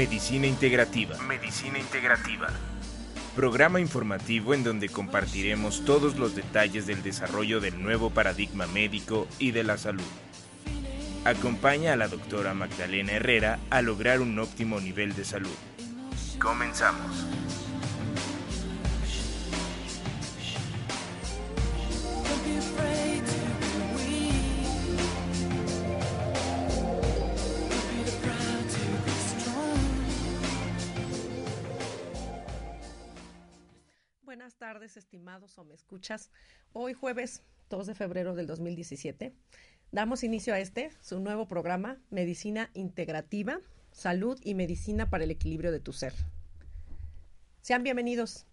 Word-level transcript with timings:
Medicina 0.00 0.46
Integrativa. 0.46 1.18
Medicina 1.24 1.78
Integrativa. 1.78 2.48
Programa 3.36 3.80
informativo 3.80 4.54
en 4.54 4.64
donde 4.64 4.88
compartiremos 4.88 5.84
todos 5.84 6.16
los 6.16 6.34
detalles 6.34 6.86
del 6.86 7.02
desarrollo 7.02 7.60
del 7.60 7.82
nuevo 7.82 8.08
paradigma 8.08 8.66
médico 8.66 9.28
y 9.38 9.50
de 9.50 9.62
la 9.62 9.76
salud. 9.76 10.10
Acompaña 11.26 11.92
a 11.92 11.96
la 11.96 12.08
doctora 12.08 12.54
Magdalena 12.54 13.12
Herrera 13.12 13.58
a 13.68 13.82
lograr 13.82 14.22
un 14.22 14.38
óptimo 14.38 14.80
nivel 14.80 15.14
de 15.14 15.26
salud. 15.26 15.54
Comenzamos. 16.38 17.26
Estimados 34.80 35.58
o 35.58 35.64
me 35.64 35.74
escuchas. 35.74 36.30
Hoy 36.72 36.94
jueves 36.94 37.42
2 37.68 37.86
de 37.86 37.94
febrero 37.94 38.34
del 38.34 38.46
2017 38.46 39.34
damos 39.92 40.24
inicio 40.24 40.54
a 40.54 40.58
este, 40.58 40.90
su 41.02 41.20
nuevo 41.20 41.46
programa, 41.46 41.98
Medicina 42.08 42.70
Integrativa, 42.72 43.60
Salud 43.92 44.40
y 44.42 44.54
Medicina 44.54 45.10
para 45.10 45.24
el 45.24 45.30
Equilibrio 45.30 45.70
de 45.70 45.80
tu 45.80 45.92
Ser. 45.92 46.14
Sean 47.60 47.82
bienvenidos. 47.82 48.46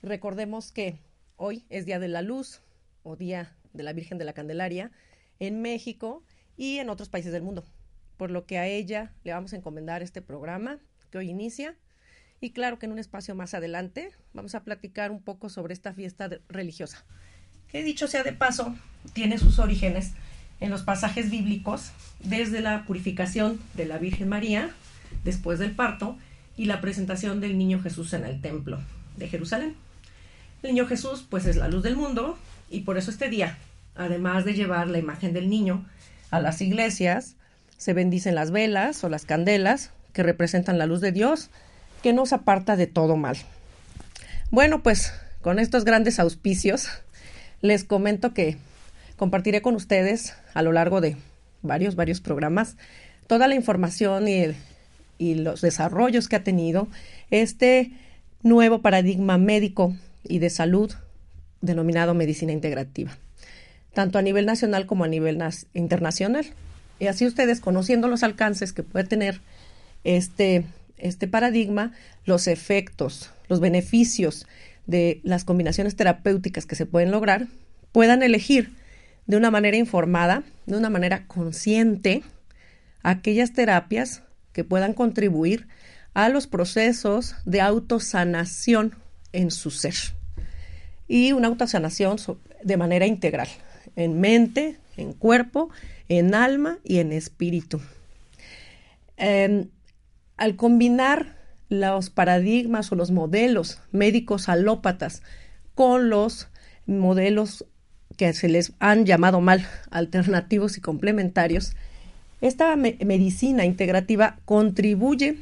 Recordemos 0.00 0.70
que 0.70 1.00
hoy 1.34 1.66
es 1.70 1.86
Día 1.86 1.98
de 1.98 2.08
la 2.08 2.22
Luz 2.22 2.62
o 3.02 3.16
Día 3.16 3.56
de 3.72 3.82
la 3.82 3.92
Virgen 3.92 4.16
de 4.16 4.24
la 4.24 4.32
Candelaria 4.32 4.92
en 5.40 5.60
México 5.60 6.22
y 6.56 6.78
en 6.78 6.88
otros 6.88 7.08
países 7.08 7.32
del 7.32 7.42
mundo, 7.42 7.64
por 8.16 8.30
lo 8.30 8.46
que 8.46 8.58
a 8.58 8.68
ella 8.68 9.12
le 9.24 9.32
vamos 9.32 9.52
a 9.52 9.56
encomendar 9.56 10.04
este 10.04 10.22
programa 10.22 10.78
que 11.10 11.18
hoy 11.18 11.30
inicia 11.30 11.76
y 12.44 12.50
claro 12.50 12.78
que 12.78 12.84
en 12.84 12.92
un 12.92 12.98
espacio 12.98 13.34
más 13.34 13.54
adelante 13.54 14.10
vamos 14.34 14.54
a 14.54 14.64
platicar 14.64 15.10
un 15.10 15.22
poco 15.22 15.48
sobre 15.48 15.72
esta 15.72 15.94
fiesta 15.94 16.28
religiosa, 16.50 17.02
que 17.72 17.82
dicho 17.82 18.06
sea 18.06 18.22
de 18.22 18.34
paso, 18.34 18.76
tiene 19.14 19.38
sus 19.38 19.58
orígenes 19.58 20.10
en 20.60 20.68
los 20.68 20.82
pasajes 20.82 21.30
bíblicos 21.30 21.92
desde 22.20 22.60
la 22.60 22.84
purificación 22.84 23.58
de 23.72 23.86
la 23.86 23.96
Virgen 23.96 24.28
María 24.28 24.70
después 25.24 25.58
del 25.58 25.70
parto 25.70 26.18
y 26.54 26.66
la 26.66 26.82
presentación 26.82 27.40
del 27.40 27.56
niño 27.56 27.80
Jesús 27.80 28.12
en 28.12 28.26
el 28.26 28.42
templo 28.42 28.78
de 29.16 29.28
Jerusalén. 29.28 29.74
El 30.62 30.74
niño 30.74 30.86
Jesús 30.86 31.26
pues 31.26 31.46
es 31.46 31.56
la 31.56 31.68
luz 31.68 31.82
del 31.82 31.96
mundo 31.96 32.38
y 32.70 32.80
por 32.80 32.98
eso 32.98 33.10
este 33.10 33.30
día, 33.30 33.56
además 33.94 34.44
de 34.44 34.52
llevar 34.52 34.88
la 34.88 34.98
imagen 34.98 35.32
del 35.32 35.48
niño 35.48 35.86
a 36.30 36.40
las 36.40 36.60
iglesias, 36.60 37.36
se 37.78 37.94
bendicen 37.94 38.34
las 38.34 38.50
velas 38.50 39.02
o 39.02 39.08
las 39.08 39.24
candelas 39.24 39.92
que 40.12 40.22
representan 40.22 40.76
la 40.76 40.84
luz 40.84 41.00
de 41.00 41.10
Dios 41.10 41.50
que 42.04 42.12
nos 42.12 42.34
aparta 42.34 42.76
de 42.76 42.86
todo 42.86 43.16
mal. 43.16 43.38
Bueno, 44.50 44.82
pues 44.82 45.14
con 45.40 45.58
estos 45.58 45.86
grandes 45.86 46.20
auspicios, 46.20 46.88
les 47.62 47.82
comento 47.82 48.34
que 48.34 48.58
compartiré 49.16 49.62
con 49.62 49.74
ustedes 49.74 50.34
a 50.52 50.60
lo 50.60 50.72
largo 50.72 51.00
de 51.00 51.16
varios, 51.62 51.96
varios 51.96 52.20
programas 52.20 52.76
toda 53.26 53.48
la 53.48 53.54
información 53.54 54.28
y, 54.28 54.48
y 55.16 55.36
los 55.36 55.62
desarrollos 55.62 56.28
que 56.28 56.36
ha 56.36 56.44
tenido 56.44 56.88
este 57.30 57.90
nuevo 58.42 58.82
paradigma 58.82 59.38
médico 59.38 59.96
y 60.24 60.40
de 60.40 60.50
salud 60.50 60.92
denominado 61.62 62.12
medicina 62.12 62.52
integrativa, 62.52 63.16
tanto 63.94 64.18
a 64.18 64.22
nivel 64.22 64.44
nacional 64.44 64.84
como 64.84 65.04
a 65.04 65.08
nivel 65.08 65.42
internacional. 65.72 66.44
Y 66.98 67.06
así 67.06 67.24
ustedes, 67.24 67.60
conociendo 67.60 68.08
los 68.08 68.22
alcances 68.22 68.74
que 68.74 68.82
puede 68.82 69.06
tener 69.06 69.40
este 70.04 70.66
este 70.98 71.28
paradigma 71.28 71.92
los 72.24 72.46
efectos, 72.46 73.30
los 73.48 73.60
beneficios 73.60 74.46
de 74.86 75.20
las 75.22 75.44
combinaciones 75.44 75.96
terapéuticas 75.96 76.66
que 76.66 76.76
se 76.76 76.86
pueden 76.86 77.10
lograr, 77.10 77.48
puedan 77.92 78.22
elegir 78.22 78.72
de 79.26 79.36
una 79.36 79.50
manera 79.50 79.76
informada, 79.76 80.42
de 80.66 80.76
una 80.76 80.90
manera 80.90 81.26
consciente, 81.26 82.22
aquellas 83.02 83.52
terapias 83.52 84.22
que 84.52 84.64
puedan 84.64 84.92
contribuir 84.92 85.66
a 86.14 86.28
los 86.28 86.46
procesos 86.46 87.34
de 87.44 87.60
autosanación 87.60 88.94
en 89.32 89.50
su 89.50 89.70
ser. 89.70 89.94
Y 91.08 91.32
una 91.32 91.48
autosanación 91.48 92.16
de 92.62 92.76
manera 92.76 93.06
integral, 93.06 93.48
en 93.96 94.20
mente, 94.20 94.78
en 94.96 95.12
cuerpo, 95.12 95.70
en 96.08 96.34
alma 96.34 96.78
y 96.84 96.98
en 96.98 97.12
espíritu. 97.12 97.80
Em, 99.16 99.68
al 100.36 100.56
combinar 100.56 101.36
los 101.68 102.10
paradigmas 102.10 102.92
o 102.92 102.96
los 102.96 103.10
modelos 103.10 103.80
médicos 103.92 104.48
alópatas 104.48 105.22
con 105.74 106.10
los 106.10 106.48
modelos 106.86 107.64
que 108.16 108.32
se 108.32 108.48
les 108.48 108.72
han 108.78 109.06
llamado 109.06 109.40
mal 109.40 109.66
alternativos 109.90 110.76
y 110.76 110.80
complementarios, 110.80 111.74
esta 112.40 112.76
medicina 112.76 113.64
integrativa 113.64 114.38
contribuye 114.44 115.38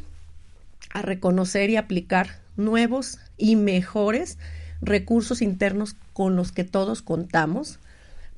a 0.90 1.02
reconocer 1.02 1.70
y 1.70 1.76
aplicar 1.76 2.40
nuevos 2.56 3.18
y 3.36 3.56
mejores 3.56 4.38
recursos 4.80 5.42
internos 5.42 5.96
con 6.12 6.36
los 6.36 6.52
que 6.52 6.64
todos 6.64 7.02
contamos 7.02 7.78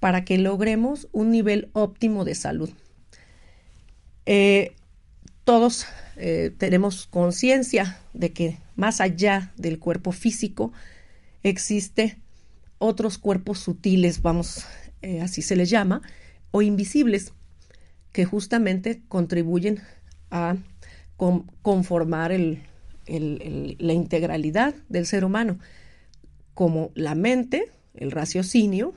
para 0.01 0.25
que 0.25 0.39
logremos 0.39 1.09
un 1.13 1.31
nivel 1.31 1.69
óptimo 1.73 2.25
de 2.25 2.35
salud. 2.35 2.71
Eh, 4.27 4.75
todos 5.45 5.87
eh, 6.17 6.53
tenemos 6.57 7.07
conciencia 7.07 7.99
de 8.13 8.33
que 8.33 8.59
más 8.77 9.01
allá 9.01 9.53
del 9.57 9.79
cuerpo 9.79 10.13
físico 10.13 10.73
existe 11.43 12.19
otros 12.79 13.19
cuerpos 13.19 13.59
sutiles, 13.61 14.23
vamos, 14.23 14.65
eh, 15.03 15.21
así 15.21 15.43
se 15.43 15.57
les 15.57 15.71
llama, 15.71 16.03
o 16.51 16.63
invisibles, 16.63 17.33
que 18.13 18.25
justamente 18.25 19.03
contribuyen 19.09 19.81
a 20.31 20.57
conformar 21.17 22.33
la 22.37 23.93
integralidad 23.93 24.75
del 24.89 25.07
ser 25.07 25.25
humano, 25.25 25.59
como 26.55 26.91
la 26.95 27.15
mente, 27.15 27.65
el 27.95 28.11
raciocinio, 28.11 28.95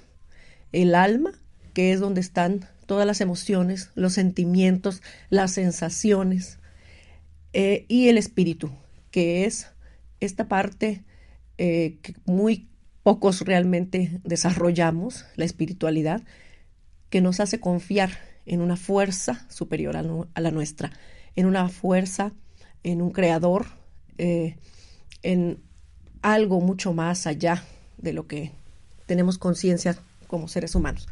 el 0.71 0.93
alma, 0.93 1.31
que 1.73 1.93
es 1.93 1.99
donde 1.99 2.21
están 2.21 2.67
todas 2.85 3.05
las 3.05 3.21
emociones, 3.21 3.91
los 3.95 4.13
sentimientos, 4.13 5.01
las 5.29 5.51
sensaciones, 5.51 6.59
eh, 7.53 7.85
y 7.87 8.09
el 8.09 8.17
espíritu, 8.17 8.71
que 9.11 9.45
es 9.45 9.67
esta 10.19 10.47
parte 10.47 11.03
eh, 11.57 11.97
que 12.01 12.13
muy 12.25 12.67
pocos 13.03 13.41
realmente 13.41 14.19
desarrollamos, 14.23 15.25
la 15.35 15.45
espiritualidad, 15.45 16.23
que 17.09 17.21
nos 17.21 17.39
hace 17.39 17.59
confiar 17.59 18.11
en 18.45 18.61
una 18.61 18.75
fuerza 18.75 19.45
superior 19.49 19.95
a, 19.97 20.03
la 20.41 20.51
nuestra, 20.51 20.91
en 21.35 21.45
una 21.45 21.69
fuerza, 21.69 22.33
en 22.83 23.01
un 23.01 23.11
creador, 23.11 23.67
eh, 24.17 24.57
en 25.23 25.59
algo 26.21 26.59
mucho 26.61 26.93
más 26.93 27.27
allá 27.27 27.63
de 27.97 28.13
lo 28.13 28.27
que 28.27 28.51
tenemos 29.05 29.37
conciencia 29.37 29.97
como 30.27 30.47
seres 30.47 30.75
humanos. 30.75 31.07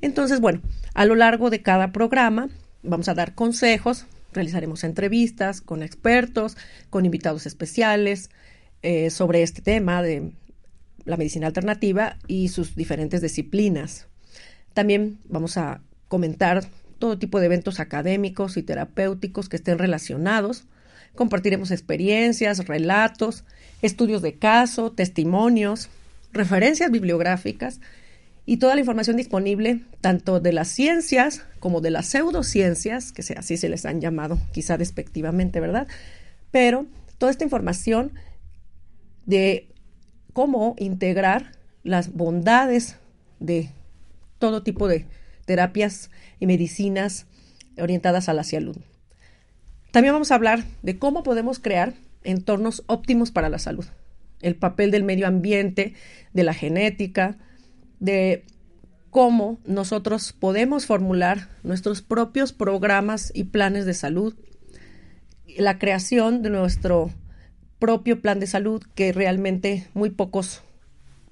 Entonces, 0.00 0.40
bueno, 0.40 0.60
a 0.94 1.04
lo 1.04 1.14
largo 1.14 1.50
de 1.50 1.62
cada 1.62 1.92
programa 1.92 2.48
vamos 2.82 3.08
a 3.08 3.14
dar 3.14 3.34
consejos, 3.34 4.06
realizaremos 4.32 4.84
entrevistas 4.84 5.60
con 5.60 5.82
expertos, 5.82 6.56
con 6.90 7.04
invitados 7.04 7.46
especiales 7.46 8.30
eh, 8.82 9.10
sobre 9.10 9.42
este 9.42 9.62
tema 9.62 10.02
de 10.02 10.32
la 11.04 11.16
medicina 11.16 11.46
alternativa 11.46 12.16
y 12.26 12.48
sus 12.48 12.76
diferentes 12.76 13.20
disciplinas. 13.20 14.06
También 14.74 15.18
vamos 15.28 15.56
a 15.56 15.82
comentar 16.08 16.64
todo 16.98 17.18
tipo 17.18 17.40
de 17.40 17.46
eventos 17.46 17.80
académicos 17.80 18.56
y 18.56 18.62
terapéuticos 18.62 19.48
que 19.48 19.56
estén 19.56 19.78
relacionados. 19.78 20.64
Compartiremos 21.14 21.70
experiencias, 21.70 22.66
relatos, 22.66 23.44
estudios 23.82 24.22
de 24.22 24.34
caso, 24.34 24.92
testimonios, 24.92 25.88
referencias 26.32 26.90
bibliográficas 26.90 27.80
y 28.44 28.56
toda 28.56 28.74
la 28.74 28.80
información 28.80 29.16
disponible 29.16 29.80
tanto 30.00 30.40
de 30.40 30.52
las 30.52 30.68
ciencias 30.68 31.44
como 31.60 31.80
de 31.80 31.90
las 31.90 32.06
pseudociencias, 32.06 33.12
que 33.12 33.22
así 33.36 33.56
se 33.56 33.68
les 33.68 33.86
han 33.86 34.00
llamado 34.00 34.38
quizá 34.52 34.76
despectivamente, 34.76 35.60
¿verdad? 35.60 35.86
Pero 36.50 36.86
toda 37.18 37.30
esta 37.30 37.44
información 37.44 38.12
de 39.26 39.68
cómo 40.32 40.74
integrar 40.78 41.52
las 41.84 42.12
bondades 42.12 42.96
de 43.38 43.70
todo 44.38 44.62
tipo 44.62 44.88
de 44.88 45.06
terapias 45.44 46.10
y 46.40 46.46
medicinas 46.46 47.26
orientadas 47.78 48.28
a 48.28 48.34
la 48.34 48.44
salud. 48.44 48.76
También 49.92 50.14
vamos 50.14 50.32
a 50.32 50.34
hablar 50.34 50.64
de 50.82 50.98
cómo 50.98 51.22
podemos 51.22 51.58
crear 51.58 51.94
entornos 52.24 52.82
óptimos 52.86 53.30
para 53.30 53.48
la 53.48 53.58
salud, 53.58 53.84
el 54.40 54.56
papel 54.56 54.90
del 54.90 55.04
medio 55.04 55.26
ambiente, 55.26 55.94
de 56.32 56.44
la 56.44 56.54
genética, 56.54 57.38
de 58.02 58.44
cómo 59.10 59.60
nosotros 59.64 60.32
podemos 60.32 60.86
formular 60.86 61.48
nuestros 61.62 62.02
propios 62.02 62.52
programas 62.52 63.30
y 63.32 63.44
planes 63.44 63.86
de 63.86 63.94
salud 63.94 64.34
la 65.56 65.78
creación 65.78 66.42
de 66.42 66.50
nuestro 66.50 67.10
propio 67.78 68.20
plan 68.20 68.40
de 68.40 68.48
salud 68.48 68.82
que 68.96 69.12
realmente 69.12 69.86
muy 69.94 70.10
pocos 70.10 70.62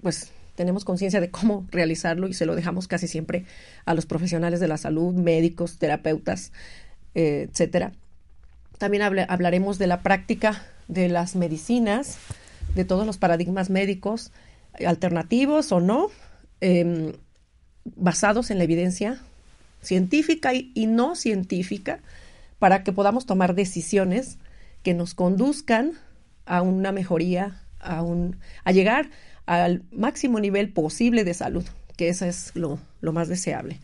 pues 0.00 0.30
tenemos 0.54 0.84
conciencia 0.84 1.20
de 1.20 1.30
cómo 1.30 1.66
realizarlo 1.72 2.28
y 2.28 2.34
se 2.34 2.46
lo 2.46 2.54
dejamos 2.54 2.86
casi 2.86 3.08
siempre 3.08 3.46
a 3.84 3.94
los 3.94 4.06
profesionales 4.06 4.60
de 4.60 4.68
la 4.68 4.76
salud, 4.76 5.14
médicos, 5.14 5.78
terapeutas, 5.78 6.52
eh, 7.14 7.48
etcétera. 7.50 7.92
También 8.78 9.02
hablaremos 9.02 9.78
de 9.78 9.86
la 9.86 10.02
práctica 10.02 10.62
de 10.86 11.08
las 11.08 11.34
medicinas, 11.34 12.18
de 12.74 12.84
todos 12.84 13.06
los 13.06 13.16
paradigmas 13.16 13.70
médicos, 13.70 14.32
alternativos 14.86 15.72
o 15.72 15.80
no, 15.80 16.10
em, 16.60 17.12
basados 17.84 18.50
en 18.50 18.58
la 18.58 18.64
evidencia 18.64 19.20
científica 19.82 20.52
y, 20.54 20.86
no 20.86 21.16
científica, 21.16 22.00
para 22.58 22.84
que 22.84 22.92
podamos 22.92 23.26
tomar 23.26 23.54
decisiones 23.54 24.38
que 24.82 24.94
nos 24.94 25.14
conduzcan 25.14 25.92
a 26.46 26.62
una 26.62 26.92
mejoría, 26.92 27.62
a, 27.80 28.02
un, 28.02 28.36
a 28.64 28.72
llegar 28.72 29.10
al 29.46 29.82
máximo 29.90 30.40
nivel 30.40 30.72
posible 30.72 31.24
de 31.24 31.34
salud, 31.34 31.64
que 31.96 32.08
eso 32.08 32.26
es 32.26 32.52
lo, 32.54 32.78
más 33.00 33.28
deseable, 33.28 33.78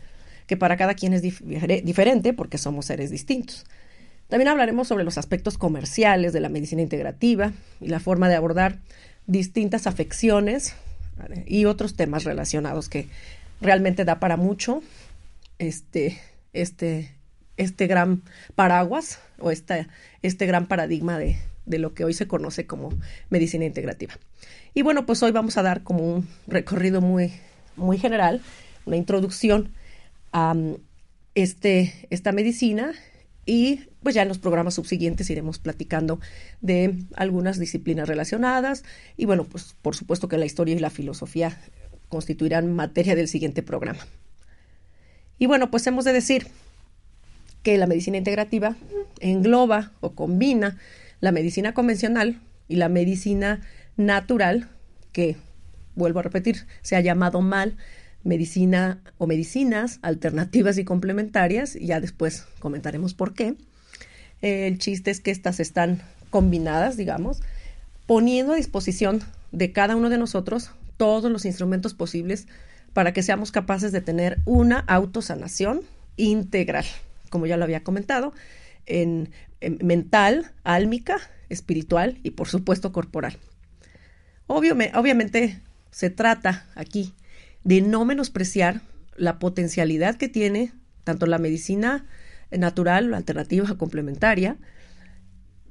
que 0.45 0.57
para 0.57 0.77
cada 0.77 0.93
quien 0.93 1.13
es 1.13 1.21
diferente 1.21 2.33
porque 2.33 2.57
somos 2.57 2.85
seres 2.85 3.11
distintos. 3.11 3.65
También 4.27 4.49
hablaremos 4.49 4.87
sobre 4.87 5.03
los 5.03 5.17
aspectos 5.17 5.57
comerciales 5.57 6.33
de 6.33 6.41
la 6.41 6.49
medicina 6.49 6.81
integrativa 6.81 7.53
y 7.79 7.87
la 7.87 7.99
forma 7.99 8.27
de 8.27 8.35
abordar 8.35 8.79
distintas 9.25 9.87
afecciones 9.87 10.75
y 11.45 11.65
otros 11.65 11.95
temas 11.95 12.23
relacionados 12.23 12.89
que 12.89 13.07
realmente 13.61 14.05
da 14.05 14.19
para 14.19 14.37
mucho 14.37 14.81
este, 15.59 16.19
este, 16.53 17.11
este 17.57 17.87
gran 17.87 18.21
paraguas 18.55 19.19
o 19.39 19.51
este 19.51 20.45
gran 20.45 20.67
paradigma 20.67 21.17
de, 21.17 21.37
de 21.67 21.77
lo 21.77 21.93
que 21.93 22.05
hoy 22.05 22.13
se 22.13 22.27
conoce 22.27 22.65
como 22.65 22.89
medicina 23.29 23.65
integrativa. 23.65 24.15
Y 24.73 24.81
bueno, 24.81 25.05
pues 25.05 25.21
hoy 25.21 25.31
vamos 25.31 25.57
a 25.57 25.63
dar 25.63 25.83
como 25.83 26.03
un 26.03 26.27
recorrido 26.47 27.01
muy, 27.01 27.33
muy 27.75 27.97
general, 27.97 28.41
una 28.85 28.95
introducción 28.95 29.71
a 30.31 30.53
um, 30.53 30.77
este, 31.35 32.07
esta 32.09 32.31
medicina 32.31 32.93
y 33.47 33.87
pues 34.03 34.13
ya 34.13 34.21
en 34.21 34.27
los 34.27 34.37
programas 34.37 34.75
subsiguientes 34.75 35.29
iremos 35.29 35.57
platicando 35.57 36.19
de 36.61 36.95
algunas 37.15 37.57
disciplinas 37.57 38.07
relacionadas 38.07 38.83
y 39.15 39.25
bueno, 39.25 39.45
pues 39.45 39.73
por 39.81 39.95
supuesto 39.95 40.27
que 40.27 40.37
la 40.37 40.45
historia 40.45 40.75
y 40.75 40.79
la 40.79 40.89
filosofía 40.91 41.57
constituirán 42.09 42.75
materia 42.75 43.15
del 43.15 43.27
siguiente 43.27 43.63
programa. 43.63 44.05
Y 45.39 45.45
bueno, 45.45 45.71
pues 45.71 45.87
hemos 45.87 46.03
de 46.03 46.13
decir 46.13 46.47
que 47.63 47.77
la 47.77 47.87
medicina 47.87 48.17
integrativa 48.17 48.75
engloba 49.19 49.93
o 50.01 50.11
combina 50.11 50.77
la 51.21 51.31
medicina 51.31 51.73
convencional 51.73 52.41
y 52.67 52.75
la 52.75 52.89
medicina 52.89 53.61
natural, 53.95 54.69
que, 55.11 55.37
vuelvo 55.95 56.19
a 56.19 56.23
repetir, 56.23 56.65
se 56.81 56.95
ha 56.95 57.01
llamado 57.01 57.41
mal 57.41 57.77
medicina 58.27 59.01
o 59.17 59.25
medicinas 59.25 59.99
alternativas 60.01 60.77
y 60.77 60.85
complementarias, 60.85 61.75
y 61.75 61.87
ya 61.87 61.99
después 61.99 62.45
comentaremos 62.59 63.13
por 63.13 63.33
qué. 63.33 63.55
El 64.41 64.77
chiste 64.77 65.09
es 65.11 65.19
que 65.19 65.31
estas 65.31 65.59
están 65.59 66.01
combinadas, 66.29 66.97
digamos, 66.97 67.41
poniendo 68.05 68.53
a 68.53 68.57
disposición 68.57 69.21
de 69.51 69.71
cada 69.71 69.95
uno 69.95 70.09
de 70.09 70.17
nosotros 70.17 70.71
todos 70.97 71.31
los 71.31 71.45
instrumentos 71.45 71.93
posibles 71.93 72.47
para 72.93 73.13
que 73.13 73.23
seamos 73.23 73.51
capaces 73.51 73.91
de 73.91 74.01
tener 74.01 74.39
una 74.45 74.79
autosanación 74.79 75.81
integral, 76.17 76.85
como 77.29 77.45
ya 77.45 77.57
lo 77.57 77.63
había 77.63 77.83
comentado, 77.83 78.33
en, 78.85 79.29
en 79.61 79.79
mental, 79.83 80.51
álmica, 80.63 81.17
espiritual 81.49 82.19
y 82.23 82.31
por 82.31 82.47
supuesto 82.47 82.91
corporal 82.91 83.37
obviamente 84.47 85.59
se 85.91 86.09
trata 86.09 86.65
aquí 86.75 87.13
de 87.67 87.81
no 87.81 88.05
menospreciar 88.05 88.79
la 89.17 89.39
potencialidad 89.39 90.15
que 90.15 90.29
tiene 90.29 90.71
tanto 91.03 91.25
la 91.25 91.37
medicina 91.37 92.05
natural, 92.49 93.13
alternativa 93.13 93.77
complementaria, 93.77 94.55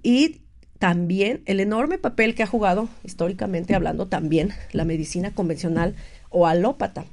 y 0.03 0.43
también 0.79 1.41
el 1.47 1.59
enorme 1.59 1.97
papel 1.97 2.35
que 2.35 2.43
ha 2.43 2.47
jugado, 2.47 2.91
históricamente 3.03 3.75
hablando, 3.75 4.09
también 4.09 4.51
la 4.73 4.85
medicina 4.85 5.31
convencional 5.31 5.95
o 6.29 6.47
alópata. 6.47 7.07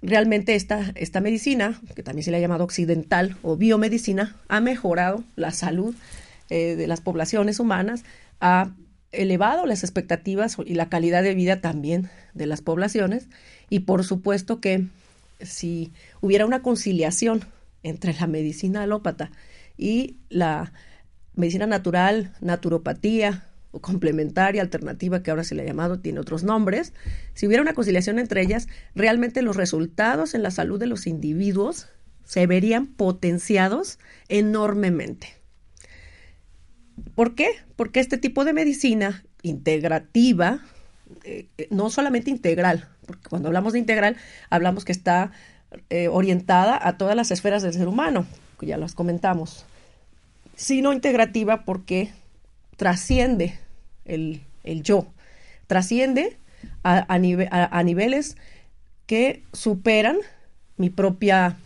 Realmente 0.00 0.54
esta, 0.54 0.92
esta 0.94 1.20
medicina, 1.20 1.78
que 1.94 2.02
también 2.02 2.24
se 2.24 2.30
le 2.30 2.38
ha 2.38 2.40
llamado 2.40 2.64
occidental 2.64 3.36
o 3.42 3.56
biomedicina, 3.56 4.36
ha 4.48 4.62
mejorado 4.62 5.22
la 5.36 5.50
salud 5.50 5.94
eh, 6.48 6.76
de 6.76 6.86
las 6.86 7.02
poblaciones 7.02 7.60
humanas, 7.60 8.04
ha 8.40 8.70
elevado 9.12 9.66
las 9.66 9.82
expectativas 9.84 10.56
y 10.64 10.74
la 10.74 10.88
calidad 10.88 11.22
de 11.22 11.34
vida 11.34 11.60
también 11.60 12.10
de 12.34 12.46
las 12.46 12.60
poblaciones 12.60 13.28
y 13.70 13.80
por 13.80 14.04
supuesto 14.04 14.60
que 14.60 14.86
si 15.40 15.92
hubiera 16.20 16.46
una 16.46 16.62
conciliación 16.62 17.44
entre 17.82 18.12
la 18.14 18.26
medicina 18.26 18.82
alópata 18.82 19.30
y 19.76 20.16
la 20.28 20.72
medicina 21.34 21.66
natural, 21.66 22.34
naturopatía 22.40 23.46
o 23.70 23.80
complementaria, 23.80 24.62
alternativa, 24.62 25.22
que 25.22 25.30
ahora 25.30 25.44
se 25.44 25.54
le 25.54 25.62
ha 25.62 25.66
llamado, 25.66 26.00
tiene 26.00 26.20
otros 26.20 26.42
nombres, 26.42 26.92
si 27.34 27.46
hubiera 27.46 27.62
una 27.62 27.74
conciliación 27.74 28.18
entre 28.18 28.42
ellas, 28.42 28.66
realmente 28.94 29.42
los 29.42 29.56
resultados 29.56 30.34
en 30.34 30.42
la 30.42 30.50
salud 30.50 30.80
de 30.80 30.86
los 30.86 31.06
individuos 31.06 31.86
se 32.24 32.46
verían 32.46 32.86
potenciados 32.86 33.98
enormemente. 34.28 35.37
¿Por 37.14 37.34
qué? 37.34 37.48
Porque 37.76 38.00
este 38.00 38.18
tipo 38.18 38.44
de 38.44 38.52
medicina 38.52 39.24
integrativa, 39.42 40.60
eh, 41.24 41.46
no 41.70 41.90
solamente 41.90 42.30
integral, 42.30 42.88
porque 43.06 43.28
cuando 43.28 43.48
hablamos 43.48 43.72
de 43.72 43.78
integral 43.78 44.16
hablamos 44.50 44.84
que 44.84 44.92
está 44.92 45.32
eh, 45.90 46.08
orientada 46.08 46.78
a 46.80 46.96
todas 46.96 47.16
las 47.16 47.30
esferas 47.30 47.62
del 47.62 47.72
ser 47.72 47.88
humano, 47.88 48.26
que 48.58 48.66
ya 48.66 48.76
las 48.76 48.94
comentamos, 48.94 49.64
sino 50.56 50.92
integrativa 50.92 51.64
porque 51.64 52.10
trasciende 52.76 53.58
el, 54.04 54.42
yo, 54.64 55.06
trasciende 55.66 56.36
a, 56.82 57.18
niveles 57.18 58.36
que 59.06 59.42
superan 59.52 60.16
mi 60.76 60.90
propia 60.90 61.56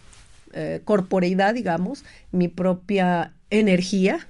eh, 0.53 0.81
corporeidad, 0.85 1.55
digamos, 1.55 2.05
mi 2.33 2.49
propia 2.49 3.33
energía, 3.51 4.27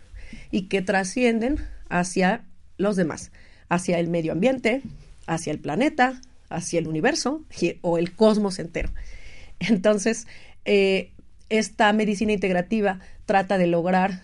y 0.52 0.68
que 0.68 0.82
trascienden 0.82 1.56
hacia 1.88 2.44
los 2.76 2.94
demás, 2.94 3.32
hacia 3.68 3.98
el 3.98 4.08
medio 4.08 4.30
ambiente, 4.30 4.82
hacia 5.26 5.52
el 5.52 5.58
planeta, 5.58 6.20
hacia 6.48 6.78
el 6.78 6.86
universo 6.86 7.42
o 7.80 7.98
el 7.98 8.12
cosmos 8.14 8.60
entero. 8.60 8.92
Entonces, 9.58 10.28
eh, 10.64 11.10
esta 11.48 11.92
medicina 11.92 12.32
integrativa 12.32 13.00
trata 13.26 13.58
de 13.58 13.66
lograr 13.66 14.22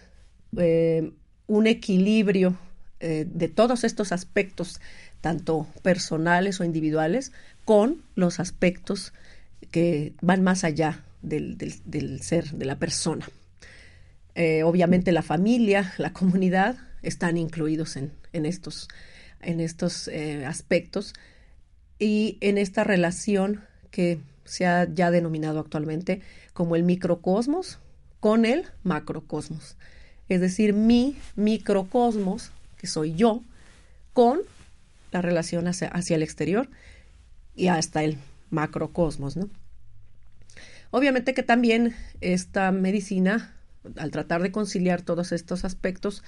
eh, 0.57 1.13
un 1.47 1.67
equilibrio 1.67 2.57
eh, 3.01 3.27
de 3.29 3.49
todos 3.49 3.85
estos 3.85 4.13
aspectos, 4.13 4.81
tanto 5.21 5.67
personales 5.83 6.61
o 6.61 6.65
individuales, 6.65 7.33
con 7.65 8.03
los 8.15 8.39
aspectos 8.39 9.13
que 9.71 10.15
van 10.21 10.43
más 10.43 10.65
allá 10.65 11.05
del 11.23 12.21
ser, 12.23 12.53
de 12.53 12.65
la 12.65 12.79
persona. 12.79 13.27
Eh, 14.39 14.63
obviamente 14.63 15.11
la 15.11 15.23
familia, 15.23 15.93
la 15.99 16.13
comunidad 16.13 16.77
están 17.03 17.37
incluidos 17.37 17.97
en, 17.97 18.13
estos, 18.33 18.87
en 19.41 19.59
estos 19.59 20.07
eh, 20.07 20.47
aspectos 20.47 21.13
y 21.99 22.39
en 22.41 22.57
esta 22.57 22.85
relación 22.85 23.65
que 23.91 24.21
se 24.45 24.65
ha 24.65 24.87
ya 24.95 25.11
denominado 25.11 25.59
actualmente 25.59 26.23
como 26.53 26.77
el 26.77 26.85
microcosmos 26.85 27.81
con 28.21 28.45
el 28.45 28.67
macrocosmos. 28.85 29.77
Es 30.29 30.41
decir, 30.41 30.73
mi 30.73 31.17
microcosmos, 31.35 32.53
que 32.77 32.87
soy 32.87 33.17
yo, 33.17 33.43
con 34.13 34.43
la 35.11 35.21
relación 35.21 35.67
hacia, 35.67 35.89
hacia 35.89 36.15
el 36.15 36.23
exterior 36.23 36.71
y 37.57 37.67
hasta 37.67 38.05
el 38.05 38.19
macrocosmos, 38.51 39.37
¿no? 39.37 39.51
Obviamente 40.93 41.35
que 41.35 41.43
también 41.43 41.97
esta 42.21 42.71
medicina 42.71 43.58
al 43.97 44.11
tratar 44.11 44.43
de 44.43 44.53
conciliar 44.53 45.03
todos 45.03 45.33
estos 45.33 45.65
aspectos, 45.65 46.23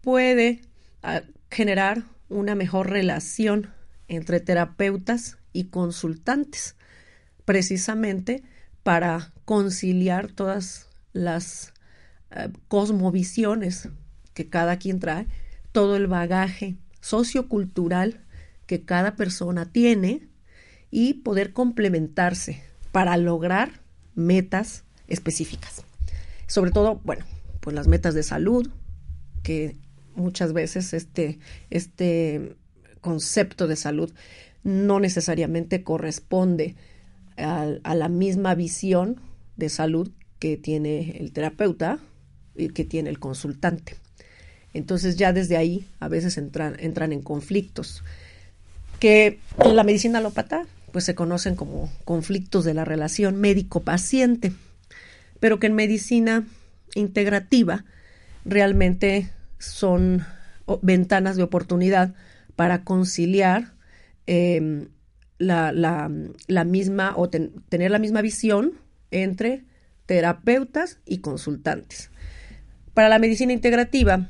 puede 0.00 0.60
ah, 1.02 1.22
generar 1.50 2.04
una 2.28 2.54
mejor 2.54 2.90
relación 2.90 3.70
entre 4.08 4.40
terapeutas 4.40 5.38
y 5.52 5.64
consultantes, 5.64 6.76
precisamente 7.44 8.42
para 8.82 9.32
conciliar 9.44 10.28
todas 10.28 10.88
las 11.12 11.72
ah, 12.30 12.48
cosmovisiones 12.68 13.88
que 14.34 14.48
cada 14.48 14.78
quien 14.78 15.00
trae, 15.00 15.26
todo 15.72 15.96
el 15.96 16.06
bagaje 16.06 16.76
sociocultural 17.00 18.20
que 18.66 18.84
cada 18.84 19.16
persona 19.16 19.66
tiene 19.66 20.28
y 20.90 21.14
poder 21.14 21.52
complementarse 21.52 22.62
para 22.92 23.16
lograr 23.16 23.80
metas 24.14 24.84
específicas 25.08 25.84
sobre 26.50 26.72
todo, 26.72 27.00
bueno, 27.04 27.24
pues 27.60 27.76
las 27.76 27.86
metas 27.86 28.12
de 28.12 28.24
salud, 28.24 28.68
que 29.44 29.76
muchas 30.16 30.52
veces 30.52 30.92
este, 30.94 31.38
este 31.70 32.56
concepto 33.00 33.68
de 33.68 33.76
salud 33.76 34.12
no 34.64 34.98
necesariamente 34.98 35.84
corresponde 35.84 36.74
a, 37.36 37.94
la 37.94 38.08
misma 38.08 38.56
visión 38.56 39.20
de 39.56 39.68
salud 39.68 40.10
que 40.40 40.56
tiene 40.56 41.18
el 41.18 41.32
terapeuta 41.32 42.00
y 42.56 42.70
que 42.70 42.84
tiene 42.84 43.10
el 43.10 43.20
consultante. 43.20 43.94
Entonces 44.74 45.16
ya 45.16 45.32
desde 45.32 45.56
ahí 45.56 45.86
a 46.00 46.08
veces 46.08 46.36
entran, 46.36 46.74
entran 46.80 47.12
en 47.12 47.22
conflictos 47.22 48.02
que 48.98 49.38
en 49.64 49.76
la 49.76 49.84
medicina 49.84 50.18
alópata 50.18 50.66
pues 50.90 51.04
se 51.04 51.14
conocen 51.14 51.54
como 51.54 51.88
conflictos 52.04 52.64
de 52.64 52.74
la 52.74 52.84
relación 52.84 53.36
médico-paciente, 53.36 54.52
pero 55.40 55.58
que 55.58 55.66
en 55.66 55.74
medicina 55.74 56.44
integrativa 56.94 57.84
realmente 58.44 59.30
son 59.58 60.24
ventanas 60.82 61.36
de 61.36 61.42
oportunidad 61.42 62.14
para 62.56 62.84
conciliar 62.84 63.74
em, 64.26 64.88
la, 65.38 65.72
la, 65.72 66.64
misma 66.64 67.14
o 67.16 67.28
tener 67.30 67.90
la 67.90 67.98
misma 67.98 68.22
visión 68.22 68.74
entre 69.10 69.64
terapeutas 70.06 70.98
y 71.06 71.18
consultantes. 71.18 72.10
Para 72.94 73.08
la 73.08 73.18
medicina 73.18 73.52
integrativa 73.52 74.28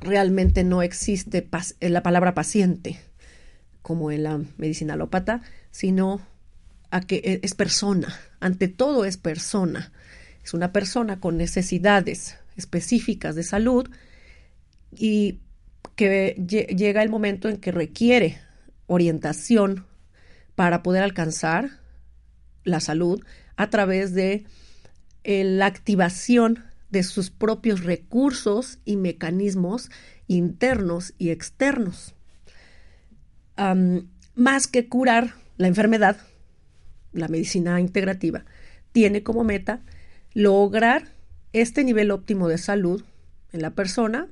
realmente 0.00 0.64
no 0.64 0.82
existe 0.82 1.48
la 1.80 2.02
palabra 2.02 2.34
paciente 2.34 3.00
como 3.82 4.10
en 4.10 4.22
la 4.22 4.40
medicina 4.58 4.94
alópata, 4.94 5.40
sino 5.70 6.20
que 7.06 7.16
e, 7.16 7.40
es 7.42 7.54
persona, 7.54 8.14
ante 8.40 8.68
todo 8.68 9.04
es 9.04 9.16
persona. 9.16 9.92
Es 10.48 10.54
una 10.54 10.72
persona 10.72 11.20
con 11.20 11.36
necesidades 11.36 12.38
específicas 12.56 13.34
de 13.34 13.42
salud 13.42 13.90
y 14.90 15.40
que 15.94 16.42
llega 16.74 17.02
el 17.02 17.10
momento 17.10 17.50
en 17.50 17.58
que 17.58 17.70
requiere 17.70 18.40
orientación 18.86 19.84
para 20.54 20.82
poder 20.82 21.02
alcanzar 21.02 21.68
la 22.64 22.80
salud 22.80 23.22
a 23.56 23.68
través 23.68 24.14
de 24.14 24.46
eh, 25.22 25.44
la 25.44 25.66
activación 25.66 26.64
de 26.88 27.02
sus 27.02 27.28
propios 27.28 27.84
recursos 27.84 28.78
y 28.86 28.96
mecanismos 28.96 29.90
internos 30.28 31.12
y 31.18 31.28
externos. 31.28 32.14
más 34.34 34.66
que 34.66 34.88
curar 34.88 35.34
la 35.58 35.66
enfermedad, 35.66 36.16
la 37.12 37.28
medicina 37.28 37.78
integrativa 37.80 38.46
tiene 38.92 39.22
como 39.22 39.44
meta 39.44 39.82
lograr 40.34 41.08
este 41.52 41.84
nivel 41.84 42.10
óptimo 42.10 42.48
de 42.48 42.58
salud 42.58 43.02
en 43.52 43.62
la 43.62 43.70
persona, 43.70 44.28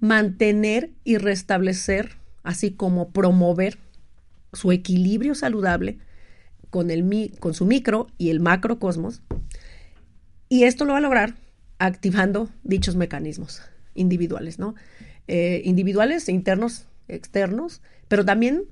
mantener 0.00 0.90
y 1.04 1.18
restablecer, 1.18 2.16
así 2.42 2.72
como 2.72 3.10
promover 3.10 3.78
su 4.52 4.72
equilibrio 4.72 5.34
saludable 5.34 5.98
con, 6.70 6.90
el, 6.90 7.32
con 7.40 7.54
su 7.54 7.66
micro 7.66 8.08
y 8.18 8.30
el 8.30 8.40
macrocosmos. 8.40 9.22
Y 10.48 10.64
esto 10.64 10.84
lo 10.84 10.92
va 10.92 10.98
a 10.98 11.02
lograr 11.02 11.34
activando 11.78 12.48
dichos 12.62 12.96
mecanismos 12.96 13.62
individuales, 13.94 14.58
¿no? 14.58 14.74
Eh, 15.26 15.62
individuales, 15.64 16.28
internos, 16.28 16.86
externos, 17.08 17.80
pero 18.08 18.24
también 18.24 18.64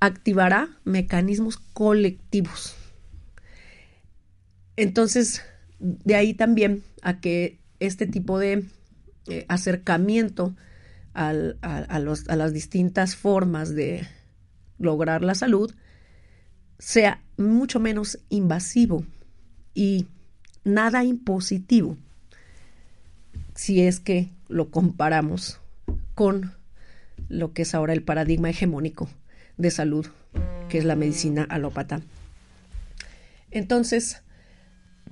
activará 0.00 0.68
mecanismos 0.84 1.58
colectivos. 1.58 2.74
Entonces, 4.76 5.42
de 5.78 6.14
ahí 6.14 6.34
también 6.34 6.82
a 7.02 7.20
que 7.20 7.58
este 7.80 8.06
tipo 8.06 8.38
de 8.38 8.64
eh, 9.26 9.44
acercamiento 9.48 10.54
a, 11.14 11.30
a 11.30 12.36
las 12.36 12.52
distintas 12.52 13.16
formas 13.16 13.74
de, 13.74 14.06
lograr 14.82 15.22
la 15.22 15.34
salud 15.34 15.72
sea 16.78 17.22
mucho 17.36 17.80
menos 17.80 18.18
invasivo 18.28 19.04
y 19.74 20.06
nada 20.64 21.04
impositivo 21.04 21.96
si 23.54 23.82
es 23.82 24.00
que 24.00 24.28
lo 24.48 24.70
comparamos 24.70 25.60
con 26.14 26.52
lo 27.28 27.52
que 27.52 27.62
es 27.62 27.74
ahora 27.74 27.92
el 27.92 28.02
paradigma 28.02 28.50
hegemónico 28.50 29.08
de 29.56 29.70
salud, 29.70 30.06
que 30.68 30.78
es 30.78 30.84
la 30.84 30.96
medicina 30.96 31.44
alópata. 31.44 32.00
Entonces, 33.50 34.22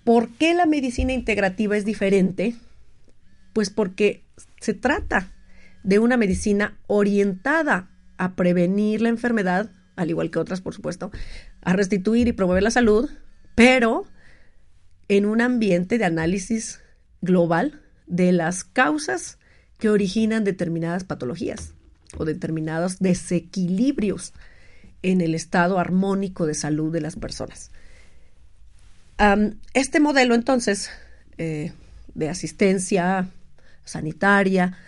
¿por 0.04 0.28
qué 0.30 0.54
la 0.54 0.66
medicina 0.66 1.12
integrativa 1.12 1.76
es 1.76 1.84
diferente? 1.84 2.54
Pues 3.52 3.70
porque 3.70 4.24
se 4.60 4.74
trata 4.74 5.32
de 5.82 5.98
una 5.98 6.16
medicina 6.16 6.78
orientada 6.86 7.90
a 8.16 8.34
prevenir 8.34 9.00
la 9.00 9.08
enfermedad, 9.08 9.70
al 9.96 10.10
igual 10.10 10.30
que 10.30 10.38
otras, 10.38 10.60
por 10.60 10.74
supuesto, 10.74 11.10
a 11.62 11.72
restituir 11.72 12.28
y 12.28 12.32
promover 12.32 12.62
la 12.62 12.70
salud, 12.70 13.10
pero 13.54 14.04
en 15.08 15.26
un 15.26 15.40
ambiente 15.40 15.98
de 15.98 16.04
análisis 16.04 16.80
global 17.20 17.80
de 18.06 18.32
las 18.32 18.64
causas 18.64 19.38
que 19.78 19.88
originan 19.88 20.44
determinadas 20.44 21.04
patologías 21.04 21.74
o 22.16 22.24
determinados 22.24 22.98
desequilibrios 22.98 24.34
en 25.02 25.20
el 25.20 25.34
estado 25.34 25.78
armónico 25.78 26.46
de 26.46 26.54
salud 26.54 26.92
de 26.92 27.00
las 27.00 27.16
personas. 27.16 27.70
Este 29.74 30.00
modelo, 30.00 30.34
entonces, 30.34 30.90
eh, 31.36 31.72
de 32.14 32.28
asistencia 32.28 33.28
sanitaria, 33.84 34.78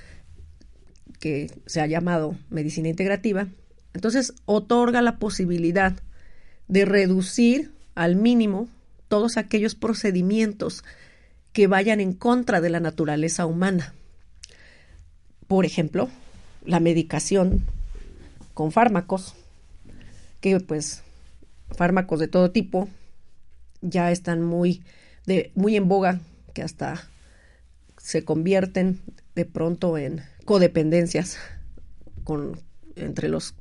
que 1.18 1.50
se 1.66 1.80
ha 1.80 1.86
llamado 1.86 2.36
medicina 2.50 2.88
integrativa, 2.88 3.46
entonces 3.94 4.34
otorga 4.44 5.02
la 5.02 5.18
posibilidad 5.18 5.94
de 6.68 6.84
reducir 6.84 7.72
al 7.94 8.16
mínimo 8.16 8.68
todos 9.08 9.36
aquellos 9.36 9.74
procedimientos 9.74 10.82
que 11.52 11.66
vayan 11.66 12.00
en 12.00 12.14
contra 12.14 12.60
de 12.60 12.70
la 12.70 12.80
naturaleza 12.80 13.44
humana. 13.44 13.92
Por 15.46 15.66
ejemplo, 15.66 16.08
la 16.64 16.80
medicación 16.80 17.64
con 18.54 18.72
fármacos, 18.72 19.34
que 20.40 20.58
pues 20.60 21.02
fármacos 21.76 22.18
de 22.18 22.28
todo 22.28 22.50
tipo 22.50 22.88
ya 23.82 24.10
están 24.10 24.42
muy, 24.42 24.82
de, 25.26 25.52
muy 25.54 25.76
en 25.76 25.88
boga, 25.88 26.20
que 26.54 26.62
hasta 26.62 27.08
se 27.98 28.24
convierten 28.24 29.00
de 29.34 29.44
pronto 29.44 29.98
en 29.98 30.22
codependencias 30.44 31.38
con, 32.24 32.60
entre 32.96 33.28
los, 33.28 33.54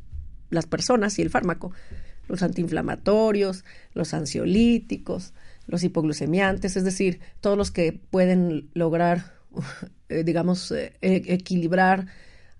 las 0.50 0.66
personas 0.66 1.20
y 1.20 1.22
el 1.22 1.30
fármaco, 1.30 1.72
los 2.28 2.44
antiinflamatorios, 2.44 3.66
los 3.94 4.14
ansiolíticos, 4.14 5.34
los 5.68 5.84
hipoglucemiantes, 5.84 6.76
es 6.76 6.84
decir, 6.84 7.20
todos 7.40 7.58
los 7.58 7.72
que 7.72 7.94
pueden 7.94 8.70
lograr, 8.74 9.34
eh, 10.10 10.24
digamos, 10.24 10.72
eh, 10.72 10.94
equilibrar 11.02 12.08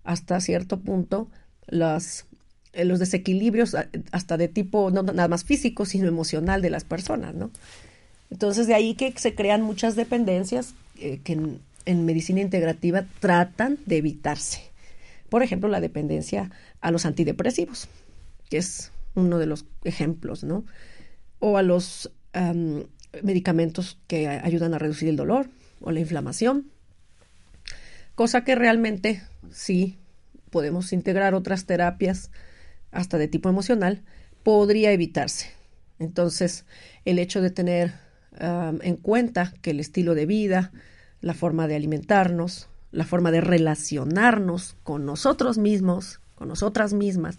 hasta 0.04 0.40
cierto 0.40 0.80
punto 0.80 1.30
las, 1.68 2.26
los 2.74 3.00
desequilibrios 3.00 3.76
hasta 4.12 4.38
de 4.38 4.48
tipo 4.48 4.92
no 4.92 5.04
nada 5.04 5.28
más 5.28 5.44
físico, 5.44 5.86
sino 5.86 6.08
emocional 6.08 6.62
de 6.62 6.70
las 6.70 6.84
personas, 6.84 7.36
¿no? 7.36 7.52
Entonces 8.30 8.68
de 8.68 8.74
ahí 8.74 8.96
que 8.96 9.14
se 9.18 9.36
crean 9.36 9.62
muchas 9.62 9.96
dependencias 9.96 10.74
que 10.96 11.60
en 11.86 12.06
medicina 12.06 12.42
integrativa 12.42 13.06
tratan 13.20 13.78
de 13.86 13.98
evitarse. 13.98 14.62
Por 15.30 15.44
ejemplo, 15.44 15.70
la 15.70 15.82
dependencia 15.82 16.52
a 16.80 16.92
los 16.92 17.06
antidepresivos, 17.06 17.88
que 18.50 18.58
es 18.58 18.92
uno 19.16 19.38
de 19.38 19.46
los 19.48 19.66
ejemplos, 19.84 20.44
¿no? 20.44 20.64
O 21.40 21.58
a 21.58 21.64
los 21.64 22.12
medicamentos 23.22 23.98
que 24.08 24.28
ayudan 24.28 24.74
a 24.74 24.80
reducir 24.80 25.10
el 25.10 25.18
dolor 25.18 25.48
o 25.82 25.92
la 25.92 26.00
inflamación. 26.00 26.72
Cosa 28.16 28.44
que 28.44 28.56
realmente 28.56 29.24
sí 29.52 29.98
podemos 30.50 30.94
integrar 30.94 31.34
otras 31.34 31.66
terapias, 31.66 32.30
hasta 32.92 33.18
de 33.18 33.28
tipo 33.28 33.50
emocional, 33.50 34.04
podría 34.44 34.92
evitarse. 34.92 35.52
Entonces, 36.00 36.66
el 37.06 37.20
hecho 37.20 37.42
de 37.42 37.52
tener 37.52 37.94
en 38.40 38.96
cuenta 38.98 39.54
que 39.62 39.72
el 39.72 39.80
estilo 39.80 40.16
de 40.16 40.26
vida, 40.26 40.72
la 41.22 41.34
forma 41.34 41.68
de 41.68 41.76
alimentarnos, 41.76 42.70
la 42.92 43.06
forma 43.06 43.32
de 43.32 43.42
relacionarnos 43.42 44.76
con 44.84 45.06
nosotros 45.06 45.58
mismos, 45.58 46.20
con 46.36 46.48
nosotras 46.48 46.94
mismas 46.94 47.38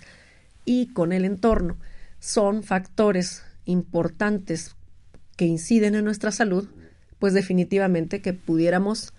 y 0.64 0.92
con 0.92 1.12
el 1.12 1.25
entorno, 1.25 1.76
son 2.21 2.62
factores 2.62 3.42
importantes 3.64 4.76
que 5.37 5.47
inciden 5.47 5.94
en 5.94 6.04
nuestra 6.04 6.30
salud, 6.30 6.68
pues 7.18 7.35
definitivamente 7.35 8.21
que 8.21 8.32
pudiéramos 8.32 9.12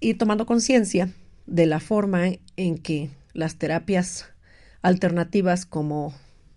ir 0.00 0.18
tomando 0.18 0.46
conciencia 0.46 1.10
de 1.46 1.66
la 1.66 1.80
forma 1.80 2.26
en 2.56 2.78
que 2.78 3.10
las 3.32 3.56
terapias 3.56 4.26
alternativas 4.82 5.66
como 5.66 6.14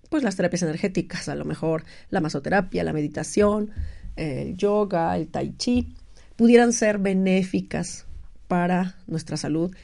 pues 0.09 0.23
las 0.23 0.35
terapias 0.35 0.63
energéticas, 0.63 1.29
a 1.29 1.35
lo 1.35 1.45
mejor 1.45 1.83
la 2.09 2.19
masoterapia, 2.19 2.83
la 2.83 2.93
meditación, 2.93 3.71
el 4.15 4.57
yoga, 4.57 5.15
el 5.15 5.27
tai 5.27 5.53
chi, 5.57 5.93
pudieran 6.35 6.73
ser 6.73 6.97
benéficas 6.97 8.05
para 8.47 8.95
nuestra 9.07 9.37
salud 9.37 9.75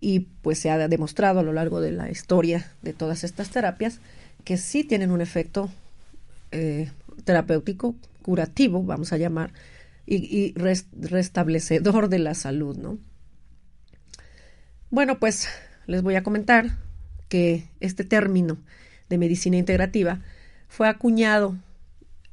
y 0.00 0.20
pues 0.42 0.58
se 0.58 0.70
ha 0.70 0.88
demostrado 0.88 1.40
a 1.40 1.42
lo 1.42 1.52
largo 1.52 1.80
de 1.80 1.92
la 1.92 2.10
historia 2.10 2.70
de 2.82 2.92
todas 2.92 3.24
estas 3.24 3.50
terapias 3.50 4.00
que 4.44 4.56
sí 4.56 4.84
tienen 4.84 5.10
un 5.10 5.20
efecto 5.20 5.70
eh, 6.50 6.90
terapéutico, 7.24 7.94
curativo, 8.22 8.82
vamos 8.82 9.12
a 9.12 9.16
llamar, 9.16 9.52
y, 10.04 10.52
restablecedor 10.54 12.08
de 12.08 12.18
la 12.18 12.34
salud, 12.34 12.76
¿no? 12.76 12.98
Bueno, 14.90 15.18
pues 15.18 15.48
les 15.86 16.02
voy 16.02 16.16
a 16.16 16.22
comentar 16.22 16.78
que 17.32 17.64
este 17.80 18.04
término 18.04 18.58
de 19.08 19.16
medicina 19.16 19.56
integrativa 19.56 20.20
fue 20.68 20.86
acuñado 20.86 21.56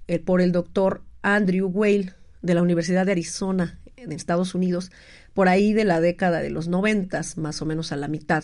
eh, 0.10 0.20
por 0.20 0.42
el 0.42 0.52
doctor 0.52 1.04
Andrew 1.22 1.72
Weil 1.74 2.16
de 2.42 2.54
la 2.54 2.62
Universidad 2.62 3.06
de 3.06 3.14
Arizona 3.14 3.80
en 3.96 4.12
Estados 4.12 4.56
Unidos 4.56 4.92
por 5.34 5.48
ahí 5.48 5.72
de 5.72 5.86
la 5.86 6.02
década 6.02 6.42
de 6.42 6.50
los 6.50 6.68
noventas, 6.68 7.38
más 7.38 7.62
o 7.62 7.66
menos 7.66 7.94
a 7.94 7.96
la 7.96 8.10
mitad. 8.10 8.44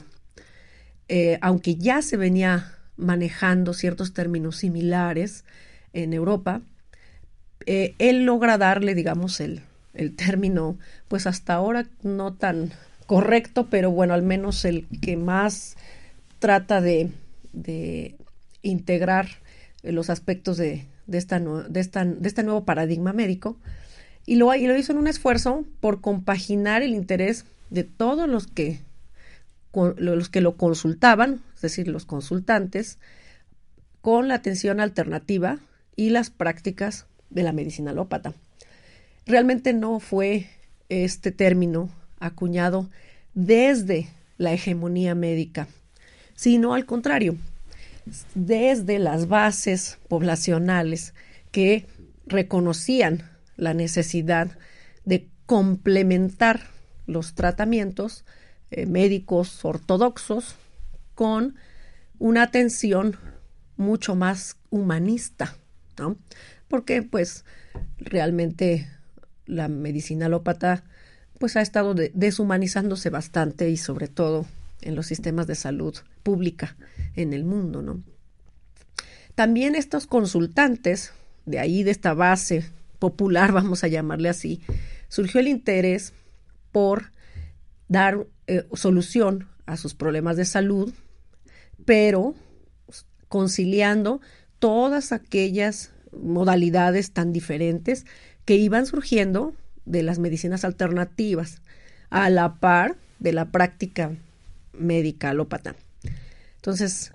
Eh, 1.09 1.39
aunque 1.41 1.75
ya 1.75 2.01
se 2.01 2.15
venía 2.15 2.77
manejando 2.95 3.74
ciertos 3.74 4.13
términos 4.13 4.55
similares 4.55 5.43
en 5.91 6.13
Europa, 6.13 6.62
eh, 7.65 7.95
él 8.00 8.24
logra 8.24 8.57
darle, 8.57 8.95
digamos, 8.95 9.41
el, 9.41 9.59
el 9.93 10.15
término, 10.15 10.77
pues 11.09 11.27
hasta 11.27 11.55
ahora 11.55 11.85
no 12.01 12.33
tan 12.33 12.71
correcto, 13.07 13.67
pero 13.69 13.91
bueno, 13.91 14.13
al 14.13 14.24
menos 14.24 14.63
el 14.63 14.88
que 15.01 15.17
más 15.17 15.75
trata 16.39 16.81
de, 16.81 17.11
integrar 18.61 19.27
los 19.83 20.09
aspectos 20.09 20.57
de, 20.57 20.85
este 21.07 21.39
nuevo 22.43 22.65
paradigma 22.65 23.13
médico. 23.13 23.57
Y 24.25 24.35
lo, 24.35 24.53
y 24.55 24.65
lo 24.65 24.75
hizo 24.75 24.91
en 24.91 24.97
un 24.97 25.07
esfuerzo 25.07 25.65
por 25.79 26.01
compaginar 26.01 26.81
el 26.81 26.95
interés 26.95 27.45
de 27.69 27.83
todos 27.83 28.27
los 28.27 28.47
que, 28.47 28.79
los 29.97 30.29
que 30.29 30.41
lo 30.41 30.57
consultaban, 30.57 31.43
es 31.55 31.61
decir, 31.61 31.87
los 31.87 32.05
consultantes, 32.05 32.97
con 34.01 34.27
la 34.27 34.35
atención 34.35 34.79
alternativa 34.79 35.59
y 35.95 36.09
las 36.09 36.29
prácticas 36.29 37.05
de 37.29 37.43
la 37.43 37.53
medicina 37.53 37.91
alópata. 37.91 38.33
Realmente 39.25 39.73
no 39.73 39.99
fue 39.99 40.47
este 40.89 41.31
término 41.31 41.89
acuñado 42.19 42.89
desde 43.33 44.07
la 44.37 44.53
hegemonía 44.53 45.15
médica, 45.15 45.67
sino 46.35 46.73
al 46.73 46.85
contrario, 46.85 47.37
desde 48.35 48.99
las 48.99 49.27
bases 49.27 49.97
poblacionales 50.07 51.13
que 51.51 51.87
reconocían 52.27 53.29
la 53.57 53.73
necesidad 53.73 54.57
de 55.05 55.27
complementar 55.45 56.61
los 57.07 57.33
tratamientos 57.33 58.25
eh, 58.71 58.85
médicos 58.85 59.63
ortodoxos 59.63 60.55
con 61.13 61.55
una 62.19 62.43
atención 62.43 63.17
mucho 63.77 64.15
más 64.15 64.57
humanista, 64.69 65.55
¿no? 65.97 66.17
Porque 66.67 67.03
pues 67.03 67.45
realmente 67.97 68.89
la 69.45 69.67
medicina 69.67 70.25
alópata 70.25 70.83
pues 71.39 71.55
ha 71.57 71.61
estado 71.61 71.93
deshumanizándose 71.93 73.09
bastante 73.09 73.69
y 73.69 73.77
sobre 73.77 74.07
todo 74.07 74.45
en 74.82 74.96
los 74.96 75.08
sistemas 75.08 75.48
de 75.48 75.55
salud 75.55 75.96
pública 76.24 76.75
en 77.15 77.34
el 77.34 77.46
mundo, 77.46 77.82
¿no? 77.82 78.03
También 79.36 79.75
estos 79.75 80.08
consultantes, 80.08 81.12
de 81.46 81.60
ahí 81.60 81.84
de 81.84 81.91
esta 81.91 82.13
base 82.13 82.65
popular, 83.00 83.51
vamos 83.53 83.83
a 83.83 83.88
llamarle 83.88 84.29
así, 84.29 84.61
surgió 85.09 85.40
el 85.40 85.48
interés 85.48 86.14
por 86.72 87.11
dar 87.88 88.25
eh, 88.48 88.66
solución 88.74 89.48
a 89.66 89.77
sus 89.77 89.94
problemas 89.94 90.38
de 90.38 90.46
salud, 90.46 90.94
pero 91.85 92.35
conciliando 93.27 94.22
todas 94.59 95.11
aquellas 95.11 95.92
modalidades 96.11 97.11
tan 97.11 97.33
diferentes 97.33 98.05
que 98.46 98.55
iban 98.55 98.85
surgiendo 98.85 99.53
de 99.85 100.03
las 100.03 100.20
medicinas 100.20 100.64
alternativas, 100.64 101.61
a 102.09 102.29
la 102.29 102.55
par 102.55 102.96
de 103.20 103.33
la 103.33 103.51
práctica 103.51 104.11
médica. 104.79 105.33
Entonces, 106.55 107.14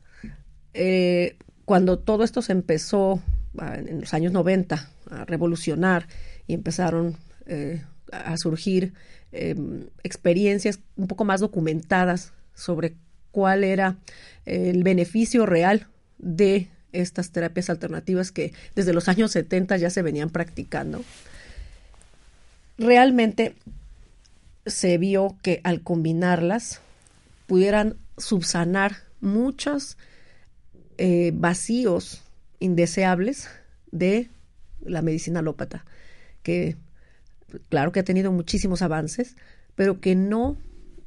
eh, 0.75 1.37
cuando 1.65 1.99
todo 1.99 2.25
esto 2.25 2.43
se 2.43 2.53
empezó 2.53 3.23
ah, 3.59 3.77
en 3.77 4.01
los 4.01 4.15
años 4.15 4.33
90 4.33 4.91
a 5.11 5.25
revolucionar 5.25 6.07
y 6.47 6.55
empezaron 6.55 7.17
eh, 7.47 7.83
a 8.13 8.37
surgir 8.37 8.93
em, 9.33 9.87
experiencias 10.03 10.81
un 10.97 11.07
poco 11.07 11.25
más 11.25 11.41
documentadas 11.41 12.33
sobre 12.55 12.95
cuál 13.31 13.65
era 13.65 13.97
el 14.45 14.83
beneficio 14.83 15.47
real 15.47 15.87
de 16.19 16.69
estas 16.93 17.31
terapias 17.31 17.71
alternativas 17.71 18.33
que 18.33 18.53
desde 18.75 18.93
los 18.93 19.09
años 19.09 19.31
70 19.33 19.77
ya 19.77 19.91
se 19.91 20.03
venían 20.03 20.31
practicando. 20.31 21.05
Realmente 22.79 23.55
se 24.67 24.99
vio 24.99 25.37
que 25.43 25.61
al 25.65 25.83
combinarlas 25.83 26.81
pudieran 27.51 27.97
subsanar 28.17 28.93
muchos 29.21 29.99
eh, 30.99 31.33
vacíos 31.35 32.23
indeseables 32.61 33.49
de 33.91 34.31
la 34.81 35.03
medicina 35.03 35.41
alópata, 35.41 35.85
que 36.45 36.77
claro 37.69 37.91
que 37.91 37.99
ha 37.99 38.05
tenido 38.05 38.31
muchísimos 38.31 38.83
avances, 38.83 39.35
pero 39.75 40.01
que 40.01 40.15
no 40.15 40.59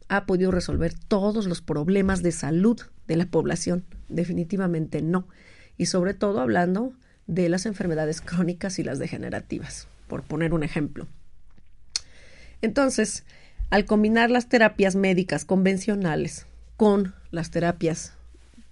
ha 0.09 0.25
podido 0.25 0.51
resolver 0.51 0.93
todos 0.93 1.45
los 1.45 1.61
problemas 1.61 2.21
de 2.23 2.33
salud 2.33 2.77
de 3.07 3.15
la 3.15 3.27
población. 3.27 3.85
Definitivamente 4.09 5.01
no. 5.01 5.29
Y 5.77 5.85
sobre 5.85 6.13
todo 6.13 6.41
hablando 6.41 6.91
de 7.25 7.47
las 7.47 7.65
enfermedades 7.65 8.19
crónicas 8.19 8.79
y 8.79 8.83
las 8.83 8.99
degenerativas, 8.99 9.87
por 10.09 10.23
poner 10.23 10.53
un 10.53 10.63
ejemplo. 10.63 11.07
Entonces, 12.61 13.23
al 13.69 13.85
combinar 13.85 14.29
las 14.29 14.49
terapias 14.49 14.95
médicas 14.95 15.45
convencionales 15.45 16.45
con 16.77 17.15
las 17.31 17.51
terapias 17.51 18.13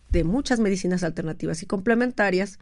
de 0.10 0.24
muchas 0.24 0.60
medicinas 0.60 1.04
alternativas 1.04 1.64
y 1.64 1.66
complementarias, 1.66 2.60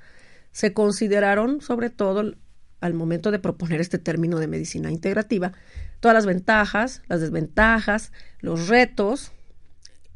se 0.52 0.74
consideraron 0.74 1.62
sobre 1.62 1.90
todo 1.90 2.34
al 2.82 2.94
momento 2.94 3.32
de 3.32 3.40
proponer 3.40 3.82
este 3.82 3.98
término 3.98 4.40
de 4.40 4.48
medicina 4.48 4.92
integrativa, 4.92 5.54
todas 6.00 6.16
las 6.16 6.26
ventajas, 6.26 7.02
las 7.08 7.22
desventajas, 7.22 8.12
los 8.40 8.68
retos 8.68 9.32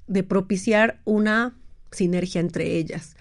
de 0.08 0.24
propiciar 0.24 1.02
una 1.04 1.56
sinergia 1.92 2.40
entre 2.40 2.78
ellas. 2.78 3.16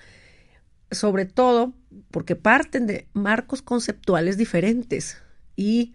Sobre 0.90 1.24
todo 1.24 1.72
porque 2.10 2.36
parten 2.36 2.86
de 2.86 3.08
marcos 3.14 3.62
conceptuales 3.62 4.36
diferentes 4.36 5.16
y 5.56 5.94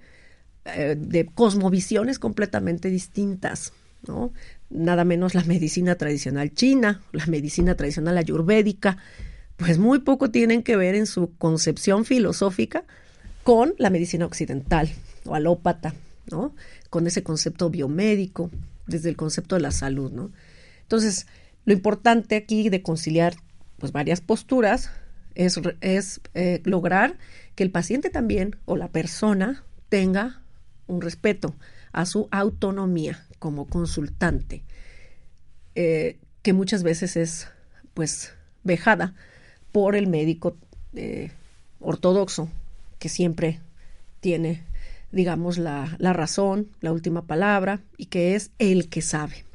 eh, 0.75 0.95
de 0.97 1.25
cosmovisiones 1.25 2.19
completamente 2.19 2.89
distintas, 2.89 3.73
¿no? 4.08 4.34
Nada 4.69 5.06
menos 5.06 5.34
la 5.34 5.43
medicina 5.43 5.95
tradicional 5.95 6.53
china, 6.53 7.01
la 7.13 7.25
medicina 7.25 7.75
tradicional 7.75 8.17
ayurvédica, 8.17 8.97
pues 9.56 9.80
muy 9.80 9.99
poco 9.99 10.30
tienen 10.30 10.63
que 10.63 10.75
ver 10.75 10.95
en 10.95 11.06
su 11.06 11.32
concepción 11.38 12.06
filosófica 12.06 12.84
con 13.43 13.75
la 13.77 13.89
medicina 13.89 14.25
occidental 14.25 14.89
o 15.25 15.36
alópata, 15.36 15.93
¿no? 16.30 16.53
Con 16.89 17.08
ese 17.08 17.23
concepto 17.23 17.69
biomédico, 17.69 18.51
desde 18.88 19.10
el 19.10 19.15
concepto 19.15 19.56
de 19.56 19.62
la 19.62 19.71
salud, 19.71 20.12
¿no? 20.12 20.32
Entonces, 20.82 21.27
lo 21.65 21.73
importante 21.73 22.36
aquí 22.36 22.69
de 22.69 22.82
conciliar 22.82 23.36
pues 23.77 23.91
varias 23.91 24.21
posturas 24.21 24.89
es, 25.36 25.60
es 25.82 26.21
eh, 26.34 26.62
lograr 26.63 27.17
que 27.56 27.63
el 27.63 27.71
paciente 27.71 28.10
también 28.10 28.56
o 28.65 28.75
la 28.75 28.88
persona 28.88 29.63
tenga 29.89 30.41
un 30.88 31.02
respeto 31.02 31.56
a 31.91 32.06
su 32.06 32.28
autonomía 32.32 33.26
como 33.39 33.67
consultante, 33.67 34.63
eh, 35.76 36.17
que 36.41 36.54
muchas 36.54 36.84
veces 36.84 37.17
es 37.17 37.47
pues 37.93 38.34
vejada 38.63 39.13
por 39.71 39.95
el 39.95 40.08
médico 40.08 40.58
eh, 40.93 41.32
ortodoxo 41.80 42.50
que 43.00 43.10
siempre 43.10 43.60
tiene, 44.19 44.63
digamos, 45.12 45.58
la, 45.58 45.95
la 46.00 46.13
razón, 46.13 46.69
la 46.82 46.91
última 46.91 47.23
palabra 47.28 47.82
y 47.97 48.08
que 48.08 48.36
es 48.36 48.52
el 48.60 48.89
que 48.89 49.02
sabe. 49.02 49.45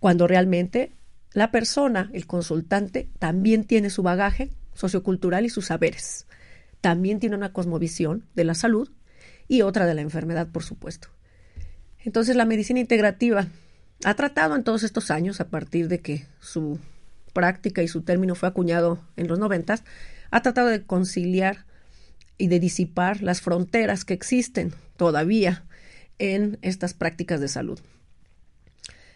Cuando 0.00 0.26
realmente 0.26 0.92
la 1.32 1.50
persona, 1.50 2.10
el 2.12 2.26
consultante, 2.26 3.08
también 3.18 3.64
tiene 3.64 3.90
su 3.90 4.02
bagaje 4.02 4.50
sociocultural 4.74 5.44
y 5.44 5.50
sus 5.50 5.66
saberes. 5.66 6.26
También 6.80 7.18
tiene 7.18 7.36
una 7.36 7.52
cosmovisión 7.52 8.24
de 8.34 8.44
la 8.44 8.54
salud 8.54 8.90
y 9.48 9.62
otra 9.62 9.86
de 9.86 9.94
la 9.94 10.02
enfermedad, 10.02 10.48
por 10.48 10.62
supuesto. 10.62 11.08
Entonces, 11.98 12.36
la 12.36 12.44
medicina 12.44 12.80
integrativa 12.80 13.48
ha 14.04 14.14
tratado 14.14 14.54
en 14.54 14.62
todos 14.62 14.82
estos 14.82 15.10
años, 15.10 15.40
a 15.40 15.48
partir 15.48 15.88
de 15.88 16.00
que 16.00 16.26
su 16.40 16.78
práctica 17.32 17.82
y 17.82 17.88
su 17.88 18.02
término 18.02 18.34
fue 18.34 18.48
acuñado 18.48 19.00
en 19.16 19.28
los 19.28 19.38
noventas, 19.38 19.82
ha 20.30 20.42
tratado 20.42 20.68
de 20.68 20.84
conciliar 20.84 21.66
y 22.36 22.48
de 22.48 22.60
disipar 22.60 23.22
las 23.22 23.40
fronteras 23.40 24.04
que 24.04 24.14
existen 24.14 24.72
todavía 24.96 25.64
en 26.18 26.58
estas 26.62 26.94
prácticas 26.94 27.40
de 27.40 27.48
salud. 27.48 27.80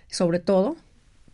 Sobre 0.09 0.41
todo, 0.41 0.77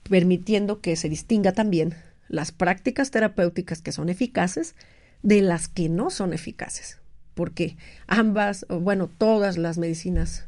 permitiendo 0.09 0.81
que 0.81 0.97
se 0.97 1.09
distinga 1.09 1.53
también 1.53 1.95
las 2.29 2.53
prácticas 2.53 3.11
terapéuticas 3.11 3.81
que 3.81 3.93
son 3.93 4.09
eficaces 4.09 4.75
de 5.23 5.43
las 5.43 5.69
que 5.69 5.89
no 5.89 6.11
son 6.11 6.33
eficaces, 6.33 6.99
porque 7.39 7.77
ambas, 8.09 8.67
bueno, 8.69 9.09
todas 9.17 9.59
las 9.59 9.79
medicinas, 9.79 10.47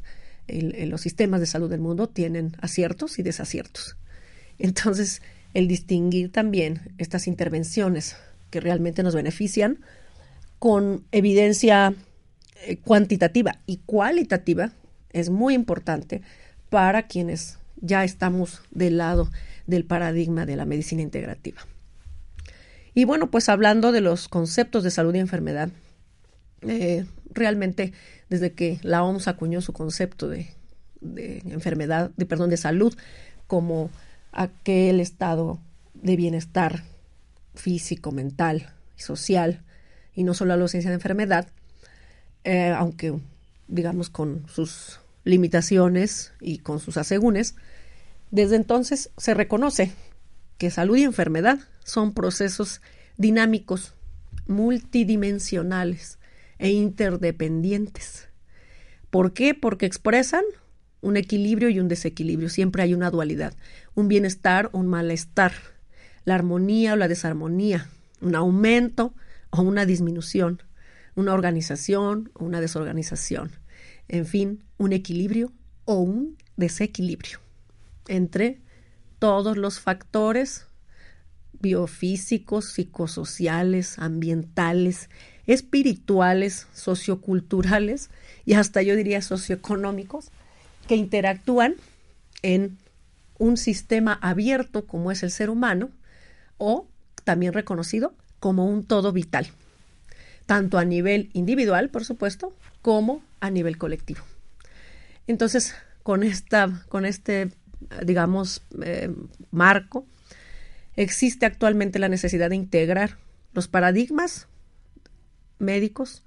los 0.49 0.99
sistemas 0.99 1.39
de 1.39 1.45
salud 1.45 1.69
del 1.69 1.79
mundo 1.79 2.09
tienen 2.09 2.57
aciertos 2.59 3.17
y 3.17 3.23
desaciertos. 3.23 3.95
Entonces, 4.59 5.21
el 5.53 5.69
distinguir 5.69 6.33
también 6.33 6.93
estas 6.97 7.27
intervenciones 7.27 8.17
que 8.49 8.59
realmente 8.59 9.03
nos 9.03 9.15
benefician 9.15 9.79
con 10.59 11.05
evidencia 11.13 11.95
eh, 12.65 12.75
cuantitativa 12.75 13.59
y 13.65 13.77
cualitativa 13.85 14.73
es 15.11 15.29
muy 15.29 15.53
importante 15.53 16.21
para 16.69 17.07
quienes 17.07 17.57
ya 17.77 18.03
estamos 18.03 18.63
del 18.69 18.97
lado 18.97 19.31
del 19.65 19.85
paradigma 19.85 20.45
de 20.45 20.57
la 20.57 20.65
medicina 20.65 21.03
integrativa. 21.03 21.65
Y 22.93 23.05
bueno, 23.05 23.31
pues 23.31 23.47
hablando 23.47 23.93
de 23.93 24.01
los 24.01 24.27
conceptos 24.27 24.83
de 24.83 24.91
salud 24.91 25.15
y 25.15 25.19
enfermedad, 25.19 25.69
eh, 26.61 27.05
realmente 27.31 27.93
desde 28.29 28.53
que 28.53 28.79
la 28.83 29.03
OMS 29.03 29.27
acuñó 29.27 29.61
su 29.61 29.73
concepto 29.73 30.29
de, 30.29 30.53
enfermedad, 31.01 32.11
de 32.15 32.25
perdón, 32.25 32.49
de 32.49 32.57
salud 32.57 32.95
como 33.47 33.89
aquel 34.31 34.99
estado 34.99 35.59
de 35.93 36.15
bienestar 36.15 36.83
físico, 37.55 38.11
mental 38.11 38.73
y 38.97 39.01
social, 39.01 39.63
y 40.13 40.23
no 40.23 40.33
solo 40.33 40.55
la 40.55 40.61
ausencia 40.61 40.89
de 40.89 40.95
enfermedad, 40.95 41.47
eh, 42.43 42.69
aunque 42.69 43.19
digamos 43.67 44.09
con 44.09 44.45
sus 44.47 44.99
limitaciones 45.23 46.33
y 46.39 46.59
con 46.59 46.79
sus 46.79 46.97
asegúnes, 46.97 47.55
desde 48.29 48.55
entonces 48.55 49.09
se 49.17 49.33
reconoce 49.33 49.91
que 50.57 50.71
salud 50.71 50.95
y 50.97 51.03
enfermedad 51.03 51.59
son 51.83 52.13
procesos 52.13 52.81
dinámicos, 53.17 53.93
multidimensionales 54.47 56.19
e 56.61 56.69
interdependientes. 56.69 58.29
¿Por 59.09 59.33
qué? 59.33 59.55
Porque 59.55 59.87
expresan 59.87 60.43
un 61.01 61.17
equilibrio 61.17 61.69
y 61.69 61.79
un 61.79 61.87
desequilibrio. 61.87 62.49
Siempre 62.49 62.83
hay 62.83 62.93
una 62.93 63.09
dualidad, 63.09 63.55
un 63.95 64.07
bienestar 64.07 64.69
o 64.71 64.77
un 64.77 64.87
malestar, 64.87 65.53
la 66.23 66.35
armonía 66.35 66.93
o 66.93 66.95
la 66.95 67.07
desarmonía, 67.07 67.89
un 68.21 68.35
aumento 68.35 69.15
o 69.49 69.63
una 69.63 69.87
disminución, 69.87 70.61
una 71.15 71.33
organización 71.33 72.29
o 72.35 72.45
una 72.45 72.61
desorganización. 72.61 73.51
En 74.07 74.27
fin, 74.27 74.63
un 74.77 74.93
equilibrio 74.93 75.51
o 75.85 75.95
un 75.95 76.37
desequilibrio 76.57 77.39
entre 78.07 78.61
todos 79.17 79.57
los 79.57 79.79
factores 79.79 80.67
biofísicos, 81.59 82.65
psicosociales, 82.65 83.97
ambientales, 83.97 85.09
espirituales, 85.53 86.67
socioculturales 86.73 88.09
y 88.45 88.53
hasta 88.53 88.81
yo 88.81 88.95
diría 88.95 89.21
socioeconómicos 89.21 90.29
que 90.87 90.95
interactúan 90.95 91.75
en 92.41 92.77
un 93.37 93.57
sistema 93.57 94.17
abierto 94.21 94.85
como 94.85 95.11
es 95.11 95.23
el 95.23 95.31
ser 95.31 95.49
humano 95.49 95.89
o 96.57 96.87
también 97.23 97.53
reconocido 97.53 98.13
como 98.39 98.65
un 98.65 98.83
todo 98.83 99.11
vital, 99.11 99.47
tanto 100.45 100.77
a 100.77 100.85
nivel 100.85 101.29
individual, 101.33 101.89
por 101.89 102.05
supuesto, 102.05 102.55
como 102.81 103.21
a 103.39 103.49
nivel 103.49 103.77
colectivo. 103.77 104.21
Entonces, 105.27 105.75
con, 106.03 106.23
esta, 106.23 106.83
con 106.89 107.05
este, 107.05 107.51
digamos, 108.03 108.63
eh, 108.83 109.13
marco, 109.51 110.05
existe 110.95 111.45
actualmente 111.45 111.99
la 111.99 112.09
necesidad 112.09 112.49
de 112.49 112.55
integrar 112.55 113.17
los 113.53 113.67
paradigmas 113.67 114.47
médicos, 115.61 116.23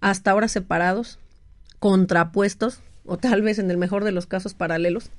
hasta 0.00 0.30
ahora 0.30 0.48
separados, 0.48 1.18
contrapuestos, 1.78 2.80
o 3.04 3.16
tal 3.16 3.42
vez 3.42 3.58
en 3.58 3.70
el 3.70 3.78
mejor 3.78 4.04
de 4.04 4.12
los 4.12 4.26
casos 4.26 4.54
paralelos, 4.54 5.10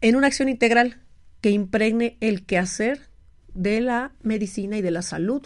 en 0.00 0.16
una 0.16 0.26
acción 0.26 0.48
integral 0.48 0.98
que 1.40 1.50
impregne 1.50 2.16
el 2.20 2.44
quehacer 2.44 3.08
de 3.54 3.80
la 3.80 4.12
medicina 4.22 4.76
y 4.76 4.82
de 4.82 4.90
la 4.90 5.02
salud, 5.02 5.42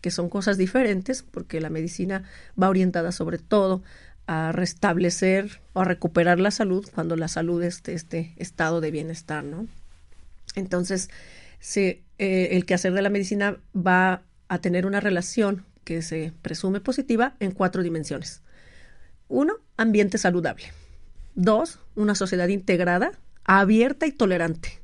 que 0.00 0.10
son 0.10 0.28
cosas 0.28 0.58
diferentes, 0.58 1.22
porque 1.22 1.60
la 1.60 1.70
medicina 1.70 2.24
va 2.60 2.68
orientada 2.68 3.12
sobre 3.12 3.38
todo 3.38 3.82
a 4.26 4.52
restablecer 4.52 5.60
o 5.72 5.80
a 5.80 5.84
recuperar 5.84 6.40
la 6.40 6.50
salud 6.50 6.86
cuando 6.94 7.16
la 7.16 7.28
salud 7.28 7.62
es 7.62 7.82
de 7.82 7.94
este 7.94 8.34
estado 8.36 8.80
de 8.80 8.90
bienestar, 8.90 9.44
¿no? 9.44 9.66
Entonces, 10.54 11.10
eh, 11.76 12.02
el 12.18 12.64
quehacer 12.64 12.92
de 12.92 13.02
la 13.02 13.10
medicina 13.10 13.58
va 13.74 14.22
a 14.48 14.58
tener 14.58 14.86
una 14.86 15.00
relación 15.00 15.64
que 15.84 16.02
se 16.02 16.32
presume 16.42 16.80
positiva 16.80 17.36
en 17.40 17.52
cuatro 17.52 17.82
dimensiones. 17.82 18.42
Uno, 19.28 19.54
ambiente 19.76 20.18
saludable. 20.18 20.64
Dos, 21.34 21.80
una 21.94 22.14
sociedad 22.14 22.48
integrada, 22.48 23.12
abierta 23.44 24.06
y 24.06 24.12
tolerante. 24.12 24.82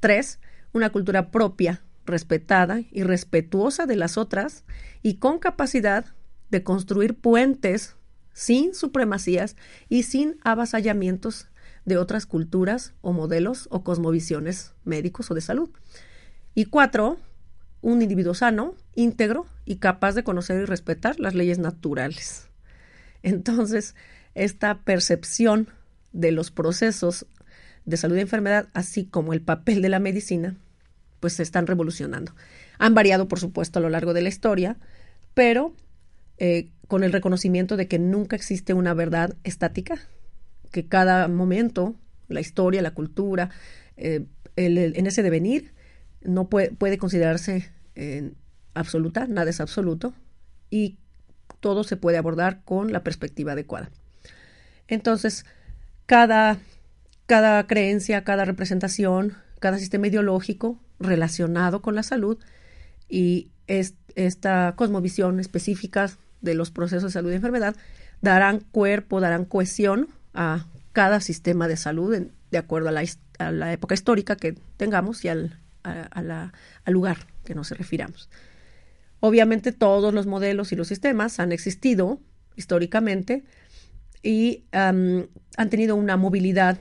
Tres, 0.00 0.38
una 0.72 0.90
cultura 0.90 1.30
propia, 1.30 1.82
respetada 2.04 2.80
y 2.90 3.02
respetuosa 3.02 3.86
de 3.86 3.96
las 3.96 4.18
otras 4.18 4.64
y 5.02 5.14
con 5.14 5.38
capacidad 5.38 6.06
de 6.50 6.62
construir 6.62 7.14
puentes 7.14 7.96
sin 8.32 8.74
supremacías 8.74 9.56
y 9.88 10.02
sin 10.04 10.38
avasallamientos 10.42 11.48
de 11.84 11.96
otras 11.96 12.26
culturas 12.26 12.94
o 13.00 13.12
modelos 13.12 13.68
o 13.70 13.82
cosmovisiones 13.82 14.74
médicos 14.84 15.30
o 15.30 15.34
de 15.34 15.40
salud. 15.40 15.70
Y 16.54 16.66
cuatro, 16.66 17.18
un 17.82 18.00
individuo 18.00 18.34
sano, 18.34 18.74
íntegro 18.94 19.46
y 19.64 19.76
capaz 19.76 20.14
de 20.14 20.24
conocer 20.24 20.62
y 20.62 20.64
respetar 20.64 21.20
las 21.20 21.34
leyes 21.34 21.58
naturales. 21.58 22.48
Entonces, 23.22 23.94
esta 24.34 24.78
percepción 24.78 25.68
de 26.12 26.32
los 26.32 26.50
procesos 26.50 27.26
de 27.84 27.96
salud 27.96 28.16
y 28.16 28.20
enfermedad, 28.20 28.68
así 28.72 29.04
como 29.04 29.32
el 29.32 29.42
papel 29.42 29.82
de 29.82 29.88
la 29.88 29.98
medicina, 29.98 30.56
pues 31.20 31.34
se 31.34 31.42
están 31.42 31.66
revolucionando. 31.66 32.34
Han 32.78 32.94
variado, 32.94 33.28
por 33.28 33.40
supuesto, 33.40 33.78
a 33.78 33.82
lo 33.82 33.90
largo 33.90 34.14
de 34.14 34.22
la 34.22 34.28
historia, 34.28 34.76
pero 35.34 35.74
eh, 36.38 36.68
con 36.88 37.04
el 37.04 37.12
reconocimiento 37.12 37.76
de 37.76 37.88
que 37.88 37.98
nunca 37.98 38.36
existe 38.36 38.74
una 38.74 38.94
verdad 38.94 39.36
estática, 39.44 39.98
que 40.70 40.86
cada 40.86 41.28
momento, 41.28 41.94
la 42.28 42.40
historia, 42.40 42.82
la 42.82 42.94
cultura, 42.94 43.50
eh, 43.96 44.24
en 44.56 45.06
ese 45.06 45.22
devenir, 45.22 45.71
no 46.24 46.48
puede, 46.48 46.98
considerarse 46.98 47.70
absoluta, 48.74 49.26
nada 49.26 49.50
es 49.50 49.60
absoluto, 49.60 50.14
y 50.70 50.98
todo 51.60 51.84
se 51.84 51.96
puede 51.96 52.18
abordar 52.18 52.62
con 52.64 52.92
la 52.92 53.02
perspectiva 53.02 53.52
adecuada. 53.52 53.90
Entonces, 54.88 55.44
cada, 56.06 56.58
cada 57.26 57.66
creencia, 57.66 58.24
cada 58.24 58.44
representación, 58.44 59.34
cada 59.60 59.78
sistema 59.78 60.08
ideológico 60.08 60.78
relacionado 60.98 61.82
con 61.82 61.94
la 61.94 62.02
salud 62.02 62.38
y 63.08 63.50
esta 63.66 64.74
cosmovisión 64.76 65.40
específica 65.40 66.10
de 66.40 66.54
los 66.54 66.70
procesos 66.70 67.04
de 67.04 67.10
salud 67.10 67.30
y 67.30 67.36
enfermedad 67.36 67.76
darán 68.20 68.60
cuerpo, 68.60 69.20
darán 69.20 69.44
cohesión 69.44 70.08
a 70.34 70.66
cada 70.92 71.20
sistema 71.20 71.68
de 71.68 71.76
salud 71.76 72.16
de 72.50 72.58
acuerdo 72.58 72.88
a 72.88 72.92
la, 72.92 73.72
época 73.72 73.94
histórica 73.94 74.36
que 74.36 74.54
tengamos 74.76 75.24
y 75.24 75.28
al, 75.28 75.58
lugar 76.86 77.26
que 77.44 77.54
nos 77.54 77.70
refiramos. 77.70 78.28
Obviamente 79.20 79.72
todos 79.72 80.12
los 80.12 80.26
modelos 80.26 80.72
y 80.72 80.76
los 80.76 80.88
sistemas 80.88 81.38
han 81.40 81.52
existido 81.52 82.20
históricamente 82.56 83.44
y 84.22 84.64
han 84.72 85.28
tenido 85.70 85.96
una 85.96 86.16
movilidad 86.16 86.78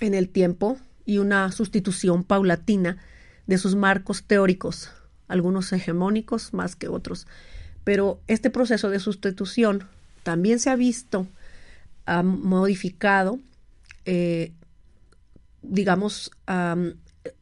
en 0.00 0.14
el 0.14 0.28
tiempo 0.28 0.78
y 1.06 1.18
una 1.18 1.52
sustitución 1.52 2.24
paulatina 2.24 2.98
de 3.46 3.58
sus 3.58 3.76
marcos 3.76 4.24
teóricos, 4.24 4.90
algunos 5.28 5.72
hegemónicos 5.72 6.52
más 6.52 6.76
que 6.76 6.88
otros. 6.88 7.26
Pero 7.84 8.20
este 8.26 8.50
proceso 8.50 8.88
de 8.88 9.00
sustitución 9.00 9.86
también 10.22 10.58
se 10.58 10.70
ha 10.70 10.76
visto 10.76 11.26
ha 12.06 12.22
modificado, 12.22 13.38
eh, 14.04 14.52
digamos, 15.62 16.30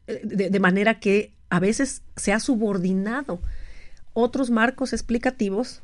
de, 0.07 0.59
manera 0.59 0.99
que 0.99 1.33
a 1.49 1.59
veces 1.59 2.01
se 2.15 2.33
ha 2.33 2.39
subordinado 2.39 3.41
otros 4.13 4.49
marcos 4.49 4.93
explicativos 4.93 5.81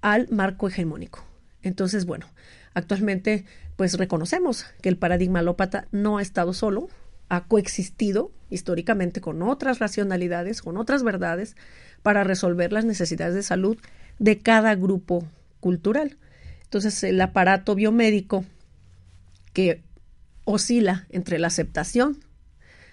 al 0.00 0.28
marco 0.30 0.68
hegemónico. 0.68 1.24
Entonces, 1.62 2.06
bueno, 2.06 2.26
actualmente 2.74 3.44
pues 3.76 3.94
reconocemos 3.94 4.66
que 4.82 4.88
el 4.88 4.96
paradigma 4.96 5.40
alópata 5.40 5.86
no 5.92 6.18
ha 6.18 6.22
estado 6.22 6.52
solo, 6.52 6.88
ha 7.28 7.44
coexistido 7.44 8.32
históricamente 8.50 9.20
con 9.20 9.42
otras 9.42 9.78
racionalidades, 9.78 10.62
con 10.62 10.76
otras 10.76 11.02
verdades, 11.02 11.56
para 12.02 12.24
resolver 12.24 12.72
las 12.72 12.84
necesidades 12.84 13.34
de 13.34 13.42
salud 13.42 13.78
de 14.18 14.38
cada 14.38 14.74
grupo 14.74 15.24
cultural. 15.60 16.16
Entonces, 16.64 17.02
el 17.04 17.20
aparato 17.20 17.74
biomédico 17.74 18.44
que 19.52 19.82
oscila 20.44 21.06
entre 21.10 21.38
la 21.38 21.48
aceptación 21.48 22.18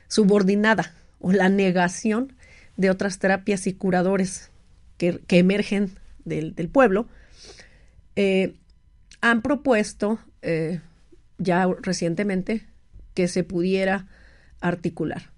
subordinada 0.07 0.93
o 1.19 1.31
la 1.31 1.49
negación 1.49 2.33
de 2.77 2.89
otras 2.89 3.19
terapias 3.19 3.67
y 3.67 3.73
curadores 3.73 4.51
que, 4.97 5.21
emergen 5.29 5.91
del, 6.23 6.53
pueblo, 6.69 7.07
eh, 8.15 8.55
han 9.21 9.41
propuesto 9.41 10.19
eh, 10.41 10.81
ya 11.37 11.67
recientemente 11.81 12.65
que 13.13 13.27
se 13.27 13.43
pudiera 13.43 14.07
articular. 14.61 15.31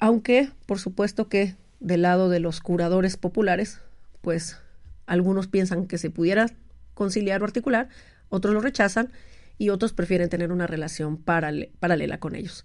Aunque, 0.00 0.50
por 0.66 0.78
supuesto 0.78 1.28
que 1.28 1.54
del 1.80 2.02
lado 2.02 2.28
de 2.28 2.40
los 2.40 2.60
curadores 2.60 3.16
populares, 3.16 3.80
pues 4.20 4.58
algunos 5.06 5.46
piensan 5.46 5.86
que 5.86 5.98
se 5.98 6.10
pudiera 6.10 6.46
conciliar 6.94 7.42
o 7.42 7.44
articular, 7.44 7.88
otros 8.28 8.54
lo 8.54 8.60
rechazan 8.60 9.12
y 9.58 9.70
otros 9.70 9.92
prefieren 9.92 10.28
tener 10.28 10.52
una 10.52 10.66
relación 10.66 11.16
paralela 11.16 12.18
con 12.18 12.34
ellos. 12.34 12.64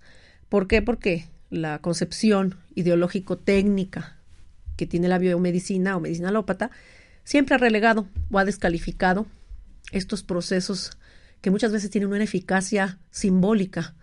¿Por 0.51 0.67
qué? 0.67 0.81
Porque 0.81 1.29
la 1.49 1.79
concepción 1.79 2.57
ideológico-técnica 2.75 4.17
que 4.75 4.85
tiene 4.85 5.07
la 5.07 5.17
biomedicina 5.17 5.95
o 5.95 6.01
medicina 6.01 6.27
alópata 6.27 6.71
siempre 7.23 7.55
ha 7.55 7.57
relegado 7.57 8.05
o 8.29 8.37
ha 8.37 8.43
descalificado 8.43 9.27
estos 9.93 10.23
procesos 10.23 10.91
que 11.39 11.51
muchas 11.51 11.71
veces 11.71 11.89
tienen 11.89 12.09
una 12.09 12.21
eficacia 12.21 12.99
simbólica 13.11 13.95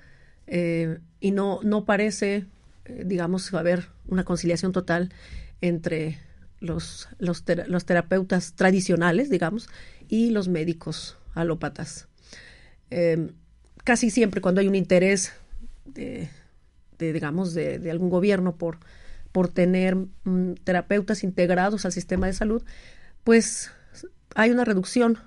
eh, 0.46 1.00
y 1.20 1.32
no, 1.32 1.60
no 1.64 1.84
parece, 1.84 2.46
eh, 2.86 3.02
digamos, 3.04 3.52
haber 3.52 3.90
una 4.06 4.24
conciliación 4.24 4.72
total 4.72 5.12
entre 5.60 6.18
los, 6.60 7.10
los, 7.18 7.44
terapeutas 7.44 8.54
tradicionales, 8.54 9.28
digamos, 9.28 9.68
y 10.08 10.30
los 10.30 10.48
médicos 10.48 11.18
alópatas. 11.34 12.08
Em, 12.88 13.32
casi 13.84 14.08
siempre 14.08 14.40
cuando 14.40 14.62
hay 14.62 14.68
un 14.68 14.76
interés 14.76 15.34
de, 15.84 16.30
digamos, 16.98 17.54
de, 17.54 17.90
algún 17.90 18.10
gobierno 18.10 18.56
por, 18.56 18.78
por 19.32 19.48
tener 19.48 19.96
mm, 19.96 20.54
terapeutas 20.64 21.24
integrados 21.24 21.84
al 21.84 21.92
sistema 21.92 22.26
de 22.26 22.32
salud, 22.32 22.62
pues 23.24 23.70
hay 24.34 24.50
una 24.50 24.64
reducción 24.64 25.18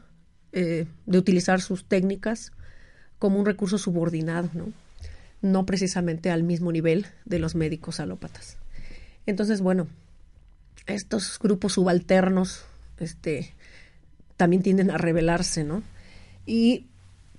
eh, 0.51 0.85
de 1.05 1.17
utilizar 1.17 1.61
sus 1.61 1.85
técnicas 1.85 2.51
como 3.19 3.39
un 3.39 3.45
recurso 3.45 3.77
subordinado, 3.77 4.49
¿no? 4.53 4.73
no 5.41 5.65
precisamente 5.65 6.29
al 6.29 6.43
mismo 6.43 6.71
nivel 6.71 7.07
de 7.25 7.39
los 7.39 7.55
médicos 7.55 7.99
alópatas. 7.99 8.57
Entonces, 9.25 9.61
bueno, 9.61 9.87
estos 10.85 11.39
grupos 11.39 11.73
subalternos 11.73 12.63
este, 12.99 13.53
también 14.37 14.61
tienden 14.63 14.91
a 14.91 14.97
rebelarse, 14.97 15.63
¿no? 15.63 15.83
Y 16.45 16.87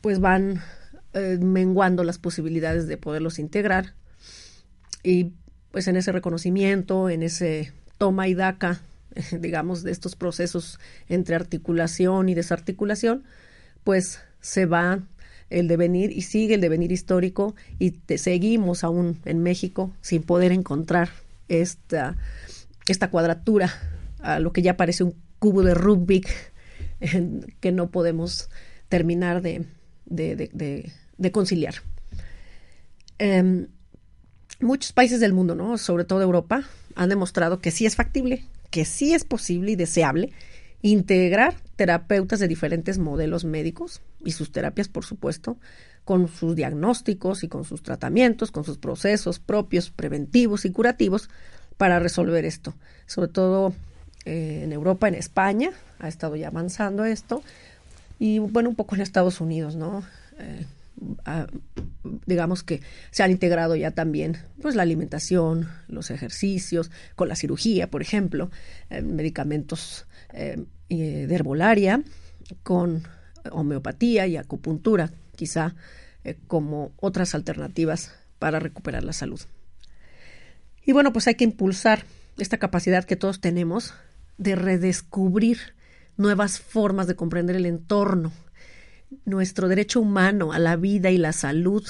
pues 0.00 0.20
van 0.20 0.62
eh, 1.14 1.38
menguando 1.40 2.04
las 2.04 2.18
posibilidades 2.18 2.86
de 2.86 2.96
poderlos 2.96 3.38
integrar. 3.38 3.94
Y 5.02 5.32
pues 5.70 5.88
en 5.88 5.96
ese 5.96 6.12
reconocimiento, 6.12 7.08
en 7.08 7.22
ese 7.22 7.72
toma 7.98 8.28
y 8.28 8.34
daca, 8.34 8.80
digamos, 9.38 9.82
de 9.82 9.90
estos 9.90 10.16
procesos 10.16 10.78
entre 11.08 11.34
articulación 11.34 12.28
y 12.28 12.34
desarticulación, 12.34 13.24
pues 13.84 14.20
se 14.40 14.66
va 14.66 15.00
el 15.50 15.68
devenir 15.68 16.12
y 16.12 16.22
sigue 16.22 16.54
el 16.54 16.60
devenir 16.60 16.92
histórico 16.92 17.54
y 17.78 18.00
seguimos 18.16 18.84
aún 18.84 19.20
en 19.24 19.42
México 19.42 19.94
sin 20.00 20.22
poder 20.22 20.50
encontrar 20.50 21.10
esta 21.48 22.16
esta 22.88 23.10
cuadratura 23.10 23.70
a 24.20 24.40
lo 24.40 24.52
que 24.52 24.62
ya 24.62 24.76
parece 24.76 25.04
un 25.04 25.14
cubo 25.38 25.62
de 25.62 25.74
Rubik 25.74 26.28
que 27.60 27.72
no 27.72 27.90
podemos 27.90 28.48
terminar 28.88 29.42
de, 29.42 29.66
conciliar. 31.32 31.74
Em, 33.18 33.68
muchos 34.62 34.92
países 34.92 35.20
del 35.20 35.32
mundo, 35.32 35.54
¿no? 35.54 35.78
sobre 35.78 36.04
todo 36.04 36.22
Europa, 36.22 36.64
han 36.94 37.08
demostrado 37.08 37.60
que 37.60 37.70
sí 37.70 37.86
es 37.86 37.96
factible, 37.96 38.44
que 38.70 38.84
sí 38.84 39.14
es 39.14 39.24
posible 39.24 39.72
y 39.72 39.76
deseable 39.76 40.32
integrar 40.82 41.54
terapeutas 41.76 42.40
de 42.40 42.48
diferentes 42.48 42.98
modelos 42.98 43.44
médicos 43.44 44.00
y 44.24 44.32
sus 44.32 44.52
terapias, 44.52 44.88
por 44.88 45.04
supuesto, 45.04 45.56
con 46.04 46.28
sus 46.28 46.56
diagnósticos 46.56 47.44
y 47.44 47.48
con 47.48 47.64
sus 47.64 47.82
tratamientos, 47.82 48.50
con 48.50 48.64
sus 48.64 48.78
procesos 48.78 49.38
propios, 49.38 49.90
preventivos 49.90 50.64
y 50.64 50.70
curativos, 50.70 51.30
para 51.76 51.98
resolver 51.98 52.44
esto. 52.44 52.74
Sobre 53.06 53.28
todo 53.28 53.72
eh, 54.24 54.62
en 54.64 54.72
Europa, 54.72 55.08
en 55.08 55.14
España, 55.14 55.70
ha 55.98 56.08
estado 56.08 56.36
ya 56.36 56.48
avanzando 56.48 57.04
esto. 57.04 57.42
Y 58.18 58.38
bueno, 58.38 58.68
un 58.68 58.76
poco 58.76 58.94
en 58.94 59.00
Estados 59.00 59.40
Unidos, 59.40 59.76
¿no? 59.76 60.04
Eh, 60.38 60.66
digamos 62.26 62.62
que 62.62 62.80
se 63.10 63.22
han 63.22 63.30
integrado 63.30 63.76
ya 63.76 63.90
también 63.90 64.38
pues 64.60 64.74
la 64.74 64.82
alimentación, 64.82 65.68
los 65.88 66.10
ejercicios, 66.10 66.90
con 67.16 67.28
la 67.28 67.36
cirugía, 67.36 67.90
por 67.90 68.02
ejemplo, 68.02 68.50
eh, 68.90 69.02
medicamentos 69.02 70.06
de 70.32 71.34
herbolaria, 71.34 72.02
con 72.62 73.02
homeopatía 73.50 74.26
y 74.26 74.36
acupuntura, 74.36 75.10
quizá 75.36 75.74
como 76.46 76.92
otras 77.00 77.34
alternativas 77.34 78.14
para 78.38 78.60
recuperar 78.60 79.04
la 79.04 79.12
salud. 79.12 79.40
Y 80.84 80.92
bueno, 80.92 81.12
pues 81.12 81.26
hay 81.28 81.34
que 81.34 81.44
impulsar 81.44 82.04
esta 82.38 82.58
capacidad 82.58 83.04
que 83.04 83.16
todos 83.16 83.40
tenemos 83.40 83.94
de 84.38 84.56
redescubrir 84.56 85.58
nuevas 86.16 86.60
formas 86.60 87.06
de 87.06 87.16
comprender 87.16 87.56
el 87.56 87.66
entorno, 87.66 88.32
nuestro 89.24 89.68
derecho 89.68 90.00
humano 90.00 90.52
a 90.52 90.58
la 90.58 90.76
vida 90.76 91.10
y 91.10 91.18
la 91.18 91.32
salud, 91.32 91.84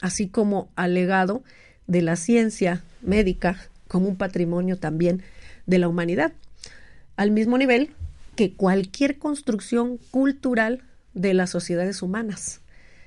así 0.00 0.28
como 0.28 0.70
al 0.76 0.94
legado 0.94 1.42
de 1.86 2.02
la 2.02 2.16
ciencia 2.16 2.82
médica 3.02 3.58
como 3.88 4.08
un 4.08 4.16
patrimonio 4.16 4.78
también 4.78 5.22
de 5.66 5.78
la 5.78 5.88
humanidad, 5.88 6.32
al 7.16 7.30
mismo 7.30 7.58
nivel 7.58 7.90
que 8.36 8.54
cualquier 8.54 9.18
construcción 9.18 9.98
cultural 10.10 10.82
de 11.14 11.34
las 11.34 11.50
sociedades 11.50 12.02
humanas. 12.02 12.60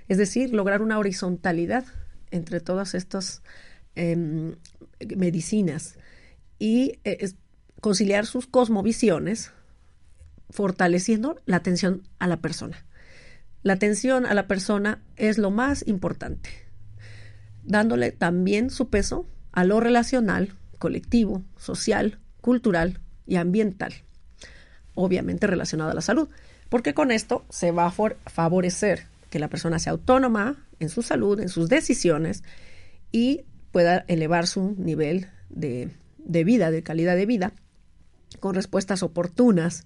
Es 0.08 0.18
decir, 0.18 0.54
lograr 0.54 0.82
una 0.82 0.98
horizontalidad 0.98 1.86
entre 2.32 2.62
todas 2.62 2.94
estas 2.94 3.42
Em, 3.98 4.54
medicinas 5.16 5.96
y 6.60 7.00
eh, 7.04 7.32
conciliar 7.82 8.28
sus 8.28 8.46
cosmovisiones, 8.46 9.52
fortaleciendo 10.52 11.42
la 11.48 11.58
atención 11.58 12.04
a 12.20 12.28
la 12.28 12.38
persona. 12.38 12.86
La 13.68 13.74
atención 13.74 14.26
a 14.26 14.34
la 14.34 14.48
persona 14.48 15.02
es 15.18 15.38
lo 15.38 15.52
más 15.52 15.86
importante, 15.90 16.50
dándole 17.66 18.14
también 18.14 18.70
su 18.70 18.88
peso 18.88 19.28
a 19.52 19.66
lo 19.66 19.82
relacional, 19.82 20.54
colectivo, 20.80 21.44
social, 21.58 22.18
cultural 22.40 23.02
y 23.26 23.36
ambiental, 23.36 23.94
obviamente 24.96 25.48
relacionado 25.48 25.92
a 25.92 25.94
la 25.94 26.00
salud, 26.00 26.30
porque 26.70 26.94
con 26.94 27.12
esto 27.12 27.46
se 27.50 27.72
va 27.72 27.88
a 27.88 27.92
favorecer 27.92 29.08
que 29.30 29.38
la 29.38 29.50
persona 29.50 29.80
sea 29.80 29.92
autónoma 29.92 30.66
en 30.80 30.88
su 30.88 31.02
salud, 31.02 31.38
en 31.42 31.50
sus 31.50 31.68
decisiones 31.68 32.46
y 33.12 33.44
pueda 33.74 34.06
elevar 34.08 34.48
su 34.48 34.76
nivel 34.78 35.28
de, 35.50 35.92
vida, 36.46 36.72
de 36.72 36.84
calidad 36.84 37.18
de 37.18 37.26
vida, 37.26 37.52
con 38.40 38.56
respuestas 38.56 39.04
oportunas, 39.04 39.84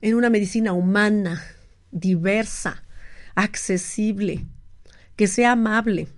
en 0.00 0.14
una 0.14 0.30
medicina 0.30 0.74
humana, 0.74 1.42
diversa, 1.90 2.84
accesible, 3.34 4.46
que 5.16 5.26
sea 5.26 5.52
amable, 5.52 6.08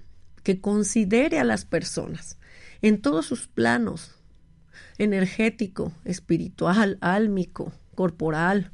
que 0.43 0.61
considere 0.61 1.39
a 1.39 1.45
las 1.45 1.65
personas 1.65 2.39
en 2.83 3.01
todos 3.01 3.27
sus 3.27 3.47
planos, 3.47 4.17
energético, 4.99 5.93
espiritual, 6.05 6.99
álmico, 7.01 7.73
corporal, 7.95 8.73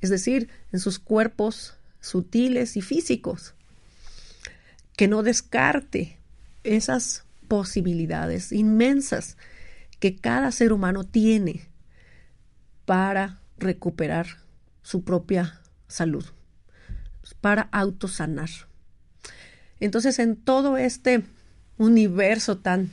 es 0.00 0.10
decir, 0.10 0.48
en 0.72 0.80
sus 0.80 0.98
cuerpos 0.98 1.74
sutiles 2.00 2.76
y 2.76 2.82
físicos, 2.82 3.54
que 4.96 5.08
no 5.08 5.22
descarte 5.22 6.18
esas 6.64 7.24
posibilidades 7.48 8.52
inmensas 8.52 9.36
que 9.98 10.16
cada 10.16 10.52
ser 10.52 10.72
humano 10.72 11.04
tiene 11.04 11.68
para 12.86 13.40
recuperar 13.58 14.26
su 14.82 15.04
propia 15.04 15.60
salud, 15.86 16.24
para 17.34 17.62
autosanar. 17.72 18.50
Entonces, 19.78 20.18
en 20.18 20.36
todo 20.36 20.76
este 20.76 21.22
universo 21.78 22.58
tan 22.58 22.90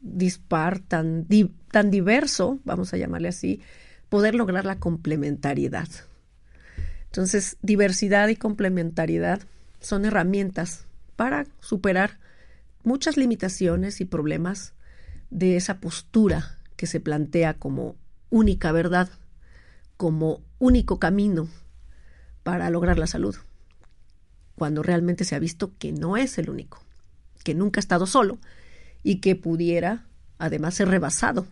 dispar, 0.00 0.80
tan, 0.80 1.26
tan 1.70 1.90
diverso, 1.90 2.58
vamos 2.64 2.92
a 2.92 2.96
llamarle 2.96 3.28
así, 3.28 3.60
poder 4.08 4.34
lograr 4.34 4.64
la 4.64 4.78
complementariedad. 4.78 5.88
Entonces, 7.06 7.56
diversidad 7.62 8.28
y 8.28 8.36
complementariedad 8.36 9.40
son 9.80 10.04
herramientas 10.04 10.84
para 11.16 11.46
superar 11.60 12.18
muchas 12.82 13.16
limitaciones 13.16 14.00
y 14.00 14.04
problemas 14.04 14.74
de 15.30 15.56
esa 15.56 15.80
postura 15.80 16.58
que 16.76 16.86
se 16.86 17.00
plantea 17.00 17.54
como 17.54 17.96
única 18.30 18.70
verdad, 18.70 19.08
como 19.96 20.42
único 20.58 20.98
camino 20.98 21.48
para 22.42 22.70
lograr 22.70 22.98
la 22.98 23.06
salud, 23.06 23.36
cuando 24.56 24.82
realmente 24.82 25.24
se 25.24 25.36
ha 25.36 25.38
visto 25.38 25.72
que 25.78 25.92
no 25.92 26.16
es 26.16 26.38
el 26.38 26.50
único, 26.50 26.82
que 27.44 27.54
nunca 27.54 27.78
ha 27.78 27.80
estado 27.80 28.06
solo 28.06 28.38
y 29.02 29.20
que 29.20 29.36
pudiera 29.36 30.06
además 30.38 30.74
ser 30.74 30.88
rebasado 30.88 31.46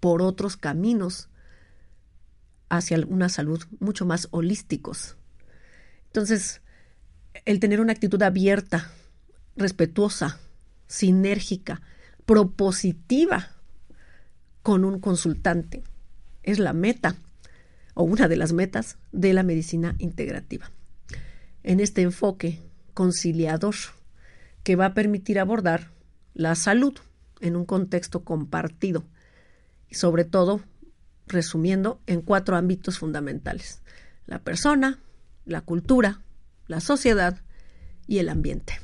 por 0.00 0.22
otros 0.22 0.56
caminos 0.56 1.28
hacia 2.68 2.98
una 3.06 3.28
salud 3.28 3.62
mucho 3.80 4.06
más 4.06 4.28
holísticos. 4.30 5.16
Entonces, 6.06 6.60
el 7.44 7.60
tener 7.60 7.80
una 7.80 7.92
actitud 7.92 8.22
abierta, 8.22 8.90
respetuosa, 9.56 10.38
sinérgica, 10.86 11.82
propositiva 12.26 13.50
con 14.62 14.84
un 14.84 15.00
consultante 15.00 15.82
es 16.42 16.58
la 16.58 16.72
meta 16.72 17.16
o 17.94 18.04
una 18.04 18.28
de 18.28 18.36
las 18.36 18.52
metas 18.52 18.98
de 19.12 19.32
la 19.32 19.42
medicina 19.42 19.94
integrativa. 19.98 20.70
En 21.64 21.80
este 21.80 22.02
enfoque 22.02 22.60
conciliador 22.94 23.74
que 24.62 24.76
va 24.76 24.86
a 24.86 24.94
permitir 24.94 25.38
abordar 25.38 25.90
la 26.34 26.54
salud 26.54 26.94
en 27.40 27.56
un 27.56 27.64
contexto 27.64 28.24
compartido 28.24 29.04
y 29.88 29.96
sobre 29.96 30.24
todo 30.24 30.60
resumiendo 31.26 32.00
en 32.06 32.22
cuatro 32.22 32.56
ámbitos 32.56 32.98
fundamentales. 32.98 33.82
La 34.26 34.38
persona, 34.38 34.98
la 35.44 35.60
cultura, 35.60 36.22
la 36.66 36.80
sociedad 36.80 37.38
y 38.06 38.18
el 38.18 38.28
ambiente. 38.28 38.74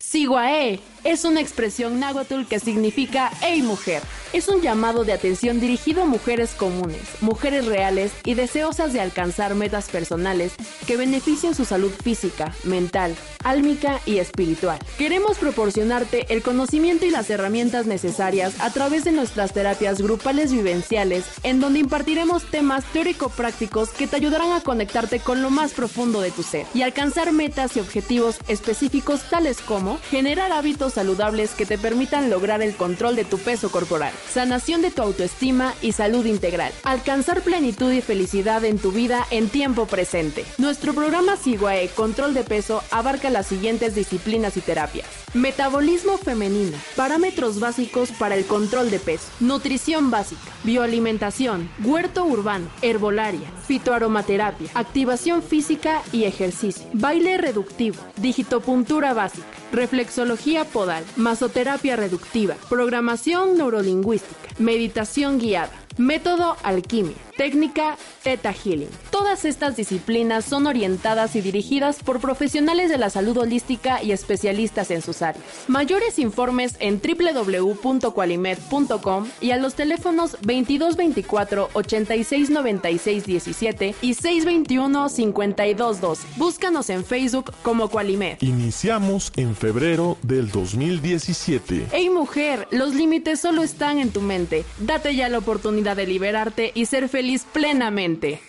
Siguae 0.00 0.80
es 1.04 1.26
una 1.26 1.42
expresión 1.42 2.00
náhuatl 2.00 2.46
que 2.48 2.58
significa 2.58 3.30
Hey 3.42 3.60
mujer. 3.60 4.02
Es 4.36 4.48
un 4.48 4.60
llamado 4.60 5.04
de 5.04 5.14
atención 5.14 5.60
dirigido 5.60 6.02
a 6.02 6.04
mujeres 6.04 6.50
comunes, 6.50 7.00
mujeres 7.22 7.64
reales 7.64 8.12
y 8.22 8.34
deseosas 8.34 8.92
de 8.92 9.00
alcanzar 9.00 9.54
metas 9.54 9.88
personales 9.88 10.52
que 10.86 10.98
beneficien 10.98 11.54
su 11.54 11.64
salud 11.64 11.90
física, 11.90 12.52
mental, 12.62 13.16
álmica 13.44 14.00
y 14.04 14.18
espiritual. 14.18 14.78
Queremos 14.98 15.38
proporcionarte 15.38 16.26
el 16.34 16.42
conocimiento 16.42 17.06
y 17.06 17.10
las 17.10 17.30
herramientas 17.30 17.86
necesarias 17.86 18.60
a 18.60 18.70
través 18.70 19.04
de 19.04 19.12
nuestras 19.12 19.54
terapias 19.54 20.02
grupales 20.02 20.52
vivenciales, 20.52 21.24
en 21.42 21.58
donde 21.58 21.78
impartiremos 21.78 22.44
temas 22.44 22.84
teórico-prácticos 22.92 23.88
que 23.88 24.06
te 24.06 24.16
ayudarán 24.16 24.52
a 24.52 24.60
conectarte 24.60 25.18
con 25.18 25.40
lo 25.40 25.48
más 25.48 25.72
profundo 25.72 26.20
de 26.20 26.30
tu 26.30 26.42
ser 26.42 26.66
y 26.74 26.82
alcanzar 26.82 27.32
metas 27.32 27.74
y 27.76 27.80
objetivos 27.80 28.36
específicos 28.48 29.22
tales 29.30 29.62
como 29.62 29.98
generar 30.10 30.52
hábitos 30.52 30.92
saludables 30.92 31.52
que 31.52 31.64
te 31.64 31.78
permitan 31.78 32.28
lograr 32.28 32.60
el 32.60 32.76
control 32.76 33.16
de 33.16 33.24
tu 33.24 33.38
peso 33.38 33.70
corporal, 33.70 34.12
sanación 34.28 34.82
de 34.82 34.90
tu 34.90 35.02
autoestima 35.02 35.74
y 35.82 35.92
salud 35.92 36.26
integral, 36.26 36.72
alcanzar 36.84 37.42
plenitud 37.42 37.92
y 37.92 38.00
felicidad 38.00 38.64
en 38.64 38.78
tu 38.78 38.92
vida 38.92 39.26
en 39.30 39.48
tiempo 39.48 39.86
presente. 39.86 40.44
Nuestro 40.58 40.94
programa 40.94 41.36
Siguae 41.36 41.88
Control 41.88 42.34
de 42.34 42.44
Peso 42.44 42.82
abarca 42.90 43.30
las 43.30 43.46
siguientes 43.46 43.94
disciplinas 43.94 44.56
y 44.56 44.60
terapias. 44.60 45.06
Metabolismo 45.34 46.16
femenino, 46.18 46.76
parámetros 46.96 47.60
básicos 47.60 48.10
para 48.12 48.36
el 48.36 48.46
control 48.46 48.90
de 48.90 48.98
peso, 48.98 49.26
nutrición 49.40 50.10
básica, 50.10 50.50
bioalimentación, 50.64 51.68
huerto 51.84 52.24
urbano, 52.24 52.68
herbolaria, 52.82 53.50
fitoaromaterapia, 53.66 54.70
activación 54.74 55.42
física 55.42 56.02
y 56.12 56.24
ejercicio, 56.24 56.86
baile 56.92 57.36
reductivo, 57.38 57.96
digitopuntura 58.16 59.12
básica, 59.14 59.46
reflexología 59.76 60.64
podal, 60.64 61.04
masoterapia 61.16 61.94
reductiva, 61.96 62.56
programación 62.68 63.56
neurolingüística, 63.56 64.48
meditación 64.58 65.38
guiada, 65.38 65.70
método 65.98 66.56
alquimia 66.62 67.25
técnica 67.36 67.96
Theta 68.22 68.52
Healing. 68.52 68.88
Todas 69.10 69.44
estas 69.44 69.76
disciplinas 69.76 70.44
son 70.44 70.66
orientadas 70.66 71.36
y 71.36 71.40
dirigidas 71.40 72.02
por 72.02 72.20
profesionales 72.20 72.90
de 72.90 72.98
la 72.98 73.10
salud 73.10 73.36
holística 73.36 74.02
y 74.02 74.10
especialistas 74.12 74.90
en 74.90 75.02
sus 75.02 75.22
áreas. 75.22 75.44
Mayores 75.68 76.18
informes 76.18 76.76
en 76.80 77.00
www.qualimed.com 77.00 79.28
y 79.40 79.50
a 79.50 79.58
los 79.58 79.74
teléfonos 79.74 80.32
2224 80.32 81.70
8696 81.72 83.26
17 83.26 83.94
y 84.00 84.14
621 84.14 85.08
5212. 85.08 86.26
Búscanos 86.36 86.90
en 86.90 87.04
Facebook 87.04 87.52
como 87.62 87.88
Qualimed. 87.88 88.38
Iniciamos 88.40 89.32
en 89.36 89.54
febrero 89.54 90.18
del 90.22 90.50
2017. 90.50 91.86
Hey 91.92 92.10
mujer, 92.10 92.66
los 92.70 92.94
límites 92.94 93.40
solo 93.40 93.62
están 93.62 93.98
en 93.98 94.10
tu 94.10 94.20
mente. 94.20 94.64
Date 94.78 95.14
ya 95.14 95.28
la 95.28 95.38
oportunidad 95.38 95.96
de 95.96 96.06
liberarte 96.06 96.72
y 96.74 96.86
ser 96.86 97.08
feliz 97.08 97.25
plenamente. 97.44 98.40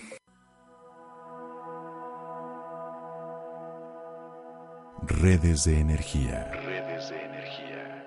Redes 5.02 5.64
de 5.64 5.80
energía. 5.80 6.52
Redes 6.52 7.10
de 7.10 7.24
energía. 7.24 8.06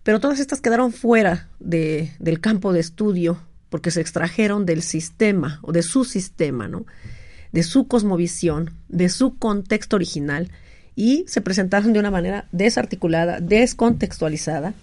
Pero 0.02 0.20
todas 0.20 0.40
estas 0.40 0.60
quedaron 0.60 0.92
fuera 0.92 1.48
de, 1.58 2.12
del 2.18 2.40
campo 2.40 2.74
de 2.74 2.80
estudio 2.80 3.38
porque 3.72 3.90
se 3.90 4.02
extrajeron 4.02 4.66
del 4.66 4.82
sistema 4.82 5.58
o 5.62 5.72
de 5.72 5.82
su 5.82 6.04
sistema, 6.04 6.68
¿no? 6.68 6.84
de 7.52 7.62
su 7.62 7.88
cosmovisión, 7.88 8.70
de 8.90 9.08
su 9.08 9.38
contexto 9.38 9.96
original 9.96 10.50
y 10.94 11.24
se 11.26 11.40
presentaron 11.40 11.94
de 11.94 11.98
una 11.98 12.10
manera 12.10 12.44
desarticulada, 12.52 13.40
descontextualizada 13.40 14.74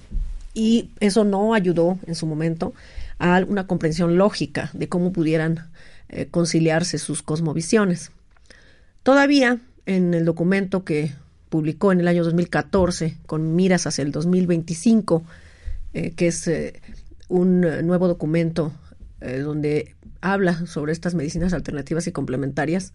y 0.56 0.90
eso 1.00 1.24
no 1.24 1.54
ayudó 1.54 2.00
en 2.08 2.16
su 2.16 2.26
momento 2.26 2.74
a 3.20 3.44
una 3.48 3.68
comprensión 3.68 4.18
lógica 4.18 4.72
de 4.74 4.90
cómo 4.90 5.14
pudieran 5.14 5.68
eh, 6.10 6.26
conciliarse 6.26 6.98
sus 6.98 7.22
cosmovisiones. 7.22 8.10
Todavía 9.04 9.60
en 9.86 10.16
el 10.16 10.26
documento 10.26 10.84
que 10.84 11.12
publicó 11.50 11.92
en 11.92 12.00
el 12.00 12.08
año 12.08 12.24
2014 12.24 13.18
con 13.28 13.56
miras 13.56 13.86
hacia 13.86 14.02
el 14.02 14.12
2025, 14.12 15.24
eh, 15.94 16.12
que 16.16 16.28
es 16.28 16.48
eh, 16.48 16.82
un 17.30 17.62
nuevo 17.62 18.08
documento 18.08 18.74
donde 19.22 19.96
habla 20.22 20.66
sobre 20.66 20.92
estas 20.92 21.16
medicinas 21.16 21.54
alternativas 21.54 22.08
y 22.08 22.12
complementarias, 22.12 22.94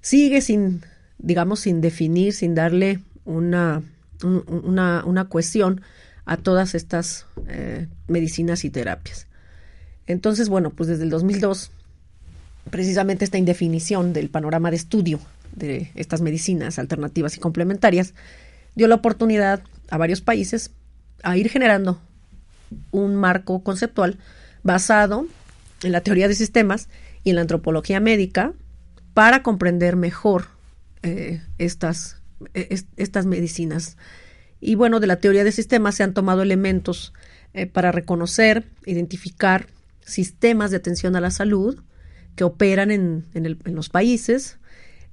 sigue 0.00 0.40
sin, 0.40 0.82
digamos, 1.18 1.60
sin 1.60 1.80
definir, 1.80 2.32
sin 2.32 2.54
darle 2.54 3.00
una, 3.24 3.82
una, 4.22 5.04
una 5.04 5.24
cuestión 5.26 5.82
a 6.24 6.36
todas 6.36 6.74
estas 6.74 7.26
medicinas 8.08 8.64
y 8.64 8.70
terapias. 8.70 9.26
Entonces, 10.06 10.48
bueno, 10.48 10.70
pues 10.70 10.88
desde 10.88 11.04
el 11.04 11.10
2002 11.10 11.70
precisamente 12.70 13.24
esta 13.24 13.38
indefinición 13.38 14.12
del 14.12 14.28
panorama 14.28 14.70
de 14.70 14.76
estudio 14.76 15.20
de 15.54 15.90
estas 15.94 16.20
medicinas 16.20 16.78
alternativas 16.78 17.36
y 17.36 17.40
complementarias 17.40 18.14
dio 18.74 18.88
la 18.88 18.96
oportunidad 18.96 19.62
a 19.88 19.96
varios 19.98 20.20
países 20.20 20.72
a 21.22 21.36
ir 21.36 21.48
generando 21.48 22.00
un 22.90 23.16
marco 23.16 23.62
conceptual 23.62 24.18
basado 24.62 25.26
en 25.82 25.92
la 25.92 26.00
teoría 26.00 26.28
de 26.28 26.34
sistemas 26.34 26.88
y 27.22 27.30
en 27.30 27.36
la 27.36 27.42
antropología 27.42 28.00
médica 28.00 28.52
para 29.14 29.42
comprender 29.42 29.96
mejor 29.96 30.46
eh, 31.02 31.42
estas, 31.58 32.20
e, 32.54 32.82
estas 32.96 33.26
medicinas. 33.26 33.96
Y 34.60 34.74
bueno, 34.74 35.00
de 35.00 35.06
la 35.06 35.16
teoría 35.16 35.44
de 35.44 35.52
sistemas 35.52 35.94
se 35.94 36.02
han 36.02 36.14
tomado 36.14 36.42
elementos 36.42 37.12
eh, 37.54 37.66
para 37.66 37.92
reconocer, 37.92 38.64
identificar 38.84 39.68
sistemas 40.00 40.70
de 40.70 40.78
atención 40.78 41.16
a 41.16 41.20
la 41.20 41.30
salud, 41.30 41.80
que 42.36 42.44
operan 42.44 42.90
en, 42.90 43.24
los 43.64 43.88
países 43.88 44.58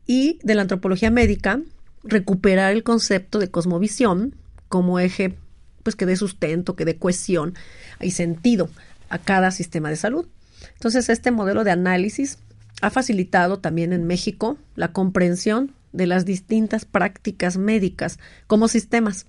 y 0.05 0.39
de 0.43 0.55
la 0.55 0.63
antropología 0.63 1.09
médica 1.09 1.61
recuperar 2.03 2.73
el 2.73 2.83
concepto 2.83 3.39
de 3.39 3.49
cosmovisión 3.49 4.35
como 4.67 4.99
eje 4.99 5.35
pues 5.83 5.95
que 5.95 6.05
dé 6.05 6.15
sustento, 6.15 6.75
que 6.75 6.85
dé 6.85 6.97
cohesión 6.97 7.53
y 8.01 8.11
sentido 8.11 8.69
a 9.09 9.19
cada 9.19 9.51
sistema 9.51 9.89
de 9.89 9.95
salud. 9.95 10.27
Entonces, 10.73 11.09
este 11.09 11.31
modelo 11.31 11.63
de 11.63 11.71
análisis 11.71 12.39
ha 12.81 12.89
facilitado 12.89 13.59
también 13.59 13.93
en 13.93 14.05
México 14.05 14.57
la 14.75 14.91
comprensión 14.91 15.73
de 15.91 16.07
las 16.07 16.25
distintas 16.25 16.85
prácticas 16.85 17.57
médicas 17.57 18.17
como 18.47 18.67
sistemas 18.67 19.27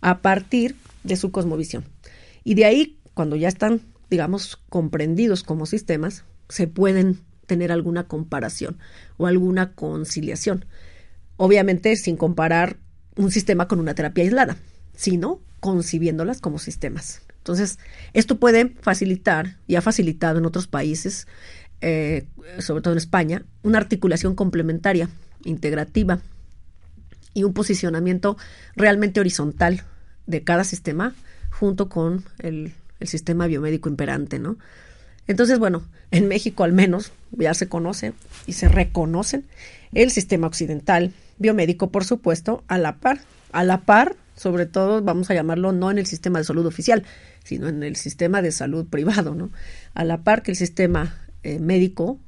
a 0.00 0.18
partir 0.18 0.76
de 1.04 1.16
su 1.16 1.30
cosmovisión. 1.30 1.84
Y 2.44 2.54
de 2.54 2.64
ahí, 2.64 2.98
cuando 3.14 3.36
ya 3.36 3.48
están, 3.48 3.82
digamos, 4.10 4.58
comprendidos 4.68 5.42
como 5.42 5.66
sistemas, 5.66 6.24
se 6.48 6.66
pueden 6.66 7.20
tener 7.46 7.72
alguna 7.72 8.04
comparación 8.04 8.78
o 9.16 9.26
alguna 9.26 9.72
conciliación. 9.74 10.64
Obviamente 11.36 11.96
sin 11.96 12.16
comparar 12.16 12.76
un 13.16 13.30
sistema 13.30 13.68
con 13.68 13.80
una 13.80 13.94
terapia 13.94 14.24
aislada, 14.24 14.56
sino 14.94 15.40
concibiéndolas 15.62 16.40
como 16.40 16.58
sistemas. 16.58 17.22
Entonces, 17.38 17.78
esto 18.14 18.40
puede 18.40 18.70
facilitar, 18.80 19.58
y 19.68 19.76
ha 19.76 19.80
facilitado 19.80 20.40
en 20.40 20.44
otros 20.44 20.66
países, 20.66 21.28
eh, 21.80 22.26
sobre 22.58 22.82
todo 22.82 22.94
en 22.94 22.98
España, 22.98 23.44
una 23.62 23.78
articulación 23.78 24.34
complementaria, 24.34 25.08
integrativa 25.44 26.18
y 27.32 27.44
un 27.44 27.52
posicionamiento 27.52 28.36
realmente 28.74 29.20
horizontal 29.20 29.84
de 30.26 30.42
cada 30.42 30.64
sistema 30.64 31.14
junto 31.50 31.88
con 31.88 32.24
el, 32.40 32.72
sistema 33.02 33.46
biomédico 33.46 33.88
imperante, 33.88 34.38
¿no? 34.38 34.56
Entonces, 35.28 35.60
bueno, 35.60 35.82
en 36.10 36.26
México 36.28 36.64
al 36.64 36.72
menos 36.72 37.12
ya 37.30 37.54
se 37.54 37.68
conoce 37.68 38.14
y 38.46 38.54
se 38.54 38.68
reconocen 38.68 39.44
el 39.92 40.10
sistema 40.10 40.48
occidental 40.48 41.12
biomédico, 41.38 41.90
por 41.90 42.04
supuesto, 42.04 42.64
a 42.66 42.78
la 42.78 42.96
par, 42.96 43.20
a 43.52 43.64
la 43.64 43.80
par, 43.80 44.16
sobre 44.34 44.66
todo 44.66 45.02
vamos 45.02 45.30
a 45.30 45.34
llamarlo 45.34 45.72
no 45.72 45.90
en 45.90 45.98
el 45.98 46.06
sistema 46.06 46.38
de 46.38 46.44
salud 46.44 46.66
oficial, 46.66 47.04
sino 47.44 47.68
en 47.68 47.82
el 47.82 47.96
sistema 47.96 48.42
de 48.42 48.52
salud 48.52 48.86
privado, 48.86 49.34
¿no? 49.34 49.50
A 49.94 50.04
la 50.04 50.22
par 50.22 50.42
que 50.42 50.52
el 50.52 50.56
sistema 50.56 51.14
eh, 51.42 51.58
médico 51.58 52.18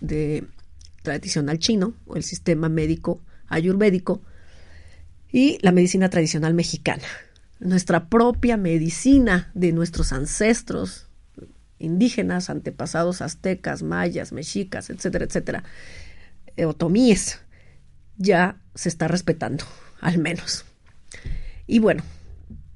de 0.00 0.44
tradicional 1.02 1.58
chino 1.58 1.94
o 2.06 2.16
el 2.16 2.22
sistema 2.22 2.68
médico 2.68 3.20
ayurvédico 3.48 4.22
y 5.32 5.58
la 5.62 5.72
medicina 5.72 6.10
tradicional 6.10 6.54
mexicana. 6.54 7.04
Nuestra 7.58 8.08
propia 8.08 8.56
medicina 8.56 9.50
de 9.54 9.72
nuestros 9.72 10.12
ancestros, 10.12 11.08
indígenas, 11.78 12.50
antepasados 12.50 13.22
aztecas, 13.22 13.82
mayas, 13.82 14.32
mexicas, 14.32 14.90
etcétera, 14.90 15.24
etcétera, 15.24 15.64
eh, 16.56 16.64
otomíes, 16.64 17.40
ya 18.16 18.60
se 18.74 18.88
está 18.88 19.08
respetando, 19.08 19.64
al 20.00 20.18
menos. 20.18 20.64
Y 21.70 21.78
bueno, 21.78 22.02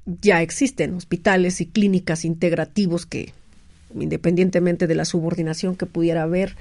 ya 0.06 0.40
existen 0.40 0.94
hospitales 0.94 1.60
y 1.60 1.66
clínicas 1.66 2.24
integrativos 2.24 3.06
que, 3.06 3.32
independientemente 3.92 4.86
de 4.86 4.94
la 4.94 5.04
subordinación 5.04 5.74
que 5.74 5.86
pudiera 5.86 6.22
haber 6.22 6.54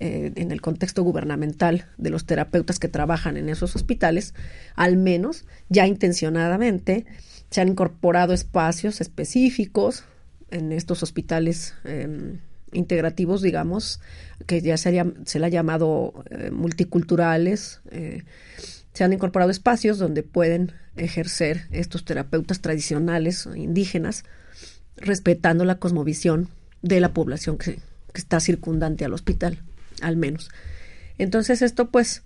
eh, 0.00 0.32
en 0.34 0.50
el 0.50 0.60
contexto 0.60 1.04
gubernamental 1.04 1.86
de 1.96 2.10
los 2.10 2.26
terapeutas 2.26 2.80
que 2.80 2.88
trabajan 2.88 3.36
en 3.36 3.48
esos 3.48 3.76
hospitales, 3.76 4.34
al 4.74 4.96
menos 4.96 5.44
ya 5.68 5.86
intencionadamente 5.86 7.06
se 7.48 7.60
han 7.60 7.68
incorporado 7.68 8.32
espacios 8.32 9.00
específicos 9.00 10.02
en 10.50 10.72
estos 10.72 11.04
hospitales 11.04 11.74
em, 11.84 12.40
integrativos, 12.72 13.40
digamos, 13.40 14.00
que 14.48 14.62
ya 14.62 14.76
se, 14.78 14.90
le 14.90 15.46
ha 15.46 15.48
llamado 15.48 16.24
eh, 16.30 16.50
multiculturales, 16.50 17.82
eh, 17.92 18.24
se 18.92 19.04
han 19.04 19.12
incorporado 19.12 19.50
espacios 19.50 19.98
donde 19.98 20.22
pueden 20.22 20.72
ejercer 20.96 21.66
estos 21.70 22.04
terapeutas 22.04 22.60
tradicionales 22.60 23.48
indígenas, 23.54 24.24
respetando 24.96 25.64
la 25.64 25.78
cosmovisión 25.78 26.48
de 26.82 27.00
la 27.00 27.12
población 27.12 27.58
que, 27.58 27.78
está 28.14 28.40
circundante 28.40 29.04
al 29.04 29.12
hospital, 29.14 29.62
al 30.02 30.16
menos. 30.16 30.50
Entonces 31.18 31.62
esto 31.62 31.88
pues 31.90 32.24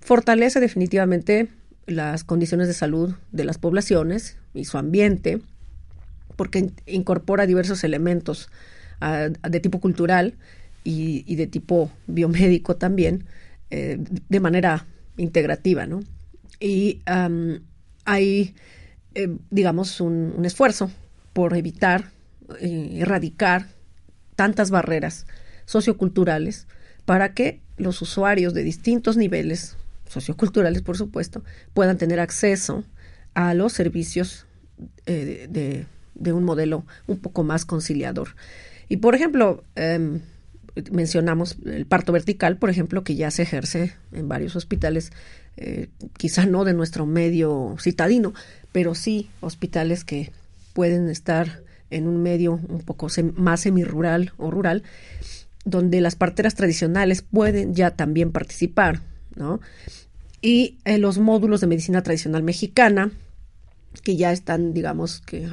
fortalece 0.00 0.60
definitivamente 0.60 1.48
las 1.86 2.24
condiciones 2.24 2.68
de 2.68 2.72
salud 2.72 3.14
de 3.30 3.44
las 3.44 3.58
poblaciones 3.58 4.38
y 4.54 4.64
su 4.64 4.78
ambiente, 4.78 5.42
porque 6.36 6.70
incorpora 6.86 7.44
diversos 7.44 7.84
elementos 7.84 8.48
ah, 9.02 9.28
de 9.28 9.60
tipo 9.60 9.78
cultural 9.78 10.38
y, 10.84 11.36
de 11.36 11.46
tipo 11.46 11.90
biomédico 12.06 12.76
también, 12.76 13.26
eh, 13.70 13.98
de 14.00 14.40
manera 14.40 14.86
integrativa, 15.20 15.86
¿no? 15.86 16.00
Y 16.58 17.00
hay, 18.04 18.54
eh, 19.14 19.36
digamos, 19.50 20.00
un, 20.00 20.44
esfuerzo 20.44 20.90
por 21.32 21.56
evitar, 21.56 22.10
eh, 22.60 22.98
erradicar 23.00 23.66
tantas 24.36 24.70
barreras 24.70 25.26
socioculturales 25.64 26.66
para 27.04 27.34
que 27.34 27.60
los 27.76 28.02
usuarios 28.02 28.54
de 28.54 28.64
distintos 28.64 29.16
niveles 29.16 29.76
socioculturales, 30.08 30.82
por 30.82 30.96
supuesto, 30.96 31.44
puedan 31.72 31.98
tener 31.98 32.20
acceso 32.20 32.84
a 33.34 33.54
los 33.54 33.72
servicios 33.72 34.46
de, 35.06 35.86
de 36.14 36.32
un 36.32 36.44
modelo 36.44 36.84
un 37.06 37.18
poco 37.18 37.42
más 37.42 37.64
conciliador. 37.64 38.36
Y 38.88 38.98
por 38.98 39.14
ejemplo, 39.14 39.64
em, 39.74 40.20
mencionamos 40.90 41.56
el 41.64 41.86
parto 41.86 42.12
vertical, 42.12 42.56
por 42.56 42.70
ejemplo, 42.70 43.04
que 43.04 43.14
ya 43.14 43.30
se 43.30 43.42
ejerce 43.42 43.94
en 44.12 44.28
varios 44.28 44.56
hospitales, 44.56 45.12
eh, 45.56 45.88
quizá 46.16 46.46
no 46.46 46.64
de 46.64 46.74
nuestro 46.74 47.06
medio 47.06 47.76
citadino, 47.80 48.34
pero 48.72 48.94
sí 48.94 49.30
hospitales 49.40 50.04
que 50.04 50.32
pueden 50.72 51.08
estar 51.08 51.62
en 51.90 52.06
un 52.06 52.22
medio 52.22 52.52
un 52.68 52.80
poco 52.80 53.08
más 53.34 53.60
semirural 53.60 54.32
o 54.36 54.50
rural, 54.50 54.84
donde 55.64 56.00
las 56.00 56.14
parteras 56.14 56.54
tradicionales 56.54 57.22
pueden 57.22 57.74
ya 57.74 57.90
también 57.90 58.32
participar, 58.32 59.00
¿no? 59.34 59.60
Y 60.40 60.78
en 60.84 61.02
los 61.02 61.18
módulos 61.18 61.60
de 61.60 61.66
medicina 61.66 62.02
tradicional 62.02 62.42
mexicana, 62.42 63.10
que 64.02 64.16
ya 64.16 64.32
están, 64.32 64.72
digamos, 64.72 65.20
que 65.20 65.48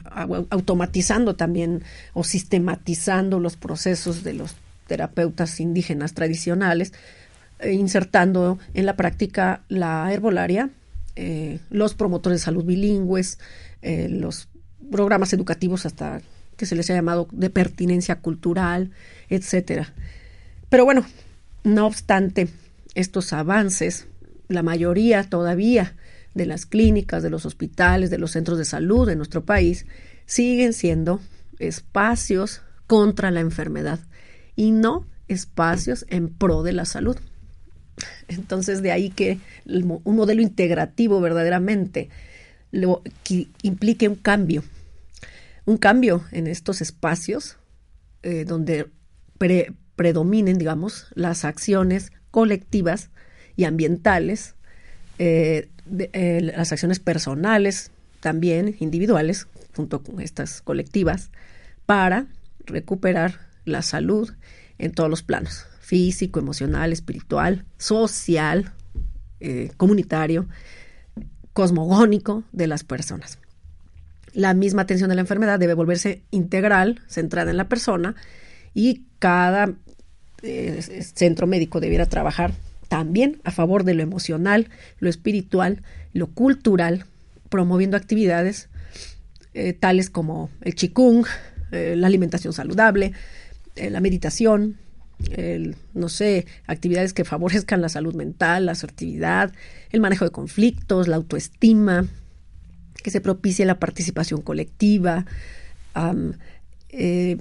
automatizando 0.50 1.36
también 1.36 1.84
o 2.14 2.24
sistematizando 2.24 3.40
los 3.40 3.58
procesos 3.58 4.24
de 4.24 4.34
los 4.34 4.56
terapeutas 4.88 5.60
indígenas 5.60 6.14
tradicionales, 6.14 6.94
eh, 7.60 7.74
insertando 7.74 8.60
en 8.74 8.86
la 8.86 8.96
práctica 8.96 9.62
la 9.68 10.12
herbolaria, 10.12 10.70
eh, 11.16 11.60
los 11.70 11.94
promotores 11.96 12.42
de 12.42 12.46
salud 12.46 12.64
bilingües, 12.64 13.40
eh, 13.82 14.08
los 14.10 14.50
programas 14.92 15.34
educativos 15.34 15.86
hasta 15.86 16.22
que 16.56 16.66
se 16.66 16.76
les 16.76 16.90
ha 16.90 16.94
llamado 16.94 17.28
de 17.32 17.50
pertinencia 17.50 18.20
cultural, 18.20 18.92
etcétera. 19.30 19.94
Pero 20.70 20.86
bueno, 20.86 21.06
no 21.64 21.86
obstante 21.86 22.50
estos 22.96 23.34
avances, 23.34 24.08
la 24.48 24.64
mayoría 24.64 25.24
todavía 25.24 25.96
de 26.34 26.46
las 26.46 26.66
clínicas, 26.66 27.24
de 27.24 27.30
los 27.30 27.46
hospitales, 27.46 28.10
de 28.10 28.18
los 28.18 28.32
centros 28.32 28.58
de 28.58 28.66
salud 28.66 29.08
de 29.08 29.16
nuestro 29.16 29.44
país 29.44 29.86
siguen 30.26 30.74
siendo 30.74 31.20
espacios 31.60 32.62
contra 32.86 33.32
la 33.32 33.40
enfermedad 33.40 34.00
y 34.58 34.72
no 34.72 35.08
espacios 35.30 36.06
en 36.10 36.28
pro 36.28 36.64
de 36.64 36.74
la 36.74 36.84
salud. 36.84 37.18
Entonces, 38.28 38.82
de 38.82 38.92
ahí 38.92 39.10
que 39.10 39.40
un 39.66 40.16
modelo 40.16 40.42
integrativo 40.42 41.22
verdaderamente 41.22 42.10
lo, 42.72 43.02
que 43.24 43.48
implique 43.62 44.10
un 44.10 44.16
cambio, 44.16 44.64
un 45.66 45.78
cambio 45.78 46.24
en 46.32 46.48
estos 46.48 46.82
espacios 46.82 47.58
eh, 48.24 48.44
donde 48.46 48.88
predominen, 49.96 50.58
digamos, 50.58 51.08
las 51.14 51.46
acciones 51.46 52.12
colectivas 52.32 53.10
y 53.56 53.64
ambientales, 53.64 54.56
eh, 55.20 55.70
eh, 55.90 56.42
las 56.56 56.72
acciones 56.72 57.00
personales, 57.00 57.92
también 58.20 58.76
individuales, 58.80 59.48
junto 59.76 60.04
con 60.04 60.20
estas 60.20 60.62
colectivas, 60.62 61.30
para 61.86 62.28
recuperar 62.66 63.47
la 63.68 63.82
salud 63.82 64.32
en 64.78 64.92
todos 64.92 65.10
los 65.10 65.24
planos, 65.24 65.66
físico, 65.80 66.40
emocional, 66.40 66.92
espiritual, 66.92 67.66
social, 67.78 68.74
eh, 69.40 69.72
comunitario, 69.78 70.48
cosmogónico 71.54 72.44
de 72.52 72.68
las 72.68 72.84
personas. 72.84 73.40
La 74.34 74.54
misma 74.54 74.84
atención 74.84 75.10
de 75.10 75.16
la 75.16 75.22
enfermedad 75.22 75.60
debe 75.60 75.74
volverse 75.74 76.22
integral, 76.32 77.02
centrada 77.08 77.52
en 77.52 77.58
la 77.58 77.70
persona, 77.70 78.16
y 78.74 79.06
cada 79.20 79.74
eh, 80.44 80.82
centro 81.16 81.48
médico 81.48 81.80
debiera 81.80 82.06
trabajar 82.06 82.54
también 82.88 83.42
a 83.44 83.52
favor 83.52 83.84
de 83.84 83.96
lo 83.96 84.04
emocional, 84.04 84.70
lo 85.00 85.10
espiritual, 85.10 85.82
lo 86.14 86.28
cultural, 86.28 87.06
promoviendo 87.50 87.98
actividades 87.98 88.70
eh, 89.54 89.74
tales 89.74 90.10
como 90.10 90.50
el 90.62 90.76
chikung, 90.76 91.26
la 91.70 92.08
alimentación 92.08 92.54
saludable, 92.54 93.12
la 93.90 94.00
meditación, 94.00 94.78
no 95.94 96.10
sé, 96.10 96.46
actividades 96.68 97.14
que 97.14 97.26
favorezcan 97.26 97.82
la 97.82 97.90
salud 97.90 98.14
mental, 98.16 98.68
la 98.68 98.74
asertividad, 98.74 99.52
el 99.92 100.00
manejo 100.00 100.26
de 100.26 100.32
conflictos, 100.32 101.08
la 101.08 101.16
autoestima, 101.16 102.06
que 103.02 103.12
se 103.12 103.22
propicie 103.22 103.66
la 103.66 103.80
participación 103.80 104.42
colectiva, 104.42 105.26
eh, 106.90 107.38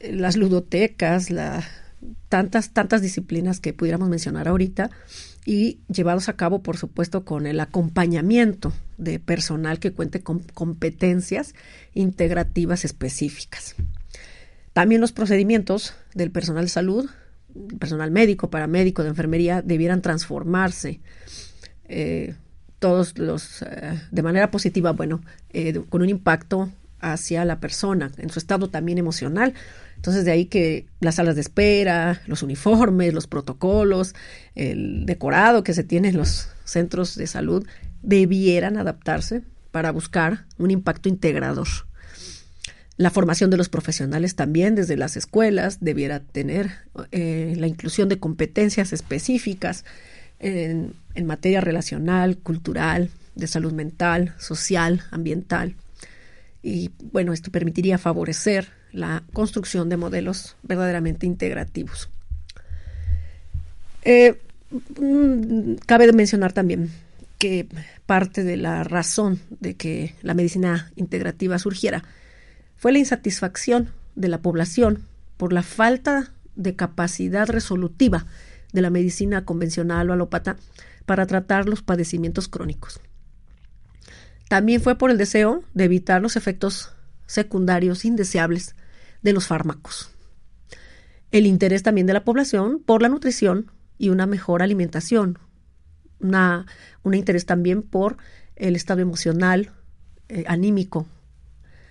las 0.00 0.36
ludotecas, 0.36 1.28
tantas, 2.28 2.70
tantas 2.70 3.02
disciplinas 3.02 3.60
que 3.60 3.72
pudiéramos 3.72 4.08
mencionar 4.08 4.48
ahorita 4.48 4.90
y 5.44 5.80
llevados 5.88 6.28
a 6.28 6.36
cabo, 6.36 6.62
por 6.62 6.76
supuesto, 6.76 7.24
con 7.24 7.46
el 7.46 7.60
acompañamiento 7.60 8.72
de 8.98 9.18
personal 9.18 9.78
que 9.78 9.92
cuente 9.92 10.20
con 10.20 10.40
competencias 10.54 11.54
integrativas 11.94 12.84
específicas. 12.84 13.74
También 14.72 15.00
los 15.00 15.12
procedimientos 15.12 15.94
del 16.14 16.30
personal 16.30 16.64
de 16.64 16.70
salud, 16.70 17.10
personal 17.78 18.10
médico, 18.10 18.50
paramédico, 18.50 19.02
de 19.02 19.08
enfermería, 19.08 19.62
debieran 19.62 20.02
transformarse. 20.02 21.00
Eh, 21.88 22.34
todos 22.78 23.18
los 23.18 23.62
eh, 23.62 24.00
de 24.10 24.22
manera 24.22 24.50
positiva, 24.50 24.92
bueno, 24.92 25.20
eh, 25.50 25.82
con 25.88 26.02
un 26.02 26.08
impacto 26.08 26.70
hacia 27.00 27.44
la 27.44 27.60
persona, 27.60 28.10
en 28.18 28.30
su 28.30 28.38
estado 28.38 28.68
también 28.68 28.98
emocional. 28.98 29.54
Entonces, 29.96 30.24
de 30.24 30.30
ahí 30.30 30.46
que 30.46 30.86
las 31.00 31.16
salas 31.16 31.34
de 31.34 31.42
espera, 31.42 32.22
los 32.26 32.42
uniformes, 32.42 33.12
los 33.12 33.26
protocolos, 33.26 34.14
el 34.54 35.04
decorado 35.04 35.62
que 35.62 35.74
se 35.74 35.84
tiene 35.84 36.08
en 36.08 36.16
los 36.16 36.48
centros 36.64 37.16
de 37.16 37.26
salud, 37.26 37.66
debieran 38.02 38.76
adaptarse 38.76 39.42
para 39.70 39.92
buscar 39.92 40.46
un 40.58 40.70
impacto 40.70 41.08
integrador. 41.08 41.68
La 43.00 43.08
formación 43.08 43.48
de 43.48 43.56
los 43.56 43.70
profesionales 43.70 44.34
también 44.34 44.74
desde 44.74 44.94
las 44.94 45.16
escuelas 45.16 45.78
debiera 45.80 46.20
tener 46.20 46.70
eh, 47.12 47.54
la 47.56 47.66
inclusión 47.66 48.10
de 48.10 48.18
competencias 48.18 48.92
específicas 48.92 49.86
en, 50.38 50.92
materia 51.24 51.62
relacional, 51.62 52.36
cultural, 52.36 53.08
de 53.36 53.46
salud 53.46 53.72
mental, 53.72 54.34
social, 54.38 55.02
ambiental. 55.12 55.76
Y 56.62 56.90
bueno, 57.10 57.32
esto 57.32 57.50
permitiría 57.50 57.96
favorecer 57.96 58.68
la 58.92 59.22
construcción 59.32 59.88
de 59.88 59.96
modelos 59.96 60.56
verdaderamente 60.62 61.24
integrativos. 61.24 62.10
Eh, 64.02 64.38
mm, 65.00 65.76
cabe 65.86 66.12
mencionar 66.12 66.52
también 66.52 66.90
que 67.38 67.66
parte 68.04 68.44
de 68.44 68.58
la 68.58 68.84
razón 68.84 69.40
de 69.58 69.72
que 69.72 70.14
la 70.20 70.34
medicina 70.34 70.92
integrativa 70.96 71.58
surgiera 71.58 72.04
fue 72.80 72.92
la 72.92 72.98
insatisfacción 72.98 73.90
de 74.14 74.28
la 74.28 74.40
población 74.40 75.04
por 75.36 75.52
la 75.52 75.62
falta 75.62 76.32
de 76.56 76.76
capacidad 76.76 77.46
resolutiva 77.46 78.24
de 78.72 78.80
la 78.80 78.88
medicina 78.88 79.44
convencional 79.44 80.08
o 80.08 80.14
alópata 80.14 80.56
para 81.04 81.26
tratar 81.26 81.68
los 81.68 81.82
padecimientos 81.82 82.48
crónicos. 82.48 82.98
También 84.48 84.80
fue 84.80 84.96
por 84.96 85.10
el 85.10 85.18
deseo 85.18 85.62
de 85.74 85.84
evitar 85.84 86.22
los 86.22 86.36
efectos 86.36 86.94
secundarios 87.26 88.06
indeseables 88.06 88.74
de 89.20 89.34
los 89.34 89.46
fármacos. 89.46 90.10
El 91.32 91.44
interés 91.44 91.82
también 91.82 92.06
de 92.06 92.14
la 92.14 92.24
población 92.24 92.82
por 92.82 93.02
la 93.02 93.10
nutrición 93.10 93.70
y 93.98 94.08
una 94.08 94.24
mejor 94.24 94.62
alimentación. 94.62 95.38
un 96.22 97.12
interés 97.12 97.44
también 97.44 97.82
por 97.82 98.16
el 98.56 98.74
estado 98.74 99.02
emocional, 99.02 99.70
eh, 100.30 100.44
anímico 100.48 101.06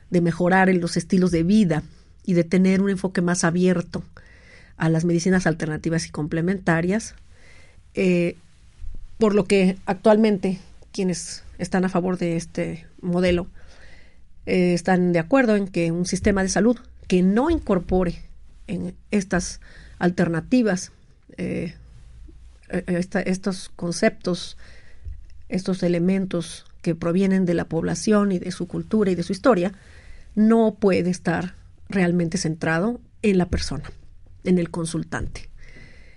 de 0.10 0.22
mejorar 0.22 0.70
en 0.70 0.82
los 0.82 0.97
estilos 0.97 1.32
de 1.32 1.43
vida 1.43 1.84
y 2.26 2.34
de 2.34 2.43
tener 2.43 2.82
un 2.82 2.89
enfoque 2.89 3.22
más 3.22 3.43
abierto 3.43 4.03
a 4.78 4.89
las 4.89 5.05
medicinas 5.05 5.45
alternativas 5.45 6.05
y 6.07 6.10
complementarias, 6.10 7.16
eh, 7.93 8.36
por 9.18 9.36
lo 9.36 9.45
que 9.45 9.78
actualmente 9.86 10.60
quienes 10.91 11.43
están 11.57 11.86
a 11.86 11.89
favor 11.89 12.18
de 12.18 12.38
este 12.38 12.86
modelo 13.01 13.47
eh, 14.45 14.74
están 14.74 15.12
de 15.12 15.20
acuerdo 15.20 15.55
en 15.55 15.68
que 15.68 15.91
un 15.91 16.05
sistema 16.05 16.41
de 16.43 16.49
salud 16.49 16.78
que 17.07 17.22
no 17.22 17.49
incorpore 17.49 18.22
en 18.68 18.95
estas 19.12 19.60
alternativas 19.99 20.91
eh, 21.38 21.76
estos 22.70 23.70
conceptos, 23.76 24.57
estos 25.49 25.82
elementos 25.84 26.66
que 26.82 26.95
provienen 26.95 27.45
de 27.45 27.55
la 27.55 27.66
población 27.66 28.32
y 28.32 28.39
de 28.39 28.51
su 28.51 28.68
cultura 28.68 29.12
y 29.12 29.16
de 29.16 29.24
su 29.24 29.34
historia, 29.34 29.74
no 30.40 30.76
puede 30.76 31.10
estar 31.10 31.54
realmente 31.90 32.38
centrado 32.38 33.02
en 33.22 33.38
la 33.38 33.50
persona, 33.50 33.92
en 34.46 34.58
el 34.58 34.72
consultante. 34.72 35.50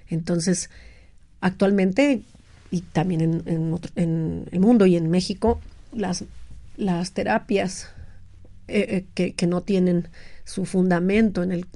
Entonces, 0.09 0.71
actualmente, 1.41 2.23
y 2.71 2.83
también 2.83 3.43
en, 3.47 4.47
el 4.53 4.61
mundo 4.61 4.87
y 4.87 4.97
en 4.97 5.11
México, 5.11 5.61
las, 5.93 6.25
terapias 7.13 7.89
eh, 8.69 9.05
eh, 9.17 9.33
que, 9.33 9.47
no 9.49 9.63
tienen 9.63 10.07
su 10.45 10.67
fundamento 10.67 11.43
en, 11.43 11.67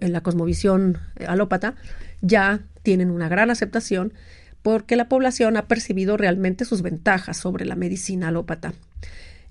en 0.00 0.12
la 0.12 0.22
cosmovisión 0.22 0.98
alópata 1.28 1.74
ya 2.22 2.60
tienen 2.82 3.10
una 3.10 3.28
gran 3.28 3.50
aceptación 3.50 4.14
porque 4.62 4.96
la 4.96 5.10
población 5.10 5.58
ha 5.58 5.68
percibido 5.68 6.16
realmente 6.16 6.64
sus 6.64 6.80
ventajas 6.80 7.36
sobre 7.36 7.66
la 7.66 7.76
medicina 7.76 8.28
alópata. 8.28 8.72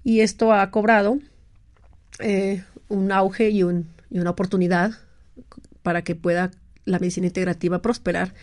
Y 0.04 0.22
esto 0.22 0.54
ha 0.54 0.72
cobrado 0.72 1.20
eh, 2.20 2.64
un 2.88 3.12
auge 3.12 3.50
y, 3.50 3.64
una 3.64 4.30
oportunidad 4.30 4.92
para 5.84 6.04
que 6.04 6.16
pueda 6.16 6.52
la 6.86 7.00
medicina 7.00 7.28
integrativa 7.28 7.82
prosperar 7.82 8.34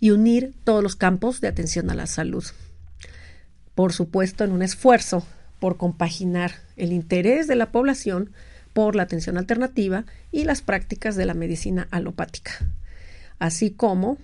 y 0.00 0.10
unir 0.10 0.54
todos 0.64 0.82
los 0.82 0.96
campos 0.96 1.40
de 1.40 1.48
atención 1.48 1.90
a 1.90 1.94
la 1.94 2.06
salud. 2.06 2.44
Por 3.74 3.92
supuesto, 3.92 4.44
en 4.44 4.52
un 4.52 4.62
esfuerzo 4.62 5.26
por 5.58 5.76
compaginar 5.76 6.52
el 6.76 6.92
interés 6.92 7.48
de 7.48 7.56
la 7.56 7.72
población 7.72 8.30
por 8.72 8.94
la 8.94 9.02
atención 9.02 9.38
alternativa 9.38 10.04
y 10.30 10.44
las 10.44 10.62
prácticas 10.62 11.16
de 11.16 11.26
la 11.26 11.34
medicina 11.34 11.88
alopática, 11.90 12.52
así 13.38 13.72
como 13.72 14.18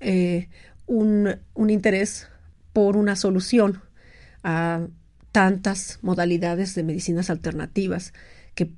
eh, 0.00 0.48
un, 0.86 1.36
un, 1.54 1.70
interés 1.70 2.28
por 2.72 2.96
una 2.96 3.14
solución 3.14 3.82
a 4.42 4.86
tantas 5.34 5.98
modalidades 6.00 6.76
de 6.76 6.84
medicinas 6.84 7.28
alternativas 7.28 8.12
que 8.54 8.70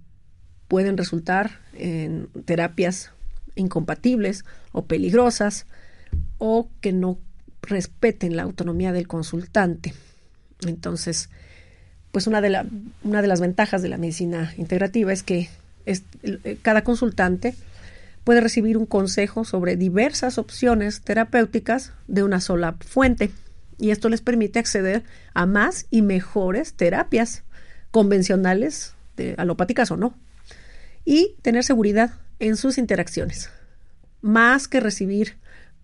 pueden 0.68 0.96
resultar 0.96 1.60
en 1.74 2.28
terapias 2.46 3.10
incompatibles 3.56 4.46
o 4.72 4.86
peligrosas 4.86 5.66
o 6.38 6.70
que 6.80 6.94
no 6.94 7.18
respeten 7.60 8.36
la 8.36 8.44
autonomía 8.44 8.92
del 8.92 9.06
consultante. 9.06 9.92
Entonces, 10.66 11.28
pues 12.10 12.26
una 12.26 12.40
de, 12.40 12.48
las 12.48 13.40
ventajas 13.40 13.82
de 13.82 13.90
la 13.90 13.98
medicina 13.98 14.54
integrativa 14.56 15.12
es 15.12 15.22
que 15.22 15.50
cada 16.62 16.84
consultante 16.84 17.54
puede 18.24 18.40
recibir 18.40 18.78
un 18.78 18.86
consejo 18.86 19.44
sobre 19.44 19.76
diversas 19.76 20.38
opciones 20.38 21.02
terapéuticas 21.02 21.92
de 22.08 22.22
una 22.22 22.40
sola 22.40 22.76
fuente 22.80 23.30
y 23.78 23.90
esto 23.90 24.08
les 24.08 24.20
permite 24.20 24.58
acceder 24.58 25.04
a 25.34 25.46
más 25.46 25.86
y 25.90 26.02
mejores 26.02 26.74
terapias 26.74 27.44
convencionales, 27.90 28.94
de, 29.16 29.34
alopáticas 29.38 29.90
o 29.90 29.96
no, 29.96 30.14
y 31.04 31.36
tener 31.42 31.64
seguridad 31.64 32.14
en 32.38 32.56
sus 32.56 32.78
interacciones. 32.78 33.50
Más 34.20 34.68
que 34.68 34.80
recibir 34.80 35.36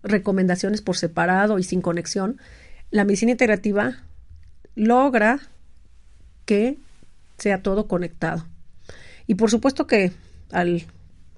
recomendaciones 0.03 0.81
por 0.81 0.97
separado 0.97 1.59
y 1.59 1.63
sin 1.63 1.81
conexión, 1.81 2.39
la 2.91 3.05
medicina 3.05 3.31
integrativa 3.31 4.03
logra 4.75 5.39
que 6.45 6.77
sea 7.37 7.61
todo 7.61 7.87
conectado. 7.87 8.45
Y 9.27 9.35
por 9.35 9.49
supuesto 9.49 9.87
que 9.87 10.11
al 10.51 10.83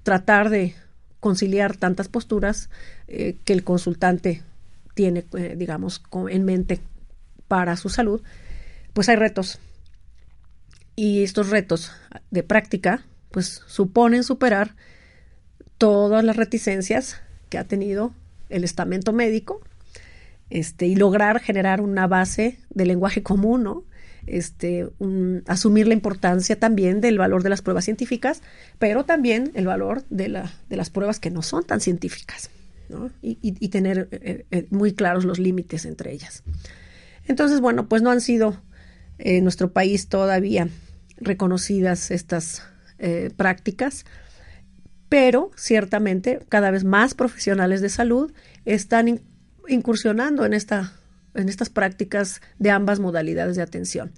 tratar 0.02 0.50
de 0.50 0.74
conciliar 1.20 1.76
tantas 1.76 2.08
posturas 2.08 2.70
eh, 3.08 3.36
que 3.44 3.52
el 3.52 3.64
consultante 3.64 4.42
tiene, 4.96 5.26
eh, 5.36 5.54
digamos, 5.58 6.02
en 6.30 6.46
mente 6.46 6.80
para 7.48 7.76
su 7.76 7.90
salud, 7.90 8.22
pues 8.94 9.10
hay 9.10 9.16
retos. 9.16 9.60
Y 10.96 11.22
estos 11.22 11.50
retos 11.50 11.92
de 12.30 12.42
práctica, 12.42 13.04
pues 13.30 13.62
suponen 13.66 14.24
superar 14.24 14.74
todas 15.76 16.24
las 16.24 16.36
reticencias 16.36 17.20
que 17.50 17.58
ha 17.58 17.64
tenido 17.64 18.14
el 18.48 18.64
estamento 18.64 19.12
médico 19.12 19.60
este, 20.48 20.86
y 20.86 20.96
lograr 20.96 21.40
generar 21.40 21.82
una 21.82 22.06
base 22.06 22.58
de 22.70 22.86
lenguaje 22.86 23.22
común, 23.22 23.64
¿no? 23.64 23.84
Este, 24.26 24.88
asumir 25.46 25.86
la 25.88 25.94
importancia 25.94 26.58
también 26.58 27.02
del 27.02 27.18
valor 27.18 27.42
de 27.42 27.50
las 27.50 27.60
pruebas 27.60 27.84
científicas, 27.84 28.40
pero 28.78 29.04
también 29.04 29.52
el 29.54 29.66
valor 29.66 30.04
de, 30.08 30.28
la, 30.28 30.50
de 30.70 30.76
las 30.76 30.88
pruebas 30.88 31.20
que 31.20 31.30
no 31.30 31.42
son 31.42 31.64
tan 31.64 31.80
científicas, 31.80 32.48
y, 33.22 33.68
tener 33.68 34.08
eh, 34.12 34.46
eh, 34.50 34.66
muy 34.70 34.92
claros 34.92 35.24
los 35.24 35.38
límites 35.38 35.84
entre 35.84 36.12
ellas. 36.12 36.42
Entonces, 37.26 37.60
bueno, 37.60 37.88
pues 37.88 38.02
no 38.02 38.10
han 38.10 38.20
sido 38.20 38.60
en 39.18 39.44
nuestro 39.44 39.72
país 39.72 40.08
todavía 40.08 40.68
reconocidas 41.18 42.10
estas 42.10 42.62
eh, 42.98 43.30
prácticas 43.36 44.04
pero 45.08 45.50
ciertamente 45.56 46.40
cada 46.48 46.70
vez 46.70 46.84
más 46.84 47.14
profesionales 47.14 47.80
de 47.80 47.88
salud 47.88 48.32
están 48.64 49.20
incursionando 49.68 50.44
en, 50.44 50.52
esta, 50.52 50.92
en 51.34 51.48
estas 51.48 51.70
prácticas 51.70 52.40
de 52.58 52.70
ambas 52.70 52.98
modalidades 52.98 53.56
de 53.56 53.62
atención, 53.62 54.12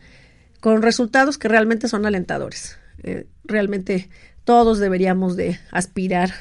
con 0.61 0.83
resultados 0.83 1.39
que 1.39 1.49
realmente 1.49 1.89
son 1.89 2.07
alentadores. 2.07 2.79
Eh, 3.03 3.27
realmente 3.45 4.09
todos 4.45 4.79
deberíamos 4.79 5.37
de 5.37 5.59
aspirar, 5.71 6.33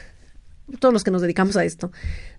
todos 0.80 0.94
los 0.94 1.04
que 1.04 1.12
nos 1.12 1.22
dedicamos 1.22 1.56
a 1.58 1.64
esto, 1.64 1.92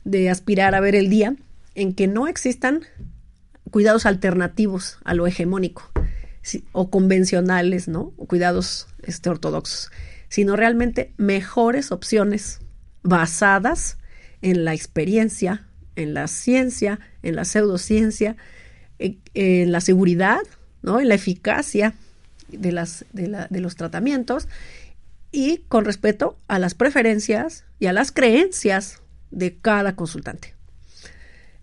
de 0.04 0.30
aspirar 0.30 0.74
a 0.74 0.80
ver 0.80 0.94
el 0.94 1.08
día 1.08 1.34
en 1.74 1.94
que 1.94 2.06
no 2.06 2.28
existan 2.28 2.82
cuidados 3.70 4.06
alternativos 4.06 4.98
a 5.04 5.14
lo 5.14 5.26
hegemónico 5.26 5.90
o 6.72 6.90
convencionales, 6.90 7.88
¿no? 7.88 8.10
cuidados 8.10 8.86
este, 9.02 9.28
ortodoxos 9.28 9.90
sino 10.28 10.56
realmente 10.56 11.12
mejores 11.16 11.90
opciones 11.90 12.60
basadas 13.02 13.98
en 14.42 14.64
la 14.64 14.74
experiencia, 14.74 15.66
en 15.96 16.14
la 16.14 16.28
ciencia, 16.28 17.00
en 17.22 17.36
la 17.36 17.44
pseudociencia, 17.44 18.36
en, 18.98 19.72
la 19.72 19.80
seguridad, 19.80 20.40
¿no? 20.82 21.00
en 21.00 21.08
la 21.08 21.14
eficacia 21.14 21.94
de, 22.48 22.72
las, 22.72 23.04
de, 23.12 23.60
los 23.60 23.76
tratamientos 23.76 24.48
y 25.30 25.58
con 25.68 25.84
respeto 25.84 26.38
a 26.48 26.58
las 26.58 26.74
preferencias 26.74 27.64
y 27.78 27.86
a 27.86 27.92
las 27.92 28.12
creencias 28.12 29.02
de 29.30 29.56
cada 29.56 29.94
consultante. 29.94 30.54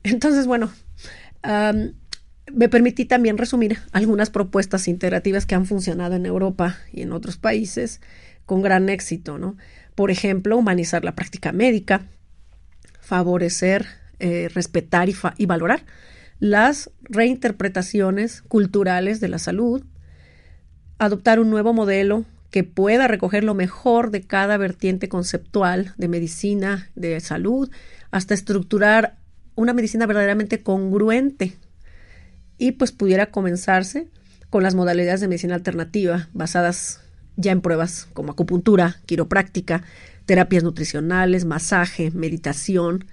Entonces, 0.04 0.46
bueno, 0.46 0.72
me 2.54 2.70
permití 2.70 3.06
también 3.06 3.38
resumir 3.38 3.80
algunas 3.92 4.30
propuestas 4.30 4.88
integrativas 4.88 5.46
que 5.46 5.56
han 5.56 5.66
funcionado 5.66 6.16
en 6.16 6.26
Europa 6.26 6.78
y 6.94 7.02
en 7.02 7.12
otros 7.12 7.38
países 7.38 8.02
con 8.46 8.62
gran 8.62 8.90
éxito, 8.90 9.38
¿no? 9.40 9.58
Por 9.96 10.12
ejemplo, 10.12 10.58
humanizar 10.58 11.04
la 11.04 11.16
práctica 11.16 11.52
médica, 11.52 12.08
favorecer, 13.00 13.88
eh, 14.20 14.50
respetar 14.54 15.10
y, 15.10 15.16
y 15.38 15.46
valorar 15.46 15.86
las 16.40 16.92
reinterpretaciones 17.02 18.42
culturales 18.42 19.20
de 19.20 19.30
la 19.30 19.40
salud, 19.40 19.84
adoptar 21.00 21.40
un 21.40 21.50
nuevo 21.50 21.74
modelo 21.74 22.26
que 22.56 22.64
pueda 22.64 23.10
recoger 23.10 23.44
lo 23.44 23.54
mejor 23.54 24.12
de 24.12 24.22
cada 24.22 24.56
vertiente 24.56 25.10
conceptual 25.10 25.94
de 25.98 26.08
medicina, 26.08 26.90
de 26.96 27.20
salud, 27.20 27.70
hasta 28.12 28.34
estructurar 28.34 29.18
una 29.56 29.74
medicina 29.74 30.06
verdaderamente 30.06 30.64
congruente 30.64 31.58
y 32.58 32.72
pues 32.72 32.94
pudiera 32.94 33.26
comenzarse 33.26 34.08
con 34.50 34.64
las 34.64 34.74
modalidades 34.74 35.20
de 35.20 35.28
medicina 35.28 35.56
alternativa 35.56 36.30
basadas 36.32 37.02
ya 37.36 37.52
en 37.52 37.60
pruebas 37.60 38.08
como 38.14 38.32
acupuntura, 38.32 39.02
quiropráctica, 39.06 39.84
terapias 40.26 40.64
nutricionales, 40.64 41.44
masaje, 41.44 42.10
meditación, 42.12 43.04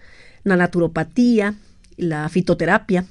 la 0.45 0.55
naturopatía, 0.55 1.57
la 1.97 2.28
fitoterapia. 2.28 3.07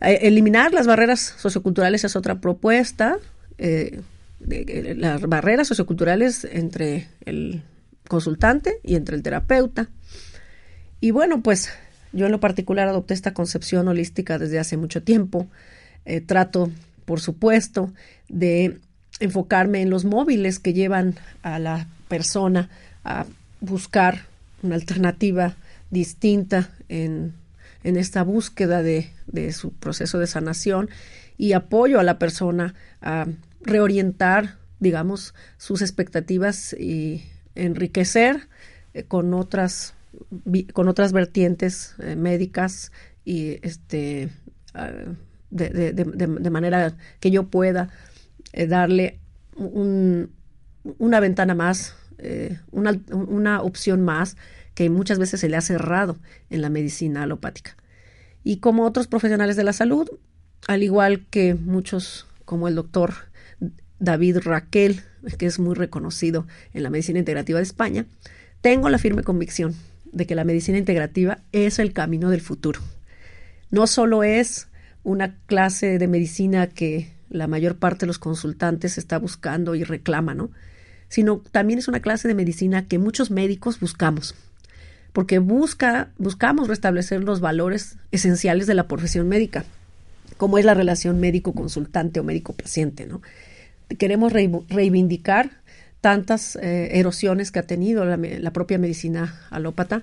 Eh, 0.00 0.20
eliminar 0.22 0.72
las 0.72 0.86
barreras 0.86 1.34
socioculturales 1.36 2.04
es 2.04 2.16
otra 2.16 2.40
propuesta. 2.40 3.18
Eh, 3.58 4.00
las 4.44 5.22
barreras 5.22 5.68
socioculturales 5.68 6.44
entre 6.44 7.08
el 7.24 7.62
consultante 8.08 8.78
y 8.82 8.96
entre 8.96 9.16
el 9.16 9.22
terapeuta. 9.22 9.88
Y 11.00 11.10
bueno, 11.10 11.42
pues 11.42 11.70
yo 12.12 12.26
en 12.26 12.32
lo 12.32 12.40
particular 12.40 12.88
adopté 12.88 13.14
esta 13.14 13.34
concepción 13.34 13.88
holística 13.88 14.38
desde 14.38 14.58
hace 14.58 14.76
mucho 14.76 15.02
tiempo. 15.02 15.48
Eh, 16.04 16.20
trato, 16.20 16.70
por 17.04 17.20
supuesto, 17.20 17.92
de 18.28 18.78
enfocarme 19.20 19.82
en 19.82 19.90
los 19.90 20.04
móviles 20.04 20.58
que 20.58 20.72
llevan 20.72 21.14
a 21.42 21.58
la 21.58 21.88
persona 22.08 22.68
a 23.04 23.26
buscar 23.60 24.22
una 24.62 24.74
alternativa 24.74 25.56
distinta 25.90 26.70
en, 26.88 27.34
esta 27.82 28.22
búsqueda 28.22 28.82
de, 28.82 29.10
su 29.52 29.72
proceso 29.72 30.18
de 30.18 30.26
sanación 30.26 30.88
y 31.36 31.52
apoyo 31.52 32.00
a 32.00 32.02
la 32.02 32.18
persona 32.18 32.74
a 33.02 33.26
reorientar, 33.64 34.58
digamos, 34.78 35.34
sus 35.56 35.82
expectativas 35.82 36.74
y 36.74 37.24
enriquecer 37.54 38.48
eh, 38.92 39.04
con 39.04 39.34
otras 39.34 39.94
con 40.72 40.86
otras 40.86 41.12
vertientes 41.12 41.96
eh, 41.98 42.14
médicas 42.14 42.92
y 43.24 43.58
este 43.66 44.28
ah, 44.74 44.92
de, 45.50 46.50
manera 46.50 46.96
que 47.18 47.30
yo 47.32 47.48
pueda 47.48 47.88
eh, 48.52 48.66
darle 48.66 49.18
una 49.56 51.20
ventana 51.20 51.54
más, 51.54 51.94
una, 52.72 53.00
una 53.12 53.62
opción 53.62 54.02
más 54.02 54.36
que 54.74 54.90
muchas 54.90 55.20
veces 55.20 55.40
se 55.40 55.48
le 55.48 55.56
ha 55.56 55.60
cerrado 55.60 56.16
en 56.50 56.60
la 56.60 56.70
medicina 56.70 57.22
alopática. 57.22 57.76
Y 58.42 58.56
como 58.56 58.84
otros 58.84 59.06
profesionales 59.06 59.54
de 59.54 59.62
la 59.62 59.72
salud, 59.72 60.10
al 60.66 60.82
igual 60.82 61.24
que 61.30 61.54
muchos 61.54 62.26
como 62.44 62.66
el 62.66 62.74
doctor 62.74 63.14
David 64.04 64.38
Raquel, 64.44 65.02
que 65.38 65.46
es 65.46 65.58
muy 65.58 65.74
reconocido 65.74 66.46
en 66.72 66.82
la 66.82 66.90
medicina 66.90 67.18
integrativa 67.18 67.58
de 67.58 67.64
España, 67.64 68.06
tengo 68.60 68.88
la 68.88 68.98
firme 68.98 69.22
convicción 69.22 69.74
de 70.12 70.26
que 70.26 70.34
la 70.34 70.44
medicina 70.44 70.78
integrativa 70.78 71.38
es 71.52 71.78
el 71.78 71.92
camino 71.92 72.30
del 72.30 72.40
futuro. 72.40 72.80
No 73.70 73.86
solo 73.86 74.22
es 74.22 74.68
una 75.02 75.36
clase 75.46 75.98
de 75.98 76.08
medicina 76.08 76.68
que 76.68 77.12
la 77.28 77.46
mayor 77.46 77.76
parte 77.76 78.00
de 78.00 78.06
los 78.06 78.18
consultantes 78.18 78.96
está 78.96 79.18
buscando 79.18 79.74
y 79.74 79.84
reclama, 79.84 80.34
¿no? 80.34 80.50
Sino 81.08 81.42
también 81.50 81.78
es 81.78 81.88
una 81.88 82.00
clase 82.00 82.28
de 82.28 82.34
medicina 82.34 82.86
que 82.86 82.98
muchos 82.98 83.30
médicos 83.30 83.80
buscamos, 83.80 84.34
porque 85.12 85.38
busca, 85.40 86.10
buscamos 86.16 86.68
restablecer 86.68 87.22
los 87.22 87.40
valores 87.40 87.96
esenciales 88.12 88.66
de 88.66 88.74
la 88.74 88.86
profesión 88.88 89.28
médica, 89.28 89.64
como 90.36 90.58
es 90.58 90.64
la 90.64 90.74
relación 90.74 91.20
médico-consultante 91.20 92.20
o 92.20 92.24
médico-paciente, 92.24 93.06
¿no? 93.06 93.20
Queremos 93.98 94.32
reivindicar 94.32 95.62
tantas 96.00 96.56
eh, 96.56 96.98
erosiones 96.98 97.50
que 97.50 97.60
ha 97.60 97.66
tenido 97.66 98.04
la, 98.04 98.50
propia 98.52 98.76
medicina 98.76 99.40
alópata 99.50 100.02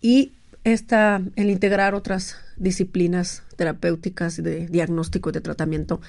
y 0.00 0.32
esta, 0.64 1.20
el 1.36 1.50
integrar 1.50 1.94
otras 1.94 2.36
disciplinas 2.56 3.42
terapéuticas 3.56 4.42
de 4.42 4.66
diagnóstico 4.66 5.28
y 5.28 5.32
de 5.34 5.42
tratamiento 5.42 6.00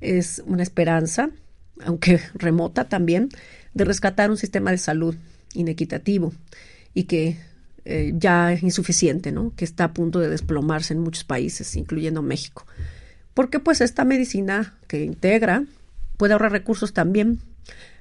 es 0.00 0.42
una 0.46 0.64
esperanza, 0.64 1.30
aunque 1.84 2.20
remota 2.34 2.88
también, 2.88 3.28
de 3.72 3.84
rescatar 3.84 4.30
un 4.30 4.36
sistema 4.36 4.72
de 4.72 4.78
salud 4.78 5.14
inequitativo 5.54 6.32
y 6.92 7.04
que 7.04 7.38
eh, 7.84 8.12
ya 8.16 8.52
es 8.52 8.62
insuficiente, 8.62 9.32
¿no? 9.32 9.52
Que 9.54 9.64
está 9.64 9.84
a 9.84 9.92
punto 9.92 10.18
de 10.18 10.28
desplomarse 10.28 10.94
en 10.94 11.00
muchos 11.00 11.24
países, 11.24 11.76
incluyendo 11.76 12.20
México. 12.20 12.66
Porque 13.32 13.60
pues 13.60 13.80
esta 13.80 14.04
medicina 14.04 14.74
que 14.88 15.04
integra 15.04 15.64
puede 16.16 16.32
ahorrar 16.32 16.52
recursos 16.52 16.92
también 16.92 17.40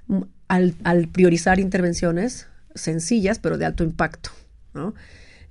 mm, 0.08 0.22
al, 0.48 1.08
priorizar 1.12 1.60
intervenciones 1.60 2.48
sencillas 2.76 3.40
pero 3.40 3.58
de 3.58 3.66
alto 3.66 3.84
impacto. 3.84 4.32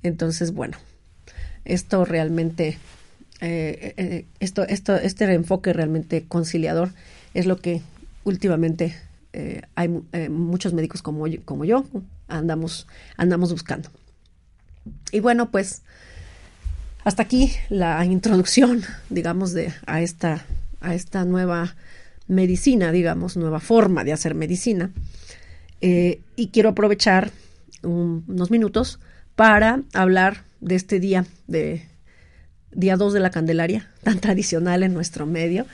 Entonces, 0.03 0.53
bueno, 0.53 0.79
esto 1.65 2.05
realmente, 2.05 2.79
eh, 3.41 3.95
eh, 3.97 4.27
esto, 4.41 4.63
esto, 4.63 4.97
este 4.97 5.25
enfoque 5.33 5.73
realmente 5.73 6.25
conciliador 6.27 6.91
es 7.35 7.47
lo 7.47 7.59
que 7.59 7.83
últimamente 8.25 8.97
hay 9.77 9.89
muchos 10.29 10.73
médicos 10.73 11.03
como 11.03 11.27
yo, 11.29 11.41
como 11.45 11.65
yo 11.65 11.85
andamos, 12.29 12.87
andamos 13.17 13.53
buscando. 13.53 13.91
Y 15.13 15.21
bueno, 15.21 15.51
pues 15.51 15.83
hasta 17.05 17.23
aquí 17.23 17.53
la 17.69 18.05
introducción, 18.05 18.83
digamos, 19.11 19.53
de, 19.53 19.73
a, 19.87 20.01
esta, 20.01 20.45
a 20.81 20.95
esta 20.95 21.25
nueva 21.25 21.75
medicina, 22.31 22.93
digamos, 22.93 23.37
nueva 23.37 23.61
forma 23.61 24.05
de 24.05 24.13
hacer 24.13 24.35
medicina. 24.35 24.91
Eh, 25.81 26.21
y 26.37 26.49
quiero 26.49 26.71
aprovechar 26.71 27.33
unos 27.83 28.51
minutos 28.51 29.01
para 29.35 29.83
hablar 29.93 30.45
de 30.61 30.77
este 30.77 31.01
día, 31.01 31.27
de 31.47 31.87
día 32.73 32.97
2 32.97 33.13
de 33.13 33.21
la 33.21 33.31
Candelaria, 33.31 33.91
tan 34.03 34.21
tradicional 34.21 34.83
en 34.83 34.95
nuestro 34.95 35.27
medio, 35.27 35.67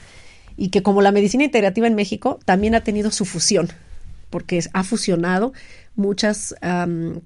y 0.56 0.70
que 0.70 0.82
como 0.82 1.02
la 1.02 1.12
medicina 1.12 1.44
integrativa 1.44 1.86
en 1.86 1.94
México 1.94 2.40
también 2.44 2.74
ha 2.74 2.80
tenido 2.80 3.10
su 3.10 3.26
fusión, 3.26 3.68
porque 4.30 4.60
ha 4.72 4.82
fusionado 4.82 5.52
muchas 5.94 6.54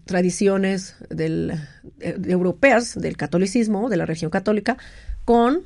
tradiciones 0.05 0.97
eh, 1.11 1.57
europeas 2.27 3.01
del 3.01 3.17
catolicismo, 3.17 3.89
de 3.89 3.97
la 3.97 4.07
región 4.07 4.31
católica, 4.31 4.77
con 5.25 5.63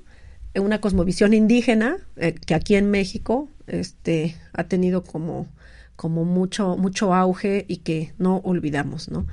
una 0.61 0.81
cosmovisión 0.81 1.35
indígena 1.35 1.99
eh, 2.17 2.35
que 2.35 2.55
aquí 2.55 2.77
en 2.77 2.91
México 2.91 3.49
este, 3.67 4.37
ha 4.53 4.65
tenido 4.65 5.03
como, 5.03 5.49
como 5.97 6.25
mucho, 6.25 6.77
mucho 6.77 7.15
auge 7.15 7.65
y 7.69 7.79
que 7.79 8.13
no 8.19 8.39
olvidamos, 8.39 9.09
¿no? 9.09 9.27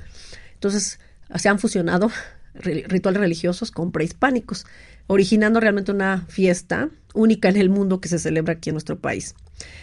Entonces, 0.54 1.00
se 1.34 1.48
han 1.48 1.58
fusionado 1.58 2.10
rituales 2.54 3.20
religiosos 3.20 3.70
con 3.70 3.92
prehispánicos, 3.92 4.66
originando 5.06 5.60
realmente 5.60 5.90
una 5.90 6.26
fiesta 6.28 6.90
única 7.14 7.48
en 7.48 7.56
el 7.56 7.70
mundo 7.70 8.00
que 8.00 8.08
se 8.08 8.18
celebra 8.18 8.54
aquí 8.54 8.70
en 8.70 8.74
nuestro 8.74 8.98
país. 8.98 9.34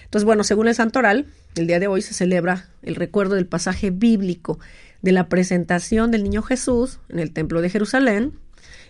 Entonces, 0.04 0.26
bueno, 0.26 0.44
según 0.44 0.68
el 0.68 0.76
santoral, 0.76 1.28
el 1.56 1.68
día 1.68 1.80
de 1.80 1.88
hoy 1.88 2.02
se 2.02 2.14
celebra 2.14 2.68
el 2.82 2.96
recuerdo 2.96 3.36
del 3.36 3.48
pasaje 3.48 3.92
bíblico 3.92 4.60
de 5.02 5.12
la 5.12 5.30
presentación 5.30 6.12
del 6.12 6.24
niño 6.24 6.42
Jesús 6.42 7.00
en 7.10 7.20
el 7.20 7.32
templo 7.32 7.62
de 7.62 7.70
Jerusalén 7.70 8.34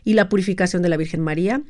y 0.04 0.14
la 0.14 0.30
purificación 0.30 0.82
de 0.82 0.90
la 0.90 0.98
Virgen 0.98 1.22
María 1.22 1.62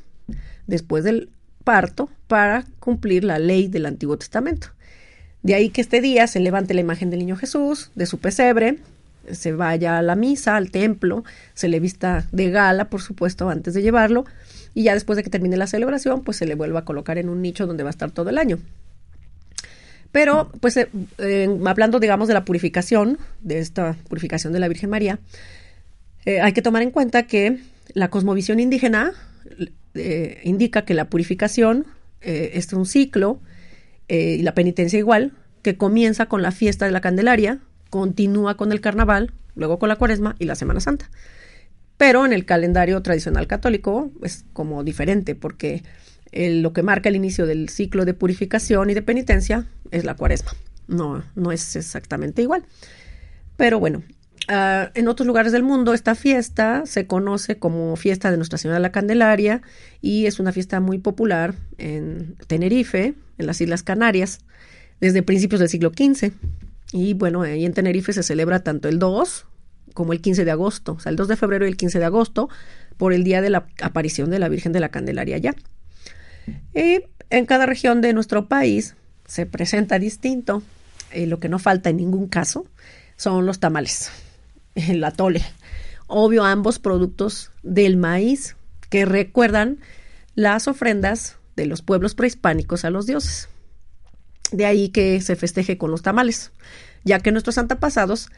después 0.68 1.04
del 1.04 1.30
parto 1.64 2.10
para 2.28 2.66
cumplir 2.80 3.24
la 3.24 3.39
ley 3.39 3.68
del 3.68 3.86
Antiguo 3.86 4.18
Testamento. 4.18 4.70
De 5.43 5.55
ahí 5.55 5.70
que 5.70 5.82
este 5.82 6.01
día 6.01 6.28
se 6.28 6.39
levante 6.39 6.74
la 6.74 6.82
imagen 6.82 7.10
del 7.10 7.20
niño 7.20 7.36
Jesús 7.36 7.91
de 7.95 8.05
su 8.05 8.20
pesebre, 8.20 8.80
se 9.32 9.51
vaya 9.51 9.97
a 9.97 10.01
la 10.01 10.16
misa, 10.16 10.55
al 10.55 10.72
templo, 10.72 11.24
se 11.53 11.68
le 11.68 11.80
vista 11.80 12.26
de 12.32 12.49
gala, 12.49 12.89
por 12.89 13.01
supuesto, 13.01 13.49
antes 13.49 13.74
de 13.74 13.82
llevarlo, 13.82 14.26
y 14.74 14.84
ya 14.84 14.93
después 14.93 15.18
de 15.18 15.24
que 15.24 15.30
termine 15.30 15.57
la 15.57 15.68
celebración, 15.68 16.24
pues 16.24 16.38
se 16.38 16.45
le 16.45 16.55
vuelva 16.55 16.80
a 16.80 16.86
colocar 16.86 17.18
en 17.18 17.30
un 17.30 17.41
nicho 17.41 17.68
donde 17.68 17.84
va 17.84 17.89
a 17.89 17.91
estar 17.91 18.12
todo 18.12 18.30
el 18.30 18.38
año. 18.38 18.60
Pero, 20.12 20.51
pues, 20.60 20.78
eh, 20.78 21.60
hablando, 21.66 21.99
digamos, 21.99 22.28
de 22.28 22.34
la 22.34 22.43
purificación, 22.43 23.20
de 23.41 23.60
esta 23.60 23.95
purificación 24.07 24.53
de 24.53 24.60
la 24.60 24.68
Virgen 24.68 24.89
María, 24.89 25.20
eh, 26.26 26.41
hay 26.41 26.53
que 26.53 26.62
tomar 26.62 26.82
en 26.82 26.91
cuenta 26.91 27.24
que 27.24 27.60
la 27.93 28.10
cosmovisión 28.10 28.60
indígena 28.60 29.14
eh, 29.93 30.41
indica 30.43 30.86
que 30.86 30.93
la 30.93 31.10
purificación 31.10 31.86
es 32.22 32.74
un 32.74 32.86
ciclo 32.86 33.39
y 34.10 34.41
la 34.41 34.54
penitencia 34.54 35.00
igual, 35.00 35.32
que 35.62 35.78
comienza 35.78 36.26
con 36.26 36.41
la 36.41 36.52
fiesta 36.52 36.86
de 36.86 36.91
la 36.91 37.00
Candelaria, 37.00 37.60
continúa 37.89 38.58
con 38.58 38.74
el 38.74 38.82
carnaval, 38.82 39.32
luego 39.56 39.80
con 39.80 39.88
la 39.88 39.95
cuaresma 39.95 40.36
y 40.38 40.45
la 40.45 40.56
Semana 40.56 40.82
Santa. 40.82 41.10
Pero 41.95 42.26
en 42.26 42.34
el 42.34 42.45
calendario 42.45 43.02
tradicional 43.02 43.47
católico 43.47 44.12
es 44.22 44.45
como 44.52 44.84
diferente, 44.84 45.36
porque 45.36 45.84
lo 46.32 46.74
que 46.74 46.84
marca 46.84 47.10
el 47.10 47.16
inicio 47.16 47.45
del 47.45 47.70
ciclo 47.70 48.04
de 48.06 48.14
purificación 48.14 48.89
y 48.89 48.93
de 48.93 49.02
penitencia 49.02 49.68
es 49.91 50.04
la 50.04 50.16
cuaresma. 50.16 50.52
No, 50.88 51.24
no 51.36 51.52
es 51.52 51.76
exactamente 51.76 52.41
igual. 52.41 52.66
Pero 53.58 53.80
bueno, 53.80 54.04
ah, 54.50 54.91
en 54.93 55.08
otros 55.08 55.26
lugares 55.26 55.52
del 55.52 55.64
mundo 55.64 55.93
esta 55.93 56.16
fiesta 56.16 56.84
se 56.86 57.08
conoce 57.08 57.58
como 57.58 57.95
fiesta 57.95 58.32
de 58.32 58.38
Nuestra 58.38 58.58
Señora 58.58 58.80
de 58.80 58.82
la 58.82 58.91
Candelaria 58.91 59.62
y 60.02 60.26
es 60.26 60.39
una 60.39 60.52
fiesta 60.52 60.80
muy 60.82 60.97
popular 60.97 61.56
en 61.78 62.36
Tenerife, 62.47 63.14
en 63.38 63.45
las 63.47 63.62
Islas 63.62 63.84
Canarias, 63.84 64.39
desde 65.00 65.24
principios 65.24 65.60
del 65.60 65.70
siglo 65.70 65.91
XV. 65.95 66.32
Y 66.91 67.14
bueno, 67.14 67.43
ahí 67.43 67.66
en 67.66 67.74
Tenerife 67.74 68.14
se 68.14 68.24
celebra 68.24 68.60
tanto 68.60 68.89
el 68.89 69.00
2 69.00 69.45
como 69.93 70.14
el 70.14 70.22
15 70.22 70.45
de 70.45 70.52
agosto, 70.52 70.93
o 70.93 71.00
sea, 71.00 71.10
el 71.10 71.16
2 71.16 71.28
de 71.28 71.36
febrero 71.36 71.66
y 71.66 71.70
el 71.70 71.78
15 71.78 72.00
de 72.00 72.06
agosto, 72.06 72.50
por 72.97 73.14
el 73.14 73.24
día 73.24 73.41
de 73.41 73.50
la 73.50 73.68
aparición 73.82 74.30
de 74.30 74.39
la 74.39 74.50
Virgen 74.50 74.72
de 74.72 74.80
la 74.80 74.89
Candelaria 74.89 75.36
allá. 75.36 75.56
Y 76.74 77.04
en 77.30 77.45
cada 77.45 77.66
región 77.66 78.02
de 78.02 78.14
nuestro 78.14 78.47
país 78.47 78.95
se 79.26 79.45
presenta 79.45 80.00
distinto. 80.00 80.64
y 81.14 81.26
lo 81.26 81.39
que 81.39 81.50
no 81.50 81.60
falta 81.60 81.89
en 81.89 81.97
ningún 81.97 82.28
caso 82.28 82.66
son 83.16 83.45
los 83.45 83.60
tamales, 83.60 84.12
el 84.76 85.04
atole. 85.04 85.44
Obvio, 86.08 86.44
ambos 86.44 86.80
productos 86.80 87.52
del 87.64 87.98
maíz 87.98 88.56
que 88.90 89.06
recuerdan 89.06 89.80
las 90.36 90.68
ofrendas 90.68 91.38
de 91.56 91.66
los 91.66 91.82
pueblos 91.82 92.16
prehispánicos 92.16 92.86
a 92.86 92.90
los 92.90 93.06
dioses. 93.06 93.50
De 94.52 94.66
ahí 94.66 94.90
que 94.90 95.22
se 95.22 95.36
festeje 95.36 95.78
con 95.78 95.92
los 95.92 96.02
tamales, 96.02 96.52
ya 97.04 97.20
que 97.20 97.32
nuestros 97.32 97.58
antepasados 97.58 98.30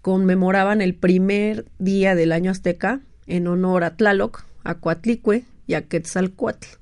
conmemoraban 0.00 0.80
el 0.80 0.94
primer 0.94 1.66
día 1.78 2.14
del 2.14 2.32
año 2.32 2.50
azteca 2.50 3.00
en 3.26 3.46
honor 3.46 3.84
a 3.84 3.96
Tlaloc, 3.96 4.44
a 4.64 4.76
Coatlicue 4.76 5.44
y 5.66 5.74
a 5.74 5.82
Quetzalcoatl 5.82 6.80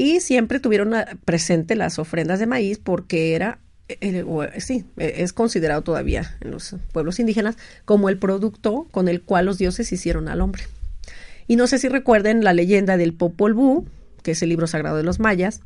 y 0.00 0.20
siempre 0.20 0.60
tuvieron 0.60 0.94
presente 1.26 1.76
las 1.76 1.98
ofrendas 1.98 2.38
de 2.38 2.46
maíz 2.46 2.78
porque 2.78 3.34
era, 3.34 3.58
sí, 4.58 4.84
e, 4.96 5.22
es 5.22 5.32
considerado 5.32 5.82
todavía 5.82 6.36
en 6.40 6.50
los 6.50 6.76
pueblos 6.92 7.18
indígenas 7.20 7.56
como 7.84 8.08
el 8.08 8.18
producto 8.18 8.86
con 8.90 9.08
el 9.08 9.22
cual 9.22 9.46
los 9.46 9.58
dioses 9.58 9.92
hicieron 9.92 10.28
al 10.28 10.40
hombre. 10.40 10.64
Y 11.46 11.56
no 11.56 11.66
sé 11.66 11.78
si 11.78 11.88
recuerden 11.88 12.44
la 12.44 12.52
leyenda 12.52 12.96
del 12.96 13.12
Popol 13.12 13.54
Vuh, 13.54 13.84
que 14.22 14.32
es 14.32 14.42
el 14.42 14.50
libro 14.50 14.66
sagrado 14.66 14.96
de 14.96 15.02
los 15.02 15.18
mayas, 15.18 15.62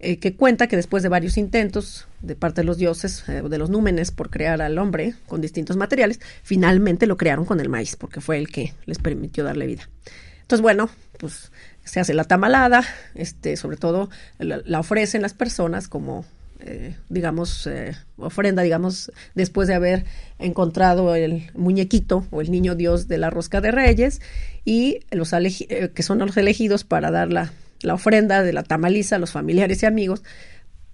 eh, 0.00 0.18
que 0.20 0.36
cuenta 0.36 0.68
que 0.68 0.76
después 0.76 1.02
de 1.02 1.08
varios 1.08 1.36
intentos 1.36 2.06
de 2.20 2.36
parte 2.36 2.60
de 2.60 2.66
los 2.66 2.78
dioses, 2.78 3.24
eh, 3.28 3.42
de 3.42 3.58
los 3.58 3.68
númenes, 3.68 4.12
por 4.12 4.30
crear 4.30 4.62
al 4.62 4.78
hombre 4.78 5.14
con 5.26 5.40
distintos 5.40 5.76
materiales, 5.76 6.20
finalmente 6.44 7.08
lo 7.08 7.16
crearon 7.16 7.44
con 7.44 7.58
el 7.58 7.68
maíz, 7.68 7.96
porque 7.96 8.20
fue 8.20 8.38
el 8.38 8.48
que 8.48 8.74
les 8.86 8.98
permitió 8.98 9.42
darle 9.42 9.66
vida. 9.66 9.88
Entonces, 10.42 10.62
bueno, 10.62 10.88
pues 11.18 11.50
se 11.82 11.98
hace 11.98 12.14
la 12.14 12.24
tamalada, 12.24 12.84
este, 13.14 13.56
sobre 13.56 13.76
todo 13.76 14.08
la, 14.38 14.78
ofrecen 14.78 15.20
las 15.20 15.34
personas 15.34 15.88
como, 15.88 16.24
eh, 16.60 16.96
digamos, 17.08 17.68
eh, 17.68 17.96
ofrenda, 18.16 18.62
digamos, 18.62 19.12
después 19.34 19.68
de 19.68 19.74
haber 19.74 20.04
encontrado 20.40 21.14
el 21.14 21.50
muñequito 21.54 22.26
o 22.30 22.40
el 22.40 22.50
niño 22.50 22.74
Dios 22.74 23.06
de 23.06 23.16
la 23.18 23.30
rosca 23.30 23.60
de 23.60 23.70
reyes 23.70 24.20
y 24.64 25.00
los 25.12 25.32
eh, 25.32 25.92
que 25.94 26.02
son 26.02 26.18
los 26.18 26.36
elegidos 26.36 26.82
para 26.82 27.12
dar 27.12 27.32
la, 27.32 27.52
la 27.80 27.94
ofrenda 27.94 28.42
de 28.42 28.52
la 28.52 28.64
tamaliza 28.64 29.16
a 29.16 29.18
los 29.20 29.30
familiares 29.30 29.82
y 29.82 29.86
amigos, 29.86 30.24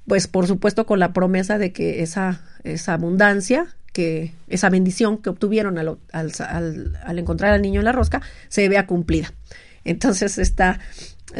pues 0.06 0.28
por 0.28 0.46
supuesto 0.46 0.84
con 0.84 0.98
la 0.98 1.14
promesa 1.14 1.56
de 1.56 1.72
que 1.72 2.02
esa, 2.02 2.42
esa 2.62 2.92
abundancia 2.92 3.74
que 3.94 4.34
esa 4.48 4.70
bendición 4.70 5.18
que 5.18 5.30
obtuvieron 5.30 5.78
al, 5.78 5.98
al, 6.12 6.32
al, 7.04 7.18
encontrar 7.18 7.54
al 7.54 7.62
niño 7.62 7.80
en 7.80 7.84
la 7.84 7.92
rosca 7.92 8.20
se 8.48 8.68
vea 8.68 8.86
cumplida. 8.86 9.32
Entonces 9.84 10.36
esta 10.36 10.80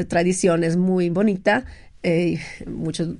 tradición 0.09 0.65
es 0.65 0.77
muy 0.77 1.11
bonita. 1.11 1.65
Eh, 2.07 2.39
muchos 2.67 3.17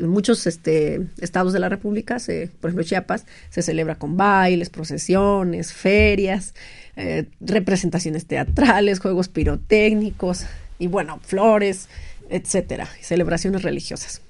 muchos 0.00 0.46
este, 0.46 1.04
estados 1.20 1.52
de 1.52 1.58
la 1.58 1.68
República, 1.68 2.18
por 2.60 2.70
ejemplo 2.70 2.84
Chiapas, 2.84 3.26
se 3.50 3.62
celebra 3.62 3.96
con 3.96 4.16
bailes, 4.16 4.70
procesiones, 4.70 5.72
ferias, 5.72 6.54
eh, 6.94 7.26
representaciones 7.40 8.26
teatrales, 8.26 9.00
juegos 9.00 9.28
pirotécnicos 9.28 10.46
y 10.78 10.86
bueno, 10.86 11.18
flores, 11.24 11.88
etcétera, 12.30 12.88
celebraciones 13.00 13.62
religiosas. 13.62 14.22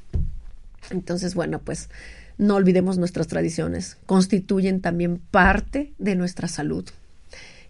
Entonces, 0.88 1.34
bueno, 1.34 1.60
pues 1.62 1.90
no 2.38 2.54
olvidemos 2.54 2.96
nuestras 2.96 3.26
tradiciones, 3.26 3.98
constituyen 4.06 4.80
también 4.80 5.20
parte 5.30 5.92
de 5.98 6.14
nuestra 6.14 6.48
salud. 6.48 6.88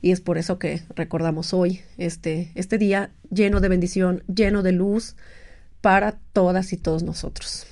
y 0.00 0.12
es 0.12 0.20
por 0.20 0.38
eso 0.38 0.60
que 0.60 0.82
recordamos 0.94 1.52
hoy 1.52 1.80
este, 1.96 2.52
este 2.54 2.78
día 2.78 3.10
lleno 3.28 3.58
de 3.58 3.68
bendición, 3.68 4.22
lleno 4.32 4.62
de 4.62 4.70
luz 4.70 5.16
para 5.80 6.18
todas 6.32 6.72
y 6.72 6.76
todos 6.76 7.02
nosotros. 7.02 7.66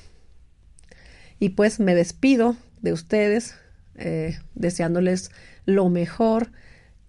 Y 1.39 1.51
pues 1.51 1.81
me 1.81 1.95
despido 1.95 2.57
de 2.81 2.93
ustedes 2.93 3.55
eh, 3.97 4.39
deseándoles 4.55 5.31
lo 5.65 5.89
mejor, 5.89 6.51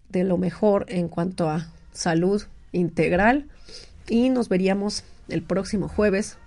de 0.10 0.24
lo 0.24 0.38
mejor 0.38 0.86
en 0.90 1.08
cuanto 1.08 1.50
a 1.50 1.68
salud 1.94 2.44
integral 2.72 3.48
y 4.08 4.30
nos 4.30 4.50
veríamos 4.50 5.04
el 5.30 5.44
próximo 5.44 5.88
jueves 5.88 6.38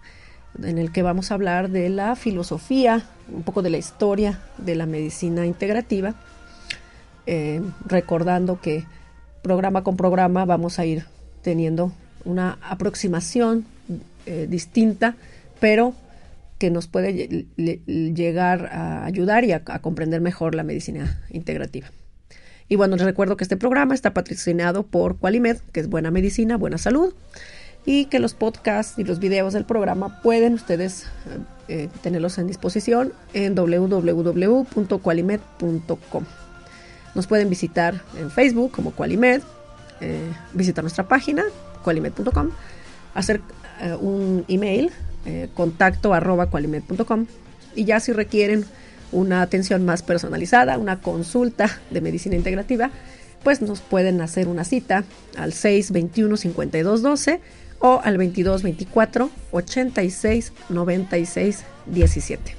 en 0.62 0.78
el 0.78 0.92
que 0.92 1.02
vamos 1.02 1.30
a 1.30 1.34
hablar 1.34 1.70
de 1.70 1.88
la 1.90 2.16
filosofía, 2.16 3.04
un 3.32 3.42
poco 3.42 3.62
de 3.62 3.70
la 3.70 3.78
historia 3.78 4.40
de 4.58 4.74
la 4.74 4.86
medicina 4.86 5.46
integrativa, 5.46 6.14
eh, 7.26 7.62
recordando 7.86 8.60
que 8.60 8.84
programa 9.42 9.84
con 9.84 9.96
programa 9.96 10.44
vamos 10.44 10.78
a 10.78 10.84
ir 10.84 11.04
teniendo 11.42 11.92
una 12.24 12.58
aproximación 12.62 13.64
eh, 14.26 14.46
distinta, 14.48 15.16
pero 15.60 15.94
que 16.58 16.70
nos 16.70 16.88
puede 16.88 17.46
llegar 17.56 18.66
a 18.66 19.06
ayudar 19.06 19.44
y 19.44 19.52
a, 19.52 19.62
comprender 19.62 20.20
mejor 20.20 20.54
la 20.54 20.62
medicina 20.62 21.22
integrativa. 21.30 21.90
Y 22.68 22.76
bueno, 22.76 22.96
les 22.96 23.06
recuerdo 23.06 23.38
que 23.38 23.44
este 23.44 23.56
programa 23.56 23.94
está 23.94 24.12
patrocinado 24.12 24.82
por 24.84 25.16
Qualimed, 25.16 25.56
que 25.72 25.80
es 25.80 25.88
buena 25.88 26.10
medicina, 26.10 26.58
buena 26.58 26.76
salud, 26.76 27.14
y 27.86 28.04
que 28.06 28.18
los 28.18 28.34
podcasts 28.34 28.98
y 28.98 29.04
los 29.04 29.20
videos 29.20 29.54
del 29.54 29.64
programa 29.64 30.20
pueden 30.20 30.52
ustedes 30.54 31.06
eh, 31.68 31.88
tenerlos 32.02 32.36
en 32.38 32.46
disposición 32.46 33.14
en 33.32 33.54
www.qualimed.com. 33.54 36.24
Nos 37.14 37.26
pueden 37.26 37.48
visitar 37.48 38.02
en 38.18 38.30
Facebook 38.30 38.72
como 38.72 38.90
Qualimed, 38.92 39.40
eh, 40.00 40.30
visitar 40.52 40.84
nuestra 40.84 41.08
página 41.08 41.44
qualimed.com, 41.82 42.50
hacer 43.14 43.40
eh, 43.80 43.94
un 43.94 44.44
email 44.48 44.90
eh, 45.26 45.48
contacto 45.54 46.14
arroba 46.14 46.48
y 47.74 47.84
ya 47.84 48.00
si 48.00 48.12
requieren 48.12 48.64
una 49.12 49.42
atención 49.42 49.84
más 49.84 50.02
personalizada, 50.02 50.78
una 50.78 51.00
consulta 51.00 51.78
de 51.90 52.00
medicina 52.00 52.36
integrativa, 52.36 52.90
pues 53.42 53.60
nos 53.60 53.80
pueden 53.80 54.20
hacer 54.20 54.48
una 54.48 54.64
cita 54.64 55.04
al 55.36 55.52
621 55.52 56.36
5212 56.36 57.40
o 57.80 58.00
al 58.02 58.14
2224 58.14 59.30
86 59.52 60.52
96 60.68 61.64
17. 61.86 62.56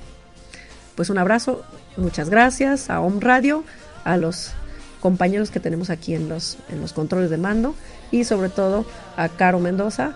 Pues 0.96 1.10
un 1.10 1.18
abrazo, 1.18 1.64
muchas 1.98 2.30
gracias 2.30 2.90
a 2.90 3.00
Home 3.00 3.20
Radio, 3.22 3.64
a 4.04 4.18
los 4.18 4.52
compañeros 5.00 5.52
que 5.52 5.60
tenemos 5.60 5.90
aquí 5.90 6.16
en 6.16 6.30
los, 6.30 6.58
en 6.70 6.82
los 6.82 6.94
controles 6.94 7.30
de 7.30 7.38
mando 7.38 7.76
y 8.12 8.24
sobre 8.24 8.50
todo 8.50 8.86
a 9.18 9.30
Caro 9.30 9.60
Mendoza, 9.60 10.16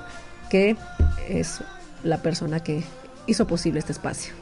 que 0.50 0.78
es 1.28 1.62
la 2.04 2.18
persona 2.18 2.62
que 2.62 2.84
hizo 3.28 3.48
posible 3.48 3.80
este 3.80 3.92
espacio. 3.92 4.34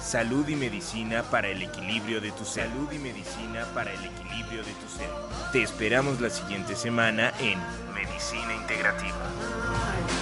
Salud 0.00 0.46
y 0.46 0.56
medicina 0.56 1.22
para 1.22 1.48
el 1.48 1.62
equilibrio 1.62 2.20
de 2.20 2.32
tu 2.32 2.44
salud 2.44 2.92
y 2.92 2.98
medicina 2.98 3.64
para 3.74 3.92
el 3.94 4.04
equilibrio 4.04 4.62
de 4.62 4.72
tu 4.74 4.86
ser. 4.86 5.08
Te 5.52 5.62
esperamos 5.62 6.20
la 6.20 6.28
siguiente 6.28 6.76
semana 6.76 7.32
en 7.40 7.58
Medicina 7.94 8.54
Integrativa. 8.54 10.21